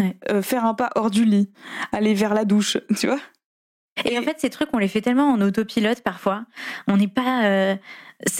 ouais. 0.00 0.16
faire 0.42 0.64
un 0.66 0.74
pas 0.74 0.90
hors 0.96 1.10
du 1.10 1.24
lit, 1.24 1.52
aller 1.92 2.12
vers 2.12 2.34
la 2.34 2.44
douche, 2.44 2.76
tu 2.98 3.06
vois? 3.06 3.20
Et 4.04 4.18
en 4.18 4.22
fait, 4.22 4.40
ces 4.40 4.50
trucs, 4.50 4.68
on 4.72 4.78
les 4.78 4.88
fait 4.88 5.00
tellement 5.00 5.30
en 5.30 5.40
autopilote 5.40 6.00
parfois. 6.02 6.44
On 6.88 6.96
n'est 6.96 7.08
pas. 7.08 7.76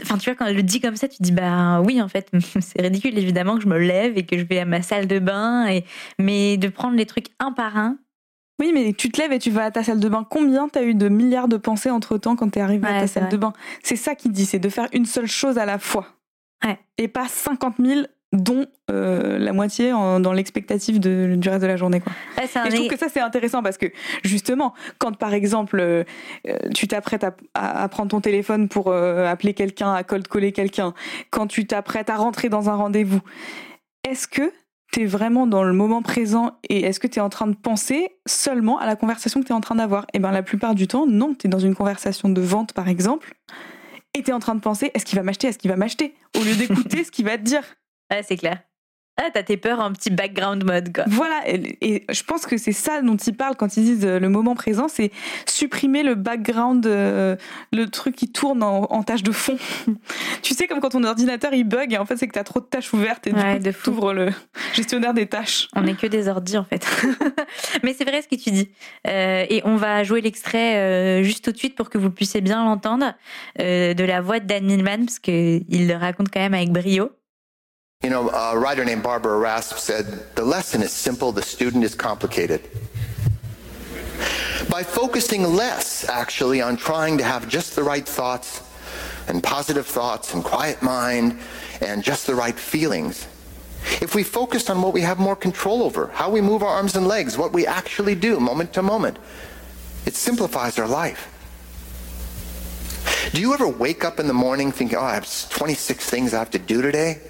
Enfin, 0.02 0.18
tu 0.18 0.30
vois, 0.30 0.36
quand 0.36 0.46
elle 0.46 0.56
le 0.56 0.62
dit 0.62 0.80
comme 0.80 0.96
ça, 0.96 1.08
tu 1.08 1.16
dis, 1.20 1.32
bah 1.32 1.80
oui, 1.80 2.00
en 2.00 2.08
fait, 2.08 2.30
c'est 2.60 2.80
ridicule, 2.80 3.18
évidemment, 3.18 3.56
que 3.56 3.62
je 3.62 3.68
me 3.68 3.78
lève 3.78 4.16
et 4.16 4.24
que 4.24 4.38
je 4.38 4.44
vais 4.44 4.58
à 4.58 4.64
ma 4.64 4.82
salle 4.82 5.06
de 5.06 5.18
bain, 5.18 5.66
et... 5.66 5.84
mais 6.18 6.56
de 6.56 6.68
prendre 6.68 6.96
les 6.96 7.06
trucs 7.06 7.28
un 7.38 7.52
par 7.52 7.76
un. 7.76 7.98
Oui, 8.60 8.70
mais 8.72 8.92
tu 8.92 9.10
te 9.10 9.20
lèves 9.20 9.32
et 9.32 9.38
tu 9.38 9.50
vas 9.50 9.64
à 9.64 9.70
ta 9.72 9.82
salle 9.82 9.98
de 9.98 10.08
bain. 10.08 10.24
Combien 10.28 10.68
t'as 10.68 10.84
eu 10.84 10.94
de 10.94 11.08
milliards 11.08 11.48
de 11.48 11.56
pensées 11.56 11.90
entre 11.90 12.18
temps 12.18 12.36
quand 12.36 12.50
t'es 12.50 12.60
arrivé 12.60 12.86
à 12.86 13.00
ta 13.00 13.06
salle 13.08 13.28
de 13.28 13.36
bain? 13.36 13.52
C'est 13.82 13.96
ça 13.96 14.14
qu'il 14.14 14.30
dit, 14.30 14.46
c'est 14.46 14.60
de 14.60 14.68
faire 14.68 14.88
une 14.92 15.06
seule 15.06 15.26
chose 15.26 15.58
à 15.58 15.66
la 15.66 15.78
fois. 15.78 16.06
Ouais. 16.64 16.78
Et 16.96 17.08
pas 17.08 17.26
50 17.26 17.76
000 17.84 18.06
dont 18.34 18.66
euh, 18.90 19.38
la 19.38 19.52
moitié 19.52 19.90
dans 19.90 20.32
l'expectative 20.32 21.00
du 21.00 21.48
reste 21.48 21.62
de 21.62 21.66
la 21.66 21.76
journée. 21.76 22.00
Quoi. 22.00 22.12
et 22.42 22.46
je 22.70 22.76
trouve 22.76 22.88
que 22.88 22.98
ça 22.98 23.08
c'est 23.08 23.20
intéressant 23.20 23.62
parce 23.62 23.78
que 23.78 23.86
justement, 24.24 24.74
quand 24.98 25.16
par 25.16 25.32
exemple 25.32 25.78
euh, 25.80 26.04
tu 26.74 26.88
t'apprêtes 26.88 27.24
à, 27.54 27.88
prendre 27.88 28.10
ton 28.10 28.20
téléphone 28.20 28.68
pour 28.68 28.88
euh, 28.88 29.26
appeler 29.26 29.54
quelqu'un, 29.54 29.94
à 29.94 30.02
cold 30.02 30.26
coller 30.28 30.52
quelqu'un, 30.52 30.94
quand 31.30 31.46
tu 31.46 31.66
t'apprêtes 31.66 32.10
à 32.10 32.16
rentrer 32.16 32.48
dans 32.48 32.68
un 32.68 32.74
rendez-vous, 32.74 33.20
est-ce 34.08 34.26
que 34.26 34.52
tu 34.92 35.02
es 35.02 35.06
vraiment 35.06 35.46
dans 35.46 35.62
le 35.62 35.72
moment 35.72 36.02
présent 36.02 36.58
et 36.68 36.82
est-ce 36.82 37.00
que 37.00 37.06
tu 37.06 37.18
es 37.18 37.22
en 37.22 37.30
train 37.30 37.46
de 37.46 37.56
penser 37.56 38.10
seulement 38.26 38.78
à 38.78 38.86
la 38.86 38.96
conversation 38.96 39.40
que 39.40 39.46
tu 39.46 39.52
es 39.52 39.56
en 39.56 39.60
train 39.60 39.76
d'avoir? 39.76 40.04
Et 40.04 40.16
eh 40.16 40.18
bien 40.18 40.32
la 40.32 40.42
plupart 40.42 40.74
du 40.74 40.88
temps, 40.88 41.06
non, 41.06 41.34
tu 41.34 41.46
es 41.46 41.50
dans 41.50 41.58
une 41.58 41.74
conversation 41.74 42.28
de 42.28 42.40
vente 42.40 42.72
par 42.72 42.88
exemple 42.88 43.34
et 44.14 44.22
tu 44.22 44.30
es 44.30 44.32
en 44.32 44.40
train 44.40 44.54
de 44.54 44.60
penser 44.60 44.90
est-ce 44.94 45.04
qu'il 45.04 45.18
va 45.18 45.22
m'acheter, 45.22 45.48
est-ce 45.48 45.58
qu'il 45.58 45.70
va 45.70 45.76
m'acheter? 45.76 46.14
Au 46.36 46.42
lieu 46.42 46.54
d'écouter 46.54 47.04
ce 47.04 47.10
qu'il 47.10 47.24
va 47.24 47.38
te 47.38 47.42
dire. 47.42 47.62
Ouais, 48.10 48.22
c'est 48.22 48.36
clair. 48.36 48.62
Ah, 49.16 49.28
t'as 49.32 49.44
tes 49.44 49.56
peurs 49.56 49.78
en 49.78 49.92
petit 49.92 50.10
background 50.10 50.64
mode, 50.64 50.92
quoi. 50.92 51.04
Voilà, 51.06 51.42
et, 51.46 52.04
je 52.10 52.22
pense 52.24 52.46
que 52.46 52.56
c'est 52.56 52.72
ça 52.72 53.00
dont 53.00 53.16
ils 53.16 53.32
parlent 53.32 53.54
quand 53.54 53.76
ils 53.76 53.84
disent 53.84 54.04
euh, 54.04 54.18
le 54.18 54.28
moment 54.28 54.56
présent, 54.56 54.88
c'est 54.88 55.12
supprimer 55.46 56.02
le 56.02 56.16
background, 56.16 56.84
euh, 56.84 57.36
le 57.72 57.86
truc 57.86 58.16
qui 58.16 58.32
tourne 58.32 58.64
en, 58.64 59.02
tâche 59.04 59.22
de 59.22 59.30
fond. 59.30 59.56
tu 60.42 60.54
sais, 60.54 60.66
comme 60.66 60.80
quand 60.80 60.88
ton 60.88 61.04
ordinateur 61.04 61.54
il 61.54 61.62
bug, 61.62 61.92
et 61.92 61.98
en 61.98 62.06
fait, 62.06 62.16
c'est 62.16 62.26
que 62.26 62.32
t'as 62.32 62.42
trop 62.42 62.58
de 62.58 62.64
tâches 62.64 62.92
ouvertes 62.92 63.28
et 63.28 63.32
ouais, 63.32 63.60
du 63.60 63.72
coup, 63.72 63.78
t'ouvres 63.84 64.12
le 64.12 64.30
gestionnaire 64.74 65.14
des 65.14 65.28
tâches. 65.28 65.68
On 65.76 65.82
n'est 65.82 65.94
que 65.94 66.08
des 66.08 66.26
ordis, 66.26 66.58
en 66.58 66.64
fait. 66.64 66.84
Mais 67.84 67.94
c'est 67.94 68.04
vrai 68.04 68.20
ce 68.20 68.26
que 68.26 68.42
tu 68.42 68.50
dis. 68.50 68.68
Euh, 69.06 69.46
et 69.48 69.62
on 69.64 69.76
va 69.76 70.02
jouer 70.02 70.22
l'extrait 70.22 71.22
juste 71.22 71.44
tout 71.44 71.52
de 71.52 71.58
suite 71.58 71.76
pour 71.76 71.88
que 71.88 71.98
vous 71.98 72.10
puissiez 72.10 72.40
bien 72.40 72.64
l'entendre 72.64 73.14
de 73.60 74.04
la 74.04 74.20
voix 74.20 74.40
de 74.40 74.46
Dan 74.46 74.64
Millman, 74.64 75.04
parce 75.04 75.20
qu'il 75.20 75.64
le 75.70 75.94
raconte 75.94 76.30
quand 76.32 76.40
même 76.40 76.54
avec 76.54 76.70
brio. 76.70 77.10
You 78.04 78.10
know, 78.10 78.28
a 78.28 78.58
writer 78.58 78.84
named 78.84 79.02
Barbara 79.02 79.38
Rasp 79.38 79.78
said, 79.78 80.26
the 80.34 80.44
lesson 80.44 80.82
is 80.82 80.92
simple, 80.92 81.32
the 81.32 81.40
student 81.40 81.84
is 81.84 81.94
complicated. 81.94 82.68
By 84.68 84.82
focusing 84.82 85.42
less, 85.54 86.06
actually, 86.06 86.60
on 86.60 86.76
trying 86.76 87.16
to 87.16 87.24
have 87.24 87.48
just 87.48 87.74
the 87.74 87.82
right 87.82 88.06
thoughts 88.06 88.62
and 89.26 89.42
positive 89.42 89.86
thoughts 89.86 90.34
and 90.34 90.44
quiet 90.44 90.82
mind 90.82 91.38
and 91.80 92.04
just 92.04 92.26
the 92.26 92.34
right 92.34 92.54
feelings, 92.54 93.26
if 94.02 94.14
we 94.14 94.22
focused 94.22 94.68
on 94.68 94.82
what 94.82 94.92
we 94.92 95.00
have 95.00 95.18
more 95.18 95.34
control 95.34 95.82
over, 95.82 96.08
how 96.08 96.28
we 96.28 96.42
move 96.42 96.62
our 96.62 96.68
arms 96.68 96.96
and 96.96 97.08
legs, 97.08 97.38
what 97.38 97.54
we 97.54 97.66
actually 97.66 98.14
do 98.14 98.38
moment 98.38 98.74
to 98.74 98.82
moment, 98.82 99.18
it 100.04 100.14
simplifies 100.14 100.78
our 100.78 100.86
life. 100.88 101.30
Do 103.32 103.40
you 103.40 103.54
ever 103.54 103.66
wake 103.66 104.04
up 104.04 104.20
in 104.20 104.26
the 104.26 104.34
morning 104.34 104.72
thinking, 104.72 104.98
oh, 104.98 105.04
I 105.04 105.14
have 105.14 105.48
26 105.48 106.10
things 106.10 106.34
I 106.34 106.40
have 106.40 106.50
to 106.50 106.58
do 106.58 106.82
today? 106.82 107.22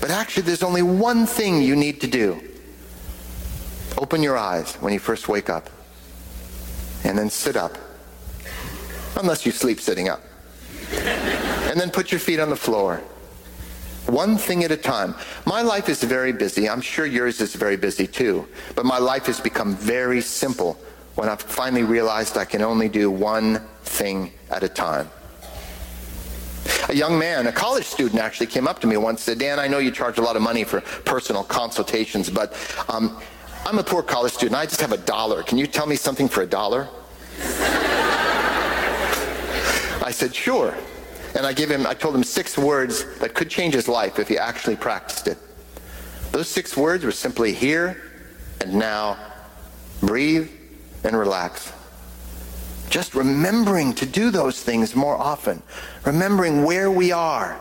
But 0.00 0.10
actually, 0.10 0.44
there's 0.44 0.62
only 0.62 0.82
one 0.82 1.26
thing 1.26 1.62
you 1.62 1.76
need 1.76 2.00
to 2.02 2.06
do. 2.06 2.40
Open 3.98 4.22
your 4.22 4.36
eyes 4.36 4.74
when 4.76 4.92
you 4.92 4.98
first 4.98 5.28
wake 5.28 5.48
up, 5.48 5.70
and 7.04 7.16
then 7.16 7.30
sit 7.30 7.56
up, 7.56 7.76
unless 9.18 9.46
you 9.46 9.52
sleep 9.52 9.80
sitting 9.80 10.08
up. 10.08 10.20
and 10.92 11.80
then 11.80 11.90
put 11.90 12.12
your 12.12 12.20
feet 12.20 12.38
on 12.38 12.50
the 12.50 12.56
floor. 12.56 13.02
One 14.06 14.36
thing 14.36 14.62
at 14.62 14.70
a 14.70 14.76
time. 14.76 15.14
My 15.46 15.62
life 15.62 15.88
is 15.88 16.02
very 16.02 16.32
busy. 16.32 16.68
I'm 16.68 16.80
sure 16.80 17.06
yours 17.06 17.40
is 17.40 17.54
very 17.54 17.76
busy 17.76 18.06
too. 18.06 18.46
But 18.76 18.86
my 18.86 18.98
life 18.98 19.26
has 19.26 19.40
become 19.40 19.74
very 19.74 20.20
simple 20.20 20.78
when 21.16 21.28
I've 21.28 21.42
finally 21.42 21.82
realized 21.82 22.36
I 22.36 22.44
can 22.44 22.62
only 22.62 22.88
do 22.88 23.10
one 23.10 23.60
thing 23.82 24.32
at 24.50 24.62
a 24.62 24.68
time. 24.68 25.10
A 26.88 26.94
young 26.94 27.18
man, 27.18 27.46
a 27.46 27.52
college 27.52 27.84
student 27.84 28.20
actually 28.20 28.46
came 28.46 28.66
up 28.66 28.80
to 28.80 28.86
me 28.86 28.96
once 28.96 29.20
and 29.20 29.38
said, 29.38 29.38
Dan, 29.38 29.58
I 29.58 29.68
know 29.68 29.78
you 29.78 29.90
charge 29.90 30.18
a 30.18 30.22
lot 30.22 30.36
of 30.36 30.42
money 30.42 30.64
for 30.64 30.80
personal 30.80 31.44
consultations, 31.44 32.30
but 32.30 32.54
um, 32.88 33.20
I'm 33.64 33.78
a 33.78 33.84
poor 33.84 34.02
college 34.02 34.32
student. 34.32 34.56
I 34.56 34.64
just 34.64 34.80
have 34.80 34.92
a 34.92 34.98
dollar. 34.98 35.42
Can 35.42 35.58
you 35.58 35.66
tell 35.66 35.86
me 35.86 35.96
something 35.96 36.28
for 36.28 36.42
a 36.42 36.46
dollar? 36.46 36.88
I 40.02 40.10
said, 40.12 40.34
sure. 40.34 40.74
And 41.34 41.44
I 41.44 41.52
gave 41.52 41.70
him, 41.70 41.86
I 41.86 41.94
told 41.94 42.14
him 42.14 42.22
six 42.22 42.56
words 42.56 43.18
that 43.18 43.34
could 43.34 43.50
change 43.50 43.74
his 43.74 43.88
life 43.88 44.18
if 44.18 44.28
he 44.28 44.38
actually 44.38 44.76
practiced 44.76 45.26
it. 45.26 45.36
Those 46.30 46.48
six 46.48 46.76
words 46.76 47.04
were 47.04 47.12
simply 47.12 47.52
here 47.52 48.02
and 48.60 48.74
now, 48.74 49.18
breathe 50.00 50.48
and 51.04 51.16
relax. 51.16 51.72
Just 52.96 53.14
remembering 53.14 53.92
to 53.96 54.06
do 54.06 54.30
those 54.30 54.62
things 54.62 54.96
more 54.96 55.18
often. 55.18 55.62
Remembering 56.06 56.64
where 56.64 56.90
we 56.90 57.12
are. 57.12 57.52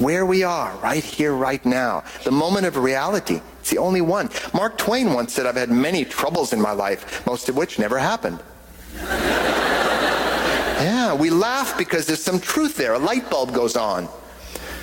Where 0.00 0.26
we 0.26 0.42
are, 0.42 0.76
right 0.78 1.04
here, 1.04 1.34
right 1.34 1.64
now. 1.64 2.02
The 2.24 2.32
moment 2.32 2.66
of 2.66 2.76
reality. 2.76 3.40
It's 3.60 3.70
the 3.70 3.78
only 3.78 4.00
one. 4.00 4.28
Mark 4.52 4.76
Twain 4.76 5.12
once 5.12 5.34
said, 5.34 5.46
I've 5.46 5.54
had 5.54 5.70
many 5.70 6.04
troubles 6.04 6.52
in 6.52 6.60
my 6.60 6.72
life, 6.72 7.24
most 7.28 7.48
of 7.48 7.56
which 7.56 7.78
never 7.78 7.96
happened. 7.96 8.42
yeah, 8.96 11.14
we 11.14 11.30
laugh 11.30 11.78
because 11.78 12.08
there's 12.08 12.20
some 12.20 12.40
truth 12.40 12.76
there. 12.76 12.94
A 12.94 12.98
light 12.98 13.30
bulb 13.30 13.54
goes 13.54 13.76
on. 13.76 14.08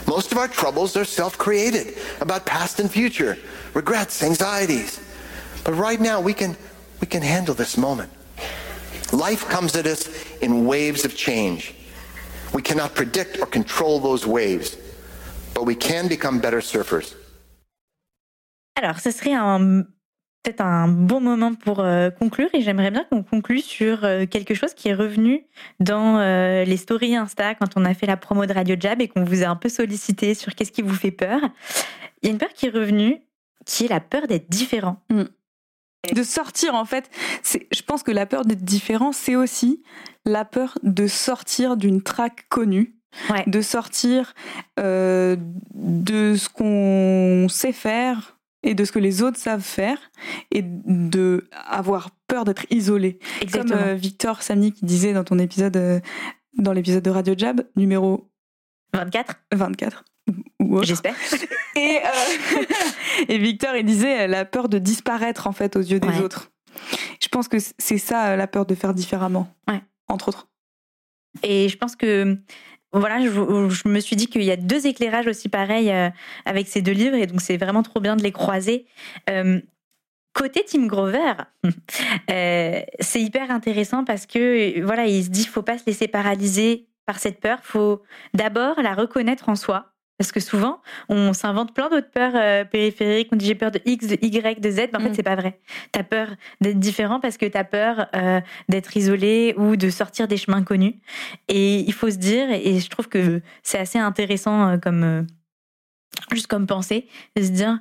Most 0.07 0.31
of 0.31 0.37
our 0.37 0.47
troubles 0.47 0.95
are 0.95 1.03
self-created 1.03 1.97
about 2.21 2.45
past 2.45 2.79
and 2.79 2.89
future, 2.89 3.37
regrets, 3.73 4.23
anxieties. 4.23 5.01
But 5.65 5.73
right 5.73 5.99
now 5.99 6.21
we 6.21 6.33
can 6.33 6.55
we 7.01 7.07
can 7.07 7.21
handle 7.21 7.53
this 7.53 7.75
moment. 7.75 8.13
Life 9.13 9.47
comes 9.49 9.75
at 9.75 9.85
us 9.85 10.09
in 10.41 10.65
waves 10.65 11.05
of 11.05 11.15
change. 11.15 11.73
We 12.53 12.61
cannot 12.61 12.93
predict 12.93 13.39
or 13.39 13.45
control 13.45 13.99
those 13.99 14.27
waves, 14.27 14.77
but 15.53 15.65
we 15.65 15.75
can 15.75 16.07
become 16.07 16.39
better 16.39 16.61
surfers. 16.61 17.15
Alors, 18.75 18.99
ce 18.99 19.11
serait 19.11 19.33
un 19.33 19.85
peut-être 20.43 20.61
un 20.61 20.87
bon 20.87 21.19
moment 21.19 21.55
pour 21.55 21.79
euh, 21.79 22.09
conclure 22.09 22.47
et 22.53 22.61
j'aimerais 22.61 22.91
bien 22.91 23.03
qu'on 23.05 23.23
conclue 23.23 23.59
sur 23.59 24.05
euh, 24.05 24.25
quelque 24.25 24.53
chose 24.53 24.73
qui 24.73 24.87
est 24.87 24.93
revenu 24.93 25.45
dans 25.79 26.19
euh, 26.19 26.63
les 26.63 26.77
stories 26.77 27.15
Insta 27.15 27.55
quand 27.55 27.75
on 27.75 27.83
a 27.85 27.93
fait 27.93 28.05
la 28.05 28.17
promo 28.17 28.45
de 28.45 28.53
Radio 28.53 28.75
Jab 28.79 29.01
et 29.01 29.07
qu'on 29.07 29.23
vous 29.23 29.43
a 29.43 29.47
un 29.47 29.55
peu 29.55 29.67
sollicité 29.67 30.35
sur 30.35 30.55
qu'est-ce 30.55 30.71
qui 30.71 30.81
vous 30.81 30.93
fait 30.93 31.11
peur. 31.11 31.41
Il 32.21 32.27
y 32.27 32.29
a 32.29 32.31
une 32.31 32.37
peur 32.37 32.53
qui 32.53 32.67
est 32.67 32.69
revenue 32.69 33.21
qui 33.65 33.85
est 33.85 33.89
la 33.89 33.99
peur 33.99 34.27
d'être 34.27 34.49
différent. 34.49 35.01
De 36.13 36.23
sortir, 36.23 36.73
en 36.75 36.85
fait, 36.85 37.09
je 37.43 37.81
pense 37.81 38.03
que 38.03 38.11
la 38.11 38.25
peur 38.25 38.45
d'être 38.45 38.63
différent, 38.63 39.11
c'est 39.11 39.35
aussi 39.35 39.83
la 40.25 40.45
peur 40.45 40.77
de 40.83 41.07
sortir 41.07 41.75
d'une 41.77 42.01
traque 42.01 42.45
connue, 42.49 42.93
Ouais. 43.31 43.43
de 43.47 43.61
sortir 43.61 44.33
euh, 44.79 45.35
de 45.73 46.35
ce 46.35 46.49
qu'on 46.49 47.47
sait 47.49 47.71
faire 47.71 48.37
et 48.63 48.75
de 48.75 48.85
ce 48.85 48.91
que 48.91 48.99
les 48.99 49.23
autres 49.23 49.37
savent 49.37 49.61
faire, 49.63 49.97
et 50.51 50.61
de 50.63 51.47
avoir 51.67 52.09
peur 52.27 52.43
d'être 52.43 52.65
isolé. 52.69 53.17
Exactement. 53.41 53.79
Comme 53.79 53.87
euh, 53.89 53.93
Victor 53.95 54.41
Samni 54.43 54.71
qui 54.73 54.85
disait 54.85 55.13
dans 55.13 55.23
ton 55.23 55.39
épisode, 55.39 55.77
euh, 55.77 55.99
dans 56.57 56.73
l'épisode 56.73 57.03
de 57.03 57.09
Radio 57.09 57.33
Jab, 57.37 57.61
numéro 57.75 58.29
24, 58.93 59.35
24 59.53 59.81
ou 59.81 59.97
autre. 59.97 60.03
j'espère. 60.83 61.15
Et, 61.75 61.99
euh, 62.03 62.63
et 63.29 63.37
Victor, 63.37 63.75
il 63.75 63.85
disait 63.85 64.21
euh, 64.21 64.27
la 64.27 64.45
peur 64.45 64.67
de 64.67 64.79
disparaître 64.79 65.45
en 65.47 65.51
fait 65.51 65.75
aux 65.75 65.81
yeux 65.81 65.99
des 65.99 66.07
Ouais. 66.07 66.21
autres. 66.21 66.51
Je 67.21 67.27
pense 67.27 67.47
que 67.47 67.57
c'est 67.59 67.97
ça 67.99 68.29
euh, 68.29 68.35
la 68.35 68.47
peur 68.47 68.65
de 68.65 68.73
faire 68.75 68.93
différemment. 68.93 69.47
Ouais. 69.67 69.81
Entre 70.07 70.29
autres. 70.29 70.47
Et 71.43 71.69
je 71.69 71.77
pense 71.77 71.95
que 71.95 72.37
voilà, 72.93 73.19
je, 73.19 73.29
je 73.29 73.87
me 73.87 73.99
suis 73.99 74.15
dit 74.15 74.27
qu'il 74.27 74.43
y 74.43 74.51
a 74.51 74.55
deux 74.55 74.87
éclairages 74.87 75.27
aussi 75.27 75.49
pareils 75.49 75.91
euh, 75.91 76.09
avec 76.45 76.67
ces 76.67 76.81
deux 76.81 76.93
livres, 76.93 77.15
et 77.15 77.27
donc 77.27 77.41
c'est 77.41 77.57
vraiment 77.57 77.83
trop 77.83 77.99
bien 77.99 78.15
de 78.15 78.23
les 78.23 78.31
croiser. 78.31 78.87
Euh, 79.29 79.59
côté 80.33 80.63
Tim 80.67 80.87
Grover, 80.87 81.33
euh, 82.31 82.81
c'est 82.99 83.21
hyper 83.21 83.51
intéressant 83.51 84.03
parce 84.03 84.25
que 84.25 84.81
voilà, 84.83 85.05
il 85.05 85.23
se 85.23 85.29
dit 85.29 85.45
faut 85.45 85.61
pas 85.63 85.77
se 85.77 85.83
laisser 85.85 86.07
paralyser 86.07 86.87
par 87.05 87.19
cette 87.19 87.39
peur, 87.39 87.59
faut 87.61 88.01
d'abord 88.33 88.81
la 88.81 88.93
reconnaître 88.95 89.49
en 89.49 89.55
soi. 89.55 89.93
Parce 90.17 90.31
que 90.31 90.39
souvent, 90.39 90.81
on 91.09 91.31
s'invente 91.33 91.73
plein 91.75 91.89
d'autres 91.89 92.09
peurs 92.09 92.33
euh, 92.35 92.65
périphériques. 92.65 93.29
On 93.31 93.35
dit 93.35 93.45
j'ai 93.45 93.53
peur 93.55 93.69
de 93.71 93.79
X, 93.85 94.07
de 94.07 94.17
Y, 94.19 94.59
de 94.59 94.71
Z. 94.71 94.77
Mais 94.77 94.95
en 94.95 94.99
fait, 94.99 95.09
Mm. 95.09 95.13
c'est 95.13 95.23
pas 95.23 95.35
vrai. 95.35 95.59
T'as 95.91 96.03
peur 96.03 96.29
d'être 96.59 96.79
différent 96.79 97.19
parce 97.19 97.37
que 97.37 97.45
t'as 97.45 97.63
peur 97.63 98.07
euh, 98.15 98.41
d'être 98.67 98.97
isolé 98.97 99.53
ou 99.57 99.75
de 99.75 99.89
sortir 99.91 100.27
des 100.27 100.37
chemins 100.37 100.63
connus. 100.63 100.95
Et 101.47 101.79
il 101.81 101.93
faut 101.93 102.09
se 102.09 102.17
dire, 102.17 102.49
et 102.51 102.79
je 102.79 102.89
trouve 102.89 103.07
que 103.09 103.41
c'est 103.61 103.77
assez 103.77 103.99
intéressant 103.99 104.69
euh, 104.69 104.77
comme 104.77 105.27
juste 106.31 106.47
comme 106.47 106.65
pensée, 106.65 107.07
de 107.35 107.43
se 107.43 107.49
dire 107.51 107.79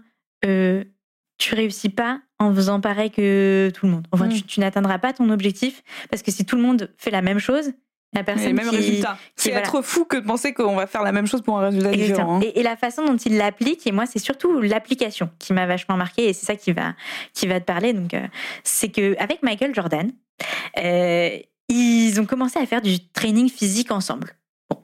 tu 1.39 1.55
réussis 1.55 1.89
pas 1.89 2.21
en 2.39 2.55
faisant 2.55 2.81
pareil 2.81 3.11
que 3.11 3.71
tout 3.75 3.87
le 3.87 3.93
monde. 3.93 4.07
Enfin, 4.13 4.27
Mm. 4.27 4.33
tu, 4.33 4.43
tu 4.43 4.61
n'atteindras 4.61 4.99
pas 4.99 5.13
ton 5.13 5.29
objectif 5.31 5.83
parce 6.11 6.23
que 6.23 6.31
si 6.31 6.45
tout 6.47 6.57
le 6.57 6.63
monde 6.63 6.91
fait 6.99 7.11
la 7.11 7.21
même 7.23 7.39
chose, 7.39 7.73
la 8.13 8.25
personne 8.25 8.47
les 8.47 8.53
mêmes 8.53 8.71
qui, 8.71 9.03
C'est 9.35 9.51
voilà. 9.51 9.67
être 9.67 9.83
fou 9.83 10.05
que 10.05 10.17
de 10.17 10.25
penser 10.25 10.55
qu'on 10.55 10.75
va 10.77 10.87
faire 10.87 11.03
la 11.03 11.13
même 11.13 11.27
chose 11.27 11.43
pour 11.43 11.59
un 11.59 11.67
résultat 11.67 11.91
différent. 11.93 12.37
hein. 12.37 12.41
Et, 12.43 12.61
et 12.61 12.63
la 12.63 12.77
façon 12.77 13.05
dont 13.05 13.17
il 13.17 13.37
l'applique, 13.37 13.87
et 13.87 13.93
moi, 13.93 14.07
c'est 14.07 14.19
surtout 14.19 14.61
l'application 14.61 15.29
qui 15.39 15.53
m'a 15.53 15.67
vachement 15.67 15.97
marqué, 15.97 16.29
et 16.29 16.33
c'est 16.33 16.47
ça 16.47 16.57
qui 16.57 16.73
va, 16.73 16.95
qui 17.35 17.47
va 17.47 17.61
te 17.61 17.65
parler. 17.67 17.93
Donc, 17.93 18.15
euh, 18.15 18.27
c'est 18.65 18.89
que 18.89 19.15
avec 19.19 19.43
Michael 19.43 19.75
Jordan, 19.75 20.11
euh, 20.79 21.39
ils 21.69 22.21
ont 22.21 22.27
commencé 22.27 22.59
à 22.59 22.67
faire 22.67 22.81
du 22.81 23.01
training 23.09 23.51
physique 23.51 23.91
ensemble. 23.91 24.37
Bon, 24.71 24.83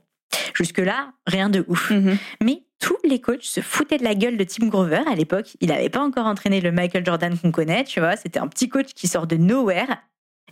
jusque-là, 0.54 1.12
rien 1.26 1.48
de 1.48 1.64
ouf. 1.68 1.90
Mhm. 1.90 2.18
Mais 2.42 2.62
tous 2.80 2.96
les 3.04 3.20
coachs 3.20 3.44
se 3.44 3.60
foutaient 3.60 3.98
de 3.98 4.04
la 4.04 4.14
gueule 4.16 4.36
de 4.36 4.44
Tim 4.44 4.66
Grover 4.66 5.02
à 5.10 5.14
l'époque. 5.14 5.56
Il 5.60 5.68
n'avait 5.68 5.88
pas 5.90 6.00
encore 6.00 6.26
entraîné 6.26 6.60
le 6.60 6.72
Michael 6.72 7.06
Jordan 7.06 7.38
qu'on 7.38 7.52
connaît, 7.52 7.84
tu 7.84 8.00
vois. 8.00 8.16
C'était 8.16 8.40
un 8.40 8.48
petit 8.48 8.68
coach 8.68 8.88
qui 8.94 9.06
sort 9.06 9.26
de 9.28 9.36
nowhere 9.36 9.86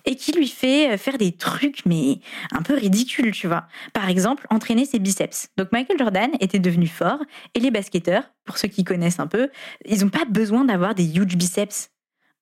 et 0.05 0.17
qui 0.17 0.33
lui 0.33 0.49
fait 0.49 0.93
euh, 0.93 0.97
faire 0.97 1.19
des 1.19 1.33
trucs, 1.33 1.85
mais 1.87 2.21
un 2.53 2.63
peu 2.63 2.75
ridicules, 2.75 3.33
tu 3.33 3.47
vois. 3.47 3.67
Par 3.93 4.09
exemple, 4.09 4.47
entraîner 4.51 4.85
ses 4.85 4.99
biceps. 4.99 5.49
Donc 5.57 5.73
Michael 5.73 5.99
Jordan 5.99 6.31
était 6.41 6.59
devenu 6.59 6.87
fort 6.87 7.21
et 7.55 7.61
les 7.61 7.71
basketteurs, 7.71 8.25
pour 8.45 8.59
ceux 8.59 8.69
qui 8.69 8.85
connaissent 8.85 9.21
un 9.21 9.27
peu, 9.27 9.51
ils 9.85 10.01
n'ont 10.01 10.11
pas 10.11 10.25
besoin 10.25 10.65
d'avoir 10.65 10.95
des 10.95 11.17
huge 11.17 11.37
biceps. 11.37 11.91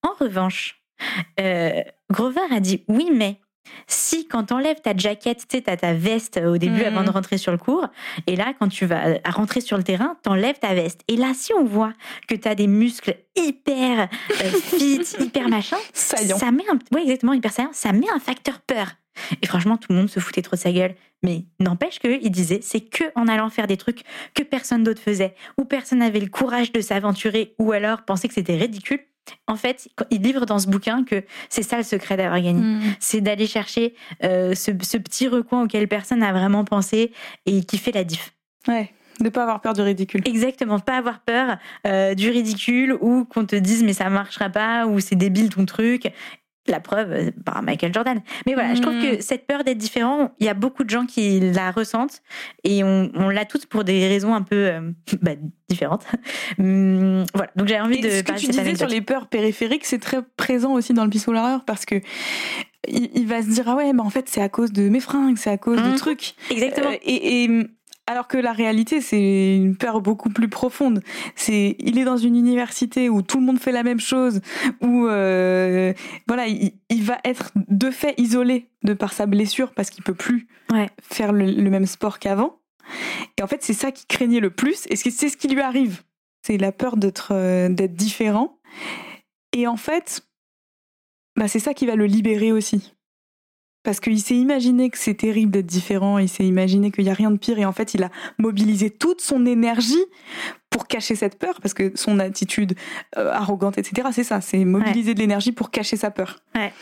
En 0.03 0.13
revanche, 0.19 0.81
euh, 1.39 1.81
Grover 2.11 2.41
a 2.51 2.59
dit 2.59 2.83
oui, 2.87 3.09
mais 3.13 3.39
si 3.87 4.27
quand 4.27 4.45
t'enlèves 4.45 4.81
ta 4.81 4.95
jaquette, 4.95 5.45
tu 5.47 5.57
sais, 5.57 5.61
t'as 5.63 5.77
ta 5.77 5.93
veste 5.93 6.37
au 6.45 6.57
début 6.57 6.81
Mhm. 6.81 6.85
avant 6.87 7.03
de 7.03 7.09
rentrer 7.09 7.37
sur 7.37 7.51
le 7.51 7.57
cours, 7.57 7.87
et 8.27 8.35
là, 8.35 8.53
quand 8.59 8.67
tu 8.67 8.85
vas 8.85 9.17
à 9.23 9.31
rentrer 9.31 9.61
sur 9.61 9.77
le 9.77 9.83
terrain, 9.83 10.17
t'enlèves 10.23 10.59
ta 10.59 10.73
veste. 10.73 11.01
Et 11.07 11.15
là, 11.17 11.31
si 11.33 11.53
on 11.53 11.63
voit 11.65 11.93
que 12.27 12.35
t'as 12.35 12.55
des 12.55 12.67
muscles 12.67 13.15
hyper 13.35 14.01
euh, 14.41 14.43
fit, 14.43 15.01
hyper 15.19 15.47
machin, 15.49 15.77
Saillant. 15.93 16.37
ça 16.37 16.51
met 16.51 16.63
un, 16.71 16.77
ouais, 16.95 17.03
exactement, 17.03 17.33
hyper 17.33 17.51
saillant, 17.51 17.69
ça 17.73 17.91
met 17.91 18.09
un 18.13 18.19
facteur 18.19 18.59
peur. 18.61 18.87
Et 19.41 19.47
franchement, 19.47 19.75
tout 19.75 19.87
le 19.91 19.97
monde 19.97 20.09
se 20.09 20.19
foutait 20.21 20.41
trop 20.41 20.55
de 20.55 20.61
sa 20.61 20.71
gueule. 20.71 20.95
Mais 21.23 21.43
n'empêche 21.59 21.99
que, 21.99 22.07
il 22.21 22.31
disait, 22.31 22.59
c'est 22.61 22.79
que 22.79 23.03
en 23.15 23.27
allant 23.27 23.49
faire 23.49 23.67
des 23.67 23.75
trucs 23.75 24.03
que 24.33 24.43
personne 24.43 24.83
d'autre 24.83 25.01
faisait, 25.01 25.35
ou 25.57 25.65
personne 25.65 25.99
n'avait 25.99 26.21
le 26.21 26.29
courage 26.29 26.71
de 26.71 26.79
s'aventurer, 26.79 27.53
ou 27.59 27.73
alors 27.73 28.03
pensait 28.03 28.29
que 28.29 28.33
c'était 28.33 28.55
ridicule. 28.55 29.01
En 29.47 29.55
fait, 29.55 29.87
il 30.11 30.21
livre 30.21 30.45
dans 30.45 30.59
ce 30.59 30.67
bouquin 30.67 31.03
que 31.03 31.23
c'est 31.49 31.63
ça 31.63 31.77
le 31.77 31.83
secret 31.83 32.17
d'avoir 32.17 32.39
gagné 32.41 32.61
Mhm. 32.61 32.81
c'est 32.99 33.21
d'aller 33.21 33.47
chercher 33.47 33.95
euh, 34.23 34.53
ce, 34.55 34.71
ce 34.81 34.97
petit 34.97 35.27
recoin 35.27 35.63
auquel 35.63 35.87
personne 35.87 36.19
n'a 36.19 36.31
vraiment 36.33 36.63
pensé 36.65 37.11
et 37.45 37.63
qui 37.63 37.77
fait 37.77 37.91
la 37.91 38.03
diff. 38.03 38.33
Ouais. 38.67 38.91
De 39.19 39.27
pas 39.27 39.41
avoir 39.43 39.59
peur 39.59 39.73
du 39.73 39.81
ridicule. 39.81 40.21
Exactement, 40.25 40.79
pas 40.79 40.95
avoir 40.97 41.19
peur 41.19 41.57
euh, 41.85 42.13
du 42.15 42.29
ridicule 42.29 42.97
ou 43.01 43.25
qu'on 43.25 43.45
te 43.45 43.55
dise 43.57 43.83
mais 43.83 43.91
ça 43.91 44.09
marchera 44.09 44.49
pas 44.49 44.85
ou 44.87 45.01
c'est 45.01 45.15
débile 45.15 45.49
ton 45.49 45.65
truc. 45.65 46.09
La 46.67 46.79
preuve, 46.79 47.11
euh, 47.11 47.31
par 47.45 47.63
Michael 47.63 47.93
Jordan. 47.93 48.21
Mais 48.45 48.53
voilà, 48.53 48.75
je 48.75 48.81
trouve 48.81 48.95
Mm. 48.95 49.01
que 49.17 49.21
cette 49.23 49.47
peur 49.47 49.63
d'être 49.63 49.77
différent, 49.77 50.31
il 50.39 50.45
y 50.45 50.49
a 50.49 50.53
beaucoup 50.53 50.83
de 50.83 50.89
gens 50.89 51.05
qui 51.05 51.39
la 51.39 51.71
ressentent 51.71 52.21
et 52.63 52.83
on, 52.83 53.09
on 53.15 53.29
l'a 53.29 53.45
toutes 53.45 53.65
pour 53.65 53.83
des 53.83 54.07
raisons 54.07 54.35
un 54.35 54.41
peu 54.43 54.55
euh, 54.67 54.91
bah, 55.21 55.31
différentes. 55.67 56.05
Hum, 56.59 57.23
voilà, 57.33 57.51
donc 57.55 57.67
j'ai 57.67 57.79
envie 57.79 57.97
Et 57.99 58.01
de 58.01 58.09
ce 58.09 58.23
que 58.23 58.33
tu 58.33 58.47
disais 58.47 58.75
sur 58.75 58.87
les 58.87 59.01
peurs 59.01 59.27
périphériques, 59.27 59.85
c'est 59.85 59.99
très 59.99 60.21
présent 60.37 60.73
aussi 60.73 60.93
dans 60.93 61.03
le 61.05 61.09
Peaceful 61.09 61.35
Horror 61.35 61.63
parce 61.65 61.85
que 61.85 61.95
il, 62.87 63.09
il 63.15 63.27
va 63.27 63.41
se 63.41 63.49
dire 63.49 63.65
ah 63.67 63.75
ouais, 63.75 63.91
mais 63.93 64.01
en 64.01 64.09
fait 64.09 64.29
c'est 64.29 64.41
à 64.41 64.49
cause 64.49 64.71
de 64.71 64.89
mes 64.89 64.99
fringues, 64.99 65.37
c'est 65.37 65.49
à 65.51 65.57
cause 65.57 65.81
de 65.81 65.97
trucs. 65.97 66.35
Exactement. 66.51 66.89
Euh, 66.91 66.97
et, 67.03 67.43
et, 67.45 67.49
alors 68.09 68.27
que 68.27 68.37
la 68.37 68.53
réalité, 68.53 69.01
c'est 69.01 69.55
une 69.57 69.75
peur 69.77 70.01
beaucoup 70.01 70.29
plus 70.29 70.49
profonde. 70.49 71.01
C'est 71.35 71.75
il 71.79 71.99
est 71.99 72.03
dans 72.05 72.17
une 72.17 72.35
université 72.35 73.07
où 73.07 73.21
tout 73.21 73.39
le 73.39 73.45
monde 73.45 73.59
fait 73.59 73.71
la 73.71 73.83
même 73.83 73.99
chose, 73.99 74.41
où 74.81 75.05
euh, 75.05 75.93
voilà, 76.27 76.47
il, 76.47 76.73
il 76.89 77.03
va 77.03 77.19
être 77.23 77.51
de 77.55 77.91
fait 77.91 78.15
isolé 78.17 78.67
de 78.83 78.93
par 78.93 79.13
sa 79.13 79.25
blessure 79.27 79.73
parce 79.73 79.89
qu'il 79.91 80.03
peut 80.03 80.15
plus 80.15 80.47
Ouais. 80.71 80.89
faire 81.01 81.33
le, 81.33 81.45
le 81.51 81.69
même 81.69 81.85
sport 81.85 82.19
qu'avant. 82.19 82.57
Et 83.37 83.43
en 83.43 83.47
fait, 83.47 83.61
c'est 83.63 83.73
ça 83.73 83.91
qui 83.91 84.05
craignait 84.07 84.39
le 84.39 84.49
plus, 84.49 84.85
et 84.89 84.95
c'est 84.95 85.11
ce 85.29 85.37
qui 85.37 85.47
lui 85.47 85.61
arrive. 85.61 86.01
C'est 86.41 86.57
la 86.57 86.71
peur 86.71 86.97
d'être 86.97 87.29
euh, 87.33 87.69
d'être 87.69 87.95
différent. 87.95 88.57
Et 89.53 89.67
en 89.67 89.77
fait, 89.77 90.21
bah, 91.35 91.47
c'est 91.47 91.59
ça 91.59 91.73
qui 91.73 91.85
va 91.85 91.95
le 91.95 92.05
libérer 92.05 92.51
aussi. 92.51 92.93
Parce 93.83 93.99
qu'il 93.99 94.19
s'est 94.19 94.35
imaginé 94.35 94.89
que 94.89 94.97
c'est 94.97 95.13
terrible 95.13 95.51
d'être 95.51 95.65
différent, 95.65 96.17
il 96.17 96.27
s'est 96.27 96.45
imaginé 96.45 96.91
qu'il 96.91 97.05
n'y 97.05 97.09
a 97.09 97.13
rien 97.13 97.31
de 97.31 97.37
pire, 97.37 97.59
et 97.59 97.65
en 97.65 97.71
fait, 97.71 97.93
il 97.93 98.03
a 98.03 98.09
mobilisé 98.37 98.89
toute 98.89 99.21
son 99.21 99.45
énergie 99.45 100.03
pour 100.69 100.87
cacher 100.87 101.15
cette 101.15 101.39
peur, 101.39 101.59
parce 101.61 101.73
que 101.73 101.91
son 101.95 102.19
attitude 102.19 102.75
euh, 103.17 103.31
arrogante, 103.31 103.77
etc., 103.77 104.09
c'est 104.11 104.23
ça, 104.23 104.41
c'est 104.41 104.65
mobiliser 104.65 105.13
de 105.13 105.19
l'énergie 105.19 105.51
pour 105.53 105.71
cacher 105.71 105.95
sa 105.95 106.11
peur. 106.11 106.39
Ouais. 106.55 106.73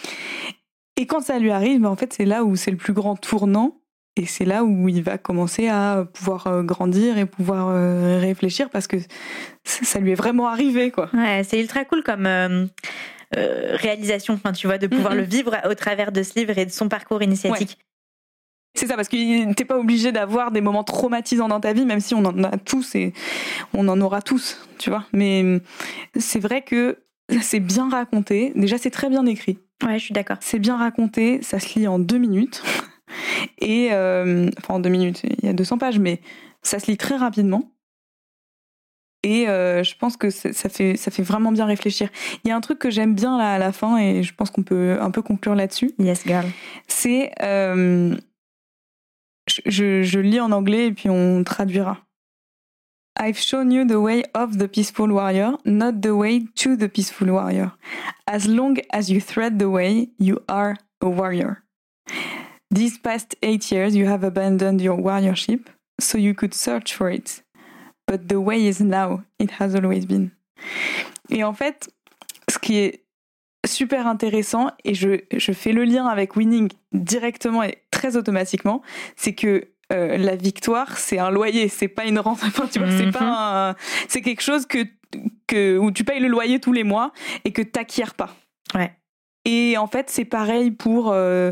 Et 0.97 1.05
quand 1.05 1.21
ça 1.21 1.37
lui 1.37 1.51
arrive, 1.51 1.81
bah, 1.81 1.89
en 1.89 1.95
fait, 1.95 2.13
c'est 2.13 2.25
là 2.25 2.43
où 2.43 2.55
c'est 2.55 2.71
le 2.71 2.77
plus 2.77 2.93
grand 2.93 3.15
tournant, 3.15 3.79
et 4.15 4.25
c'est 4.25 4.45
là 4.45 4.63
où 4.63 4.89
il 4.89 5.03
va 5.03 5.19
commencer 5.19 5.67
à 5.67 6.05
pouvoir 6.11 6.47
euh, 6.47 6.63
grandir 6.63 7.19
et 7.19 7.27
pouvoir 7.27 7.67
euh, 7.69 8.19
réfléchir, 8.19 8.69
parce 8.71 8.87
que 8.87 8.97
ça 9.63 9.85
ça 9.85 9.99
lui 9.99 10.11
est 10.11 10.15
vraiment 10.15 10.47
arrivé, 10.47 10.89
quoi. 10.89 11.09
Ouais, 11.13 11.43
c'est 11.43 11.59
ultra 11.61 11.85
cool 11.85 12.03
comme 12.03 12.25
euh, 12.25 12.65
euh, 13.35 13.75
réalisation, 13.75 14.33
enfin, 14.35 14.53
tu 14.53 14.67
vois, 14.67 14.77
de 14.77 14.87
pouvoir 14.87 15.13
Mhm. 15.13 15.19
le 15.19 15.23
vivre 15.25 15.57
au 15.69 15.73
travers 15.73 16.11
de 16.11 16.23
ce 16.23 16.37
livre 16.39 16.57
et 16.57 16.65
de 16.65 16.71
son 16.71 16.87
parcours 16.87 17.21
initiatique. 17.21 17.77
C'est 18.75 18.87
ça, 18.87 18.95
parce 18.95 19.07
que 19.09 19.53
t'es 19.53 19.65
pas 19.65 19.77
obligé 19.79 20.11
d'avoir 20.11 20.51
des 20.51 20.61
moments 20.61 20.83
traumatisants 20.83 21.47
dans 21.47 21.59
ta 21.59 21.73
vie, 21.73 21.85
même 21.85 21.99
si 21.99 22.13
on 22.13 22.23
en 22.23 22.43
a 22.43 22.57
tous 22.57 22.93
et 22.95 23.11
on 23.73 23.87
en 23.87 23.99
aura 24.01 24.21
tous, 24.21 24.59
tu 24.77 24.91
vois. 24.91 25.05
Mais 25.13 25.59
c'est 26.17 26.39
vrai 26.39 26.61
que 26.61 26.99
c'est 27.41 27.59
bien 27.59 27.89
raconté. 27.89 28.51
Déjà, 28.55 28.77
c'est 28.77 28.91
très 28.91 29.09
bien 29.09 29.25
écrit. 29.25 29.57
Ouais, 29.83 29.97
je 29.97 30.03
suis 30.05 30.13
d'accord. 30.13 30.37
C'est 30.41 30.59
bien 30.59 30.77
raconté. 30.77 31.41
Ça 31.41 31.59
se 31.59 31.77
lit 31.79 31.87
en 31.87 31.97
deux 31.99 32.19
minutes. 32.19 32.61
Et 33.59 33.89
euh, 33.93 34.49
enfin, 34.59 34.75
en 34.75 34.79
deux 34.79 34.89
minutes, 34.89 35.23
il 35.23 35.45
y 35.45 35.49
a 35.49 35.53
200 35.53 35.77
pages, 35.79 35.97
mais 35.99 36.21
ça 36.61 36.77
se 36.79 36.85
lit 36.91 36.97
très 36.97 37.15
rapidement. 37.15 37.71
Et 39.23 39.49
euh, 39.49 39.83
je 39.83 39.95
pense 39.97 40.15
que 40.15 40.29
ça 40.29 40.69
fait, 40.69 40.95
ça 40.95 41.11
fait 41.11 41.23
vraiment 41.23 41.51
bien 41.51 41.65
réfléchir. 41.65 42.09
Il 42.43 42.49
y 42.49 42.51
a 42.51 42.55
un 42.55 42.61
truc 42.61 42.79
que 42.79 42.89
j'aime 42.89 43.13
bien 43.15 43.37
là 43.37 43.53
à 43.53 43.57
la 43.57 43.71
fin, 43.71 43.97
et 43.97 44.23
je 44.23 44.33
pense 44.33 44.51
qu'on 44.51 44.63
peut 44.63 44.97
un 45.01 45.11
peu 45.11 45.21
conclure 45.21 45.55
là-dessus 45.55 45.91
Yes, 45.99 46.23
girl. 46.25 46.45
c'est 46.87 47.31
euh, 47.41 48.15
je, 49.47 49.61
je, 49.65 50.03
je 50.03 50.19
lis 50.19 50.39
en 50.39 50.51
anglais 50.51 50.87
et 50.87 50.91
puis 50.93 51.09
on 51.09 51.43
traduira. 51.43 51.97
I've 53.19 53.39
shown 53.39 53.71
you 53.71 53.83
the 53.83 53.97
way 53.99 54.23
of 54.35 54.59
the 54.59 54.67
peaceful 54.67 55.11
warrior, 55.11 55.57
not 55.65 56.01
the 56.01 56.13
way 56.13 56.45
to 56.57 56.75
the 56.77 56.87
peaceful 56.87 57.31
warrior. 57.31 57.71
As 58.27 58.47
long 58.47 58.77
as 58.91 59.09
you 59.09 59.19
thread 59.19 59.57
the 59.57 59.69
way, 59.69 60.09
you 60.19 60.39
are 60.47 60.75
a 61.01 61.07
warrior. 61.09 61.63
These 62.69 62.99
past 62.99 63.35
eight 63.41 63.71
years, 63.71 63.95
you 63.95 64.05
have 64.05 64.23
abandoned 64.23 64.81
your 64.81 64.97
warriorship, 64.97 65.65
so 65.99 66.19
you 66.19 66.35
could 66.35 66.53
search 66.53 66.93
for 66.93 67.09
it. 67.09 67.41
But 68.07 68.27
the 68.27 68.35
way 68.35 68.67
is 68.67 68.81
now, 68.81 69.21
it 69.39 69.51
has 69.59 69.75
always 69.75 70.05
been. 70.05 70.29
Et 71.29 71.43
en 71.43 71.53
fait, 71.53 71.89
ce 72.49 72.57
qui 72.57 72.77
est 72.77 73.03
super 73.65 74.07
intéressant, 74.07 74.71
et 74.85 74.93
je, 74.93 75.21
je 75.35 75.51
fais 75.51 75.73
le 75.73 75.83
lien 75.83 76.05
avec 76.07 76.35
winning 76.37 76.69
directement 76.93 77.63
et 77.63 77.79
très 77.91 78.15
automatiquement, 78.15 78.81
c'est 79.17 79.33
que 79.35 79.67
euh, 79.91 80.17
la 80.17 80.35
victoire, 80.35 80.97
c'est 80.97 81.19
un 81.19 81.31
loyer, 81.31 81.67
c'est 81.69 81.87
pas 81.89 82.05
une 82.05 82.19
rente. 82.19 82.39
Enfin, 82.45 82.67
tu 82.71 82.79
vois, 82.79 82.91
c'est 82.91 83.07
Mhm. 83.07 83.11
pas 83.13 83.75
c'est 84.07 84.21
quelque 84.21 84.41
chose 84.41 84.65
que, 84.65 84.85
que 85.47 85.77
où 85.77 85.91
tu 85.91 86.03
payes 86.03 86.19
le 86.21 86.27
loyer 86.29 86.59
tous 86.59 86.73
les 86.73 86.83
mois 86.83 87.11
et 87.45 87.51
que 87.51 87.61
t'acquiers 87.61 88.05
pas. 88.15 88.35
Ouais. 88.73 88.91
Et 89.45 89.77
en 89.77 89.87
fait, 89.87 90.09
c'est 90.09 90.25
pareil 90.25 90.71
pour 90.71 91.11
euh, 91.11 91.51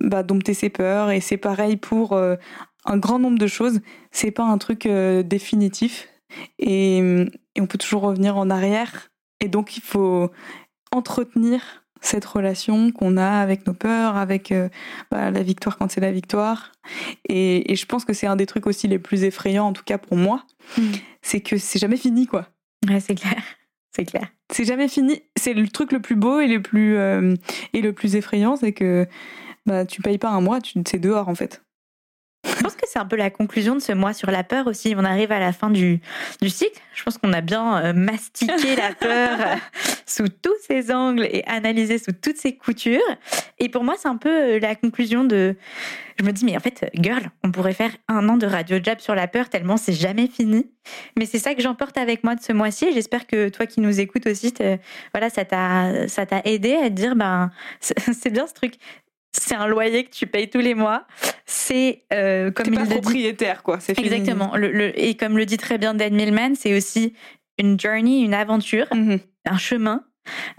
bah, 0.00 0.22
dompter 0.22 0.54
ses 0.54 0.70
peurs 0.70 1.10
et 1.10 1.20
c'est 1.20 1.36
pareil 1.36 1.76
pour 1.76 2.12
euh, 2.14 2.36
un 2.84 2.96
grand 2.98 3.18
nombre 3.18 3.38
de 3.38 3.46
choses. 3.46 3.80
C'est 4.10 4.30
pas 4.30 4.44
un 4.44 4.58
truc 4.58 4.86
euh, 4.86 5.22
définitif 5.22 6.08
et, 6.58 6.98
et 6.98 7.60
on 7.60 7.66
peut 7.66 7.78
toujours 7.78 8.02
revenir 8.02 8.36
en 8.36 8.50
arrière. 8.50 9.10
Et 9.40 9.48
donc, 9.48 9.76
il 9.76 9.82
faut 9.82 10.30
entretenir 10.92 11.84
cette 12.02 12.24
relation 12.24 12.92
qu'on 12.92 13.16
a 13.18 13.28
avec 13.40 13.66
nos 13.66 13.74
peurs, 13.74 14.16
avec 14.16 14.52
euh, 14.52 14.68
bah, 15.10 15.30
la 15.30 15.42
victoire 15.42 15.76
quand 15.76 15.90
c'est 15.90 16.00
la 16.00 16.12
victoire. 16.12 16.72
Et, 17.28 17.70
et 17.72 17.76
je 17.76 17.84
pense 17.86 18.04
que 18.06 18.12
c'est 18.14 18.26
un 18.26 18.36
des 18.36 18.46
trucs 18.46 18.66
aussi 18.66 18.88
les 18.88 18.98
plus 18.98 19.24
effrayants, 19.24 19.66
en 19.66 19.72
tout 19.72 19.84
cas 19.84 19.98
pour 19.98 20.16
moi, 20.16 20.44
Mm. 20.78 20.82
c'est 21.22 21.40
que 21.40 21.58
c'est 21.58 21.78
jamais 21.80 21.96
fini, 21.96 22.26
quoi. 22.26 22.46
Ouais, 22.88 23.00
c'est 23.00 23.16
clair. 23.16 23.42
C'est 23.94 24.04
clair. 24.04 24.28
C'est 24.52 24.64
jamais 24.64 24.86
fini. 24.88 25.20
C'est 25.36 25.52
le 25.52 25.66
truc 25.68 25.90
le 25.92 26.00
plus 26.00 26.14
beau 26.14 26.38
et 26.40 26.46
le 26.46 26.62
plus, 26.62 26.96
euh, 26.96 27.34
et 27.72 27.80
le 27.82 27.92
plus 27.92 28.14
effrayant, 28.14 28.56
c'est 28.56 28.72
que 28.72 29.06
bah, 29.66 29.84
tu 29.84 30.00
payes 30.00 30.18
pas 30.18 30.28
un 30.30 30.40
mois, 30.40 30.60
tu, 30.60 30.80
c'est 30.86 30.98
dehors 31.00 31.28
en 31.28 31.34
fait. 31.34 31.62
Je 32.44 32.62
pense 32.62 32.74
que 32.74 32.86
c'est 32.86 32.98
un 32.98 33.06
peu 33.06 33.16
la 33.16 33.30
conclusion 33.30 33.74
de 33.74 33.80
ce 33.80 33.92
mois 33.92 34.12
sur 34.12 34.30
la 34.30 34.44
peur 34.44 34.66
aussi. 34.66 34.94
On 34.96 35.04
arrive 35.04 35.30
à 35.32 35.38
la 35.38 35.52
fin 35.52 35.70
du, 35.70 36.00
du 36.40 36.48
cycle. 36.48 36.80
Je 36.94 37.02
pense 37.02 37.18
qu'on 37.18 37.32
a 37.32 37.40
bien 37.40 37.84
euh, 37.84 37.92
mastiqué 37.92 38.76
la 38.76 38.94
peur 39.00 39.38
euh, 39.40 39.54
sous 40.06 40.28
tous 40.28 40.54
ses 40.66 40.92
angles 40.92 41.24
et 41.30 41.44
analysé 41.46 41.98
sous 41.98 42.12
toutes 42.12 42.36
ses 42.36 42.56
coutures. 42.56 43.00
Et 43.58 43.68
pour 43.68 43.84
moi, 43.84 43.94
c'est 43.98 44.08
un 44.08 44.16
peu 44.16 44.30
euh, 44.30 44.58
la 44.58 44.74
conclusion 44.74 45.24
de. 45.24 45.56
Je 46.18 46.24
me 46.24 46.32
dis, 46.32 46.44
mais 46.44 46.56
en 46.56 46.60
fait, 46.60 46.90
girl, 46.94 47.30
on 47.44 47.50
pourrait 47.50 47.72
faire 47.74 47.92
un 48.08 48.28
an 48.28 48.36
de 48.36 48.46
radio 48.46 48.78
jab 48.82 49.00
sur 49.00 49.14
la 49.14 49.26
peur 49.26 49.48
tellement 49.48 49.78
c'est 49.78 49.92
jamais 49.94 50.26
fini. 50.26 50.70
Mais 51.18 51.24
c'est 51.24 51.38
ça 51.38 51.54
que 51.54 51.62
j'emporte 51.62 51.96
avec 51.96 52.24
moi 52.24 52.34
de 52.34 52.42
ce 52.42 52.52
mois-ci. 52.52 52.92
J'espère 52.92 53.26
que 53.26 53.48
toi 53.48 53.64
qui 53.66 53.80
nous 53.80 54.00
écoutes 54.00 54.26
aussi, 54.26 54.52
voilà, 55.14 55.30
ça 55.30 55.44
t'a, 55.44 56.42
aidé 56.44 56.74
à 56.74 56.84
te 56.84 56.94
dire, 56.94 57.16
ben, 57.16 57.50
c'est 57.80 58.30
bien 58.30 58.46
ce 58.46 58.52
truc. 58.52 58.74
C'est 59.32 59.54
un 59.54 59.66
loyer 59.66 60.04
que 60.04 60.10
tu 60.10 60.26
payes 60.26 60.50
tous 60.50 60.58
les 60.60 60.74
mois. 60.74 61.06
C'est 61.46 62.04
euh, 62.12 62.50
comme 62.50 62.66
il 62.68 62.74
pas 62.78 62.84
dit- 62.84 62.90
propriétaire, 62.94 63.62
quoi. 63.62 63.78
C'est. 63.80 63.98
Exactement. 63.98 64.56
Le, 64.56 64.70
le- 64.72 64.98
et 65.00 65.16
comme 65.16 65.36
le 65.38 65.46
dit 65.46 65.56
très 65.56 65.78
bien 65.78 65.94
Dan 65.94 66.14
Millman, 66.14 66.54
c'est 66.56 66.76
aussi 66.76 67.14
une 67.58 67.78
journey, 67.78 68.20
une 68.22 68.34
aventure, 68.34 68.86
Mhm. 68.94 69.18
un 69.46 69.58
chemin. 69.58 70.04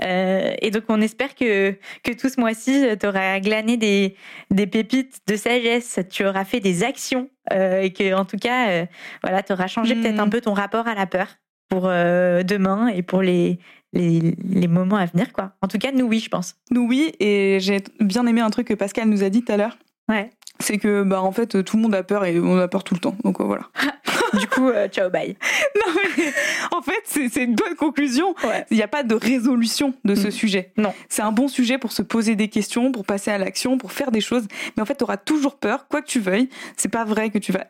Euh, 0.04 0.54
et 0.62 0.72
donc, 0.72 0.84
on 0.90 1.02
espère 1.02 1.36
que, 1.36 1.72
que 2.04 2.12
tout 2.14 2.30
ce 2.30 2.40
mois-ci, 2.40 2.84
tu 3.00 3.06
auras 3.08 3.40
glané 3.40 3.78
des, 3.78 4.16
des 4.50 4.68
pépites 4.68 5.20
de 5.28 5.36
sagesse, 5.36 6.00
tu 6.10 6.26
auras 6.26 6.46
fait 6.46 6.60
des 6.60 6.84
actions 6.84 7.30
euh, 7.54 7.82
et 7.82 7.92
que, 7.94 8.14
en 8.14 8.26
tout 8.26 8.38
cas, 8.38 8.86
voilà, 9.24 9.44
tu 9.44 9.54
auras 9.54 9.68
changé 9.68 9.96
Mhm. 9.96 10.02
peut-être 10.02 10.20
un 10.20 10.30
peu 10.30 10.42
ton 10.42 10.54
rapport 10.54 10.88
à 10.88 10.96
la 10.96 11.06
peur 11.06 11.28
pour 11.70 11.84
demain 11.84 12.88
et 12.88 13.02
pour 13.02 13.22
les, 13.22 13.60
les, 13.94 14.36
les 14.44 14.68
moments 14.68 14.98
à 14.98 15.06
venir, 15.06 15.32
quoi. 15.34 15.54
En 15.62 15.68
tout 15.68 15.78
cas, 15.78 15.92
nous, 15.92 16.06
oui, 16.06 16.20
je 16.20 16.30
pense. 16.30 16.56
Nous, 16.72 16.88
oui, 16.88 17.12
et 17.20 17.58
j'ai 17.60 17.84
bien 18.00 18.26
aimé 18.28 18.42
un 18.42 18.50
truc 18.50 18.68
que 18.68 18.74
Pascal 18.74 19.08
nous 19.10 19.24
a 19.24 19.30
dit 19.30 19.44
tout 19.44 19.52
à 19.52 19.58
l'heure. 19.58 19.78
Ouais. 20.10 20.30
C'est 20.60 20.78
que, 20.78 21.04
bah, 21.04 21.22
en 21.22 21.32
fait, 21.32 21.64
tout 21.64 21.78
le 21.78 21.82
monde 21.82 21.96
a 21.96 22.04
peur 22.04 22.24
et 22.26 22.40
on 22.40 22.58
a 22.58 22.68
peur 22.68 22.84
tout 22.84 22.94
le 22.94 23.00
temps. 23.00 23.16
Donc 23.24 23.40
euh, 23.42 23.44
voilà. 23.44 23.70
Du 24.40 24.48
coup, 24.48 24.70
euh, 24.70 24.88
ciao, 24.88 25.10
bye. 25.10 25.36
non, 25.76 25.94
mais 26.18 26.32
en 26.72 26.82
fait, 26.82 27.02
c'est 27.04 27.44
une 27.44 27.54
bonne 27.56 27.76
conclusion. 27.76 28.34
Ouais. 28.46 28.66
Il 28.72 28.78
n'y 28.78 28.84
a 28.84 28.88
pas 28.88 29.04
de 29.04 29.14
résolution 29.14 29.94
de 30.06 30.16
ce 30.16 30.28
Mm. 30.28 30.32
sujet. 30.32 30.74
Non. 30.78 30.94
C'est 31.10 31.22
un 31.22 31.34
bon 31.34 31.50
sujet 31.50 31.78
pour 31.78 31.92
se 31.92 32.02
poser 32.02 32.38
des 32.38 32.48
questions, 32.48 32.94
pour 32.94 33.06
passer 33.06 33.30
à 33.30 33.38
l'action, 33.38 33.78
pour 33.78 33.92
faire 33.92 34.10
des 34.10 34.22
choses. 34.22 34.48
Mais 34.78 34.84
en 34.84 34.86
fait, 34.86 34.96
tu 34.96 35.04
auras 35.04 35.18
toujours 35.18 35.58
peur, 35.58 35.86
quoi 35.90 36.02
que 36.02 36.08
tu 36.08 36.22
veuilles. 36.22 36.48
C'est 36.78 36.88
pas 36.88 37.04
vrai 37.04 37.30
que 37.30 37.40
tu 37.40 37.52
vas 37.52 37.66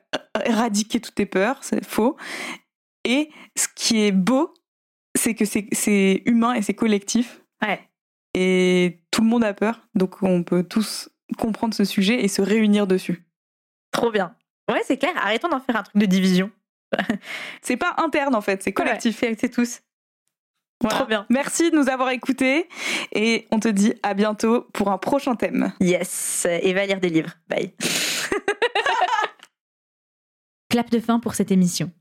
éradiquer 0.46 1.00
toutes 1.00 1.16
tes 1.16 1.26
peurs, 1.26 1.58
c'est 1.62 1.84
faux. 1.84 2.16
Et 3.06 3.30
ce 3.58 3.68
qui 3.76 4.06
est 4.06 4.12
beau, 4.12 4.54
c'est 5.22 5.36
que 5.36 5.46
c'est- 5.46 6.22
humain 6.26 6.54
et 6.54 6.62
c'est 6.62 6.74
collectif. 6.74 7.42
Ouais. 7.62 7.80
Et 8.34 9.02
tout 9.12 9.22
le 9.22 9.28
monde 9.28 9.44
a 9.44 9.54
peur. 9.54 9.82
Donc 9.96 10.22
on 10.24 10.44
peut 10.44 10.64
tous 10.64 11.10
comprendre 11.38 11.74
ce 11.74 11.84
sujet 11.86 12.24
et 12.24 12.28
se 12.28 12.42
réunir 12.42 12.88
dessus. 12.88 13.26
Trop 13.92 14.12
bien. 14.12 14.36
Ouais, 14.70 14.82
c'est 14.86 14.98
clair. 14.98 15.12
Arrêtons 15.18 15.50
d'en 15.50 15.60
faire 15.60 15.76
un 15.76 15.84
truc 15.84 15.98
de 15.98 16.06
division. 16.06 16.50
C'est 17.62 17.78
pas 17.78 17.94
interne 17.98 18.36
en 18.36 18.42
fait, 18.42 18.62
c'est 18.64 18.74
collectif. 18.74 19.22
Ouais, 19.22 19.30
c'est- 19.30 19.40
c'est 19.42 19.50
tous. 19.50 19.82
Voilà. 20.82 20.98
Trop 20.98 21.06
bien. 21.06 21.26
Merci 21.30 21.72
de 21.72 21.76
nous 21.78 21.88
avoir 21.90 22.10
écoutés 22.10 22.68
et 23.14 23.48
on 23.52 23.60
te 23.60 23.68
dit 23.70 23.94
à 24.04 24.14
bientôt 24.14 24.62
pour 24.74 24.92
un 24.92 24.98
prochain 24.98 25.36
thème. 25.36 25.72
Yes. 25.80 26.46
Et 26.50 26.74
va 26.74 26.86
lire 26.86 27.00
des 27.00 27.10
livres. 27.10 27.32
Bye. 27.48 27.74
Clap 30.70 30.90
de 30.90 31.00
fin 31.00 31.20
pour 31.20 31.36
cette 31.36 31.52
émission. 31.52 31.92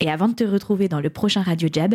Et 0.00 0.10
avant 0.10 0.28
de 0.28 0.34
te 0.34 0.44
retrouver 0.44 0.88
dans 0.88 1.00
le 1.00 1.10
prochain 1.10 1.42
Radio 1.42 1.68
Jab, 1.72 1.94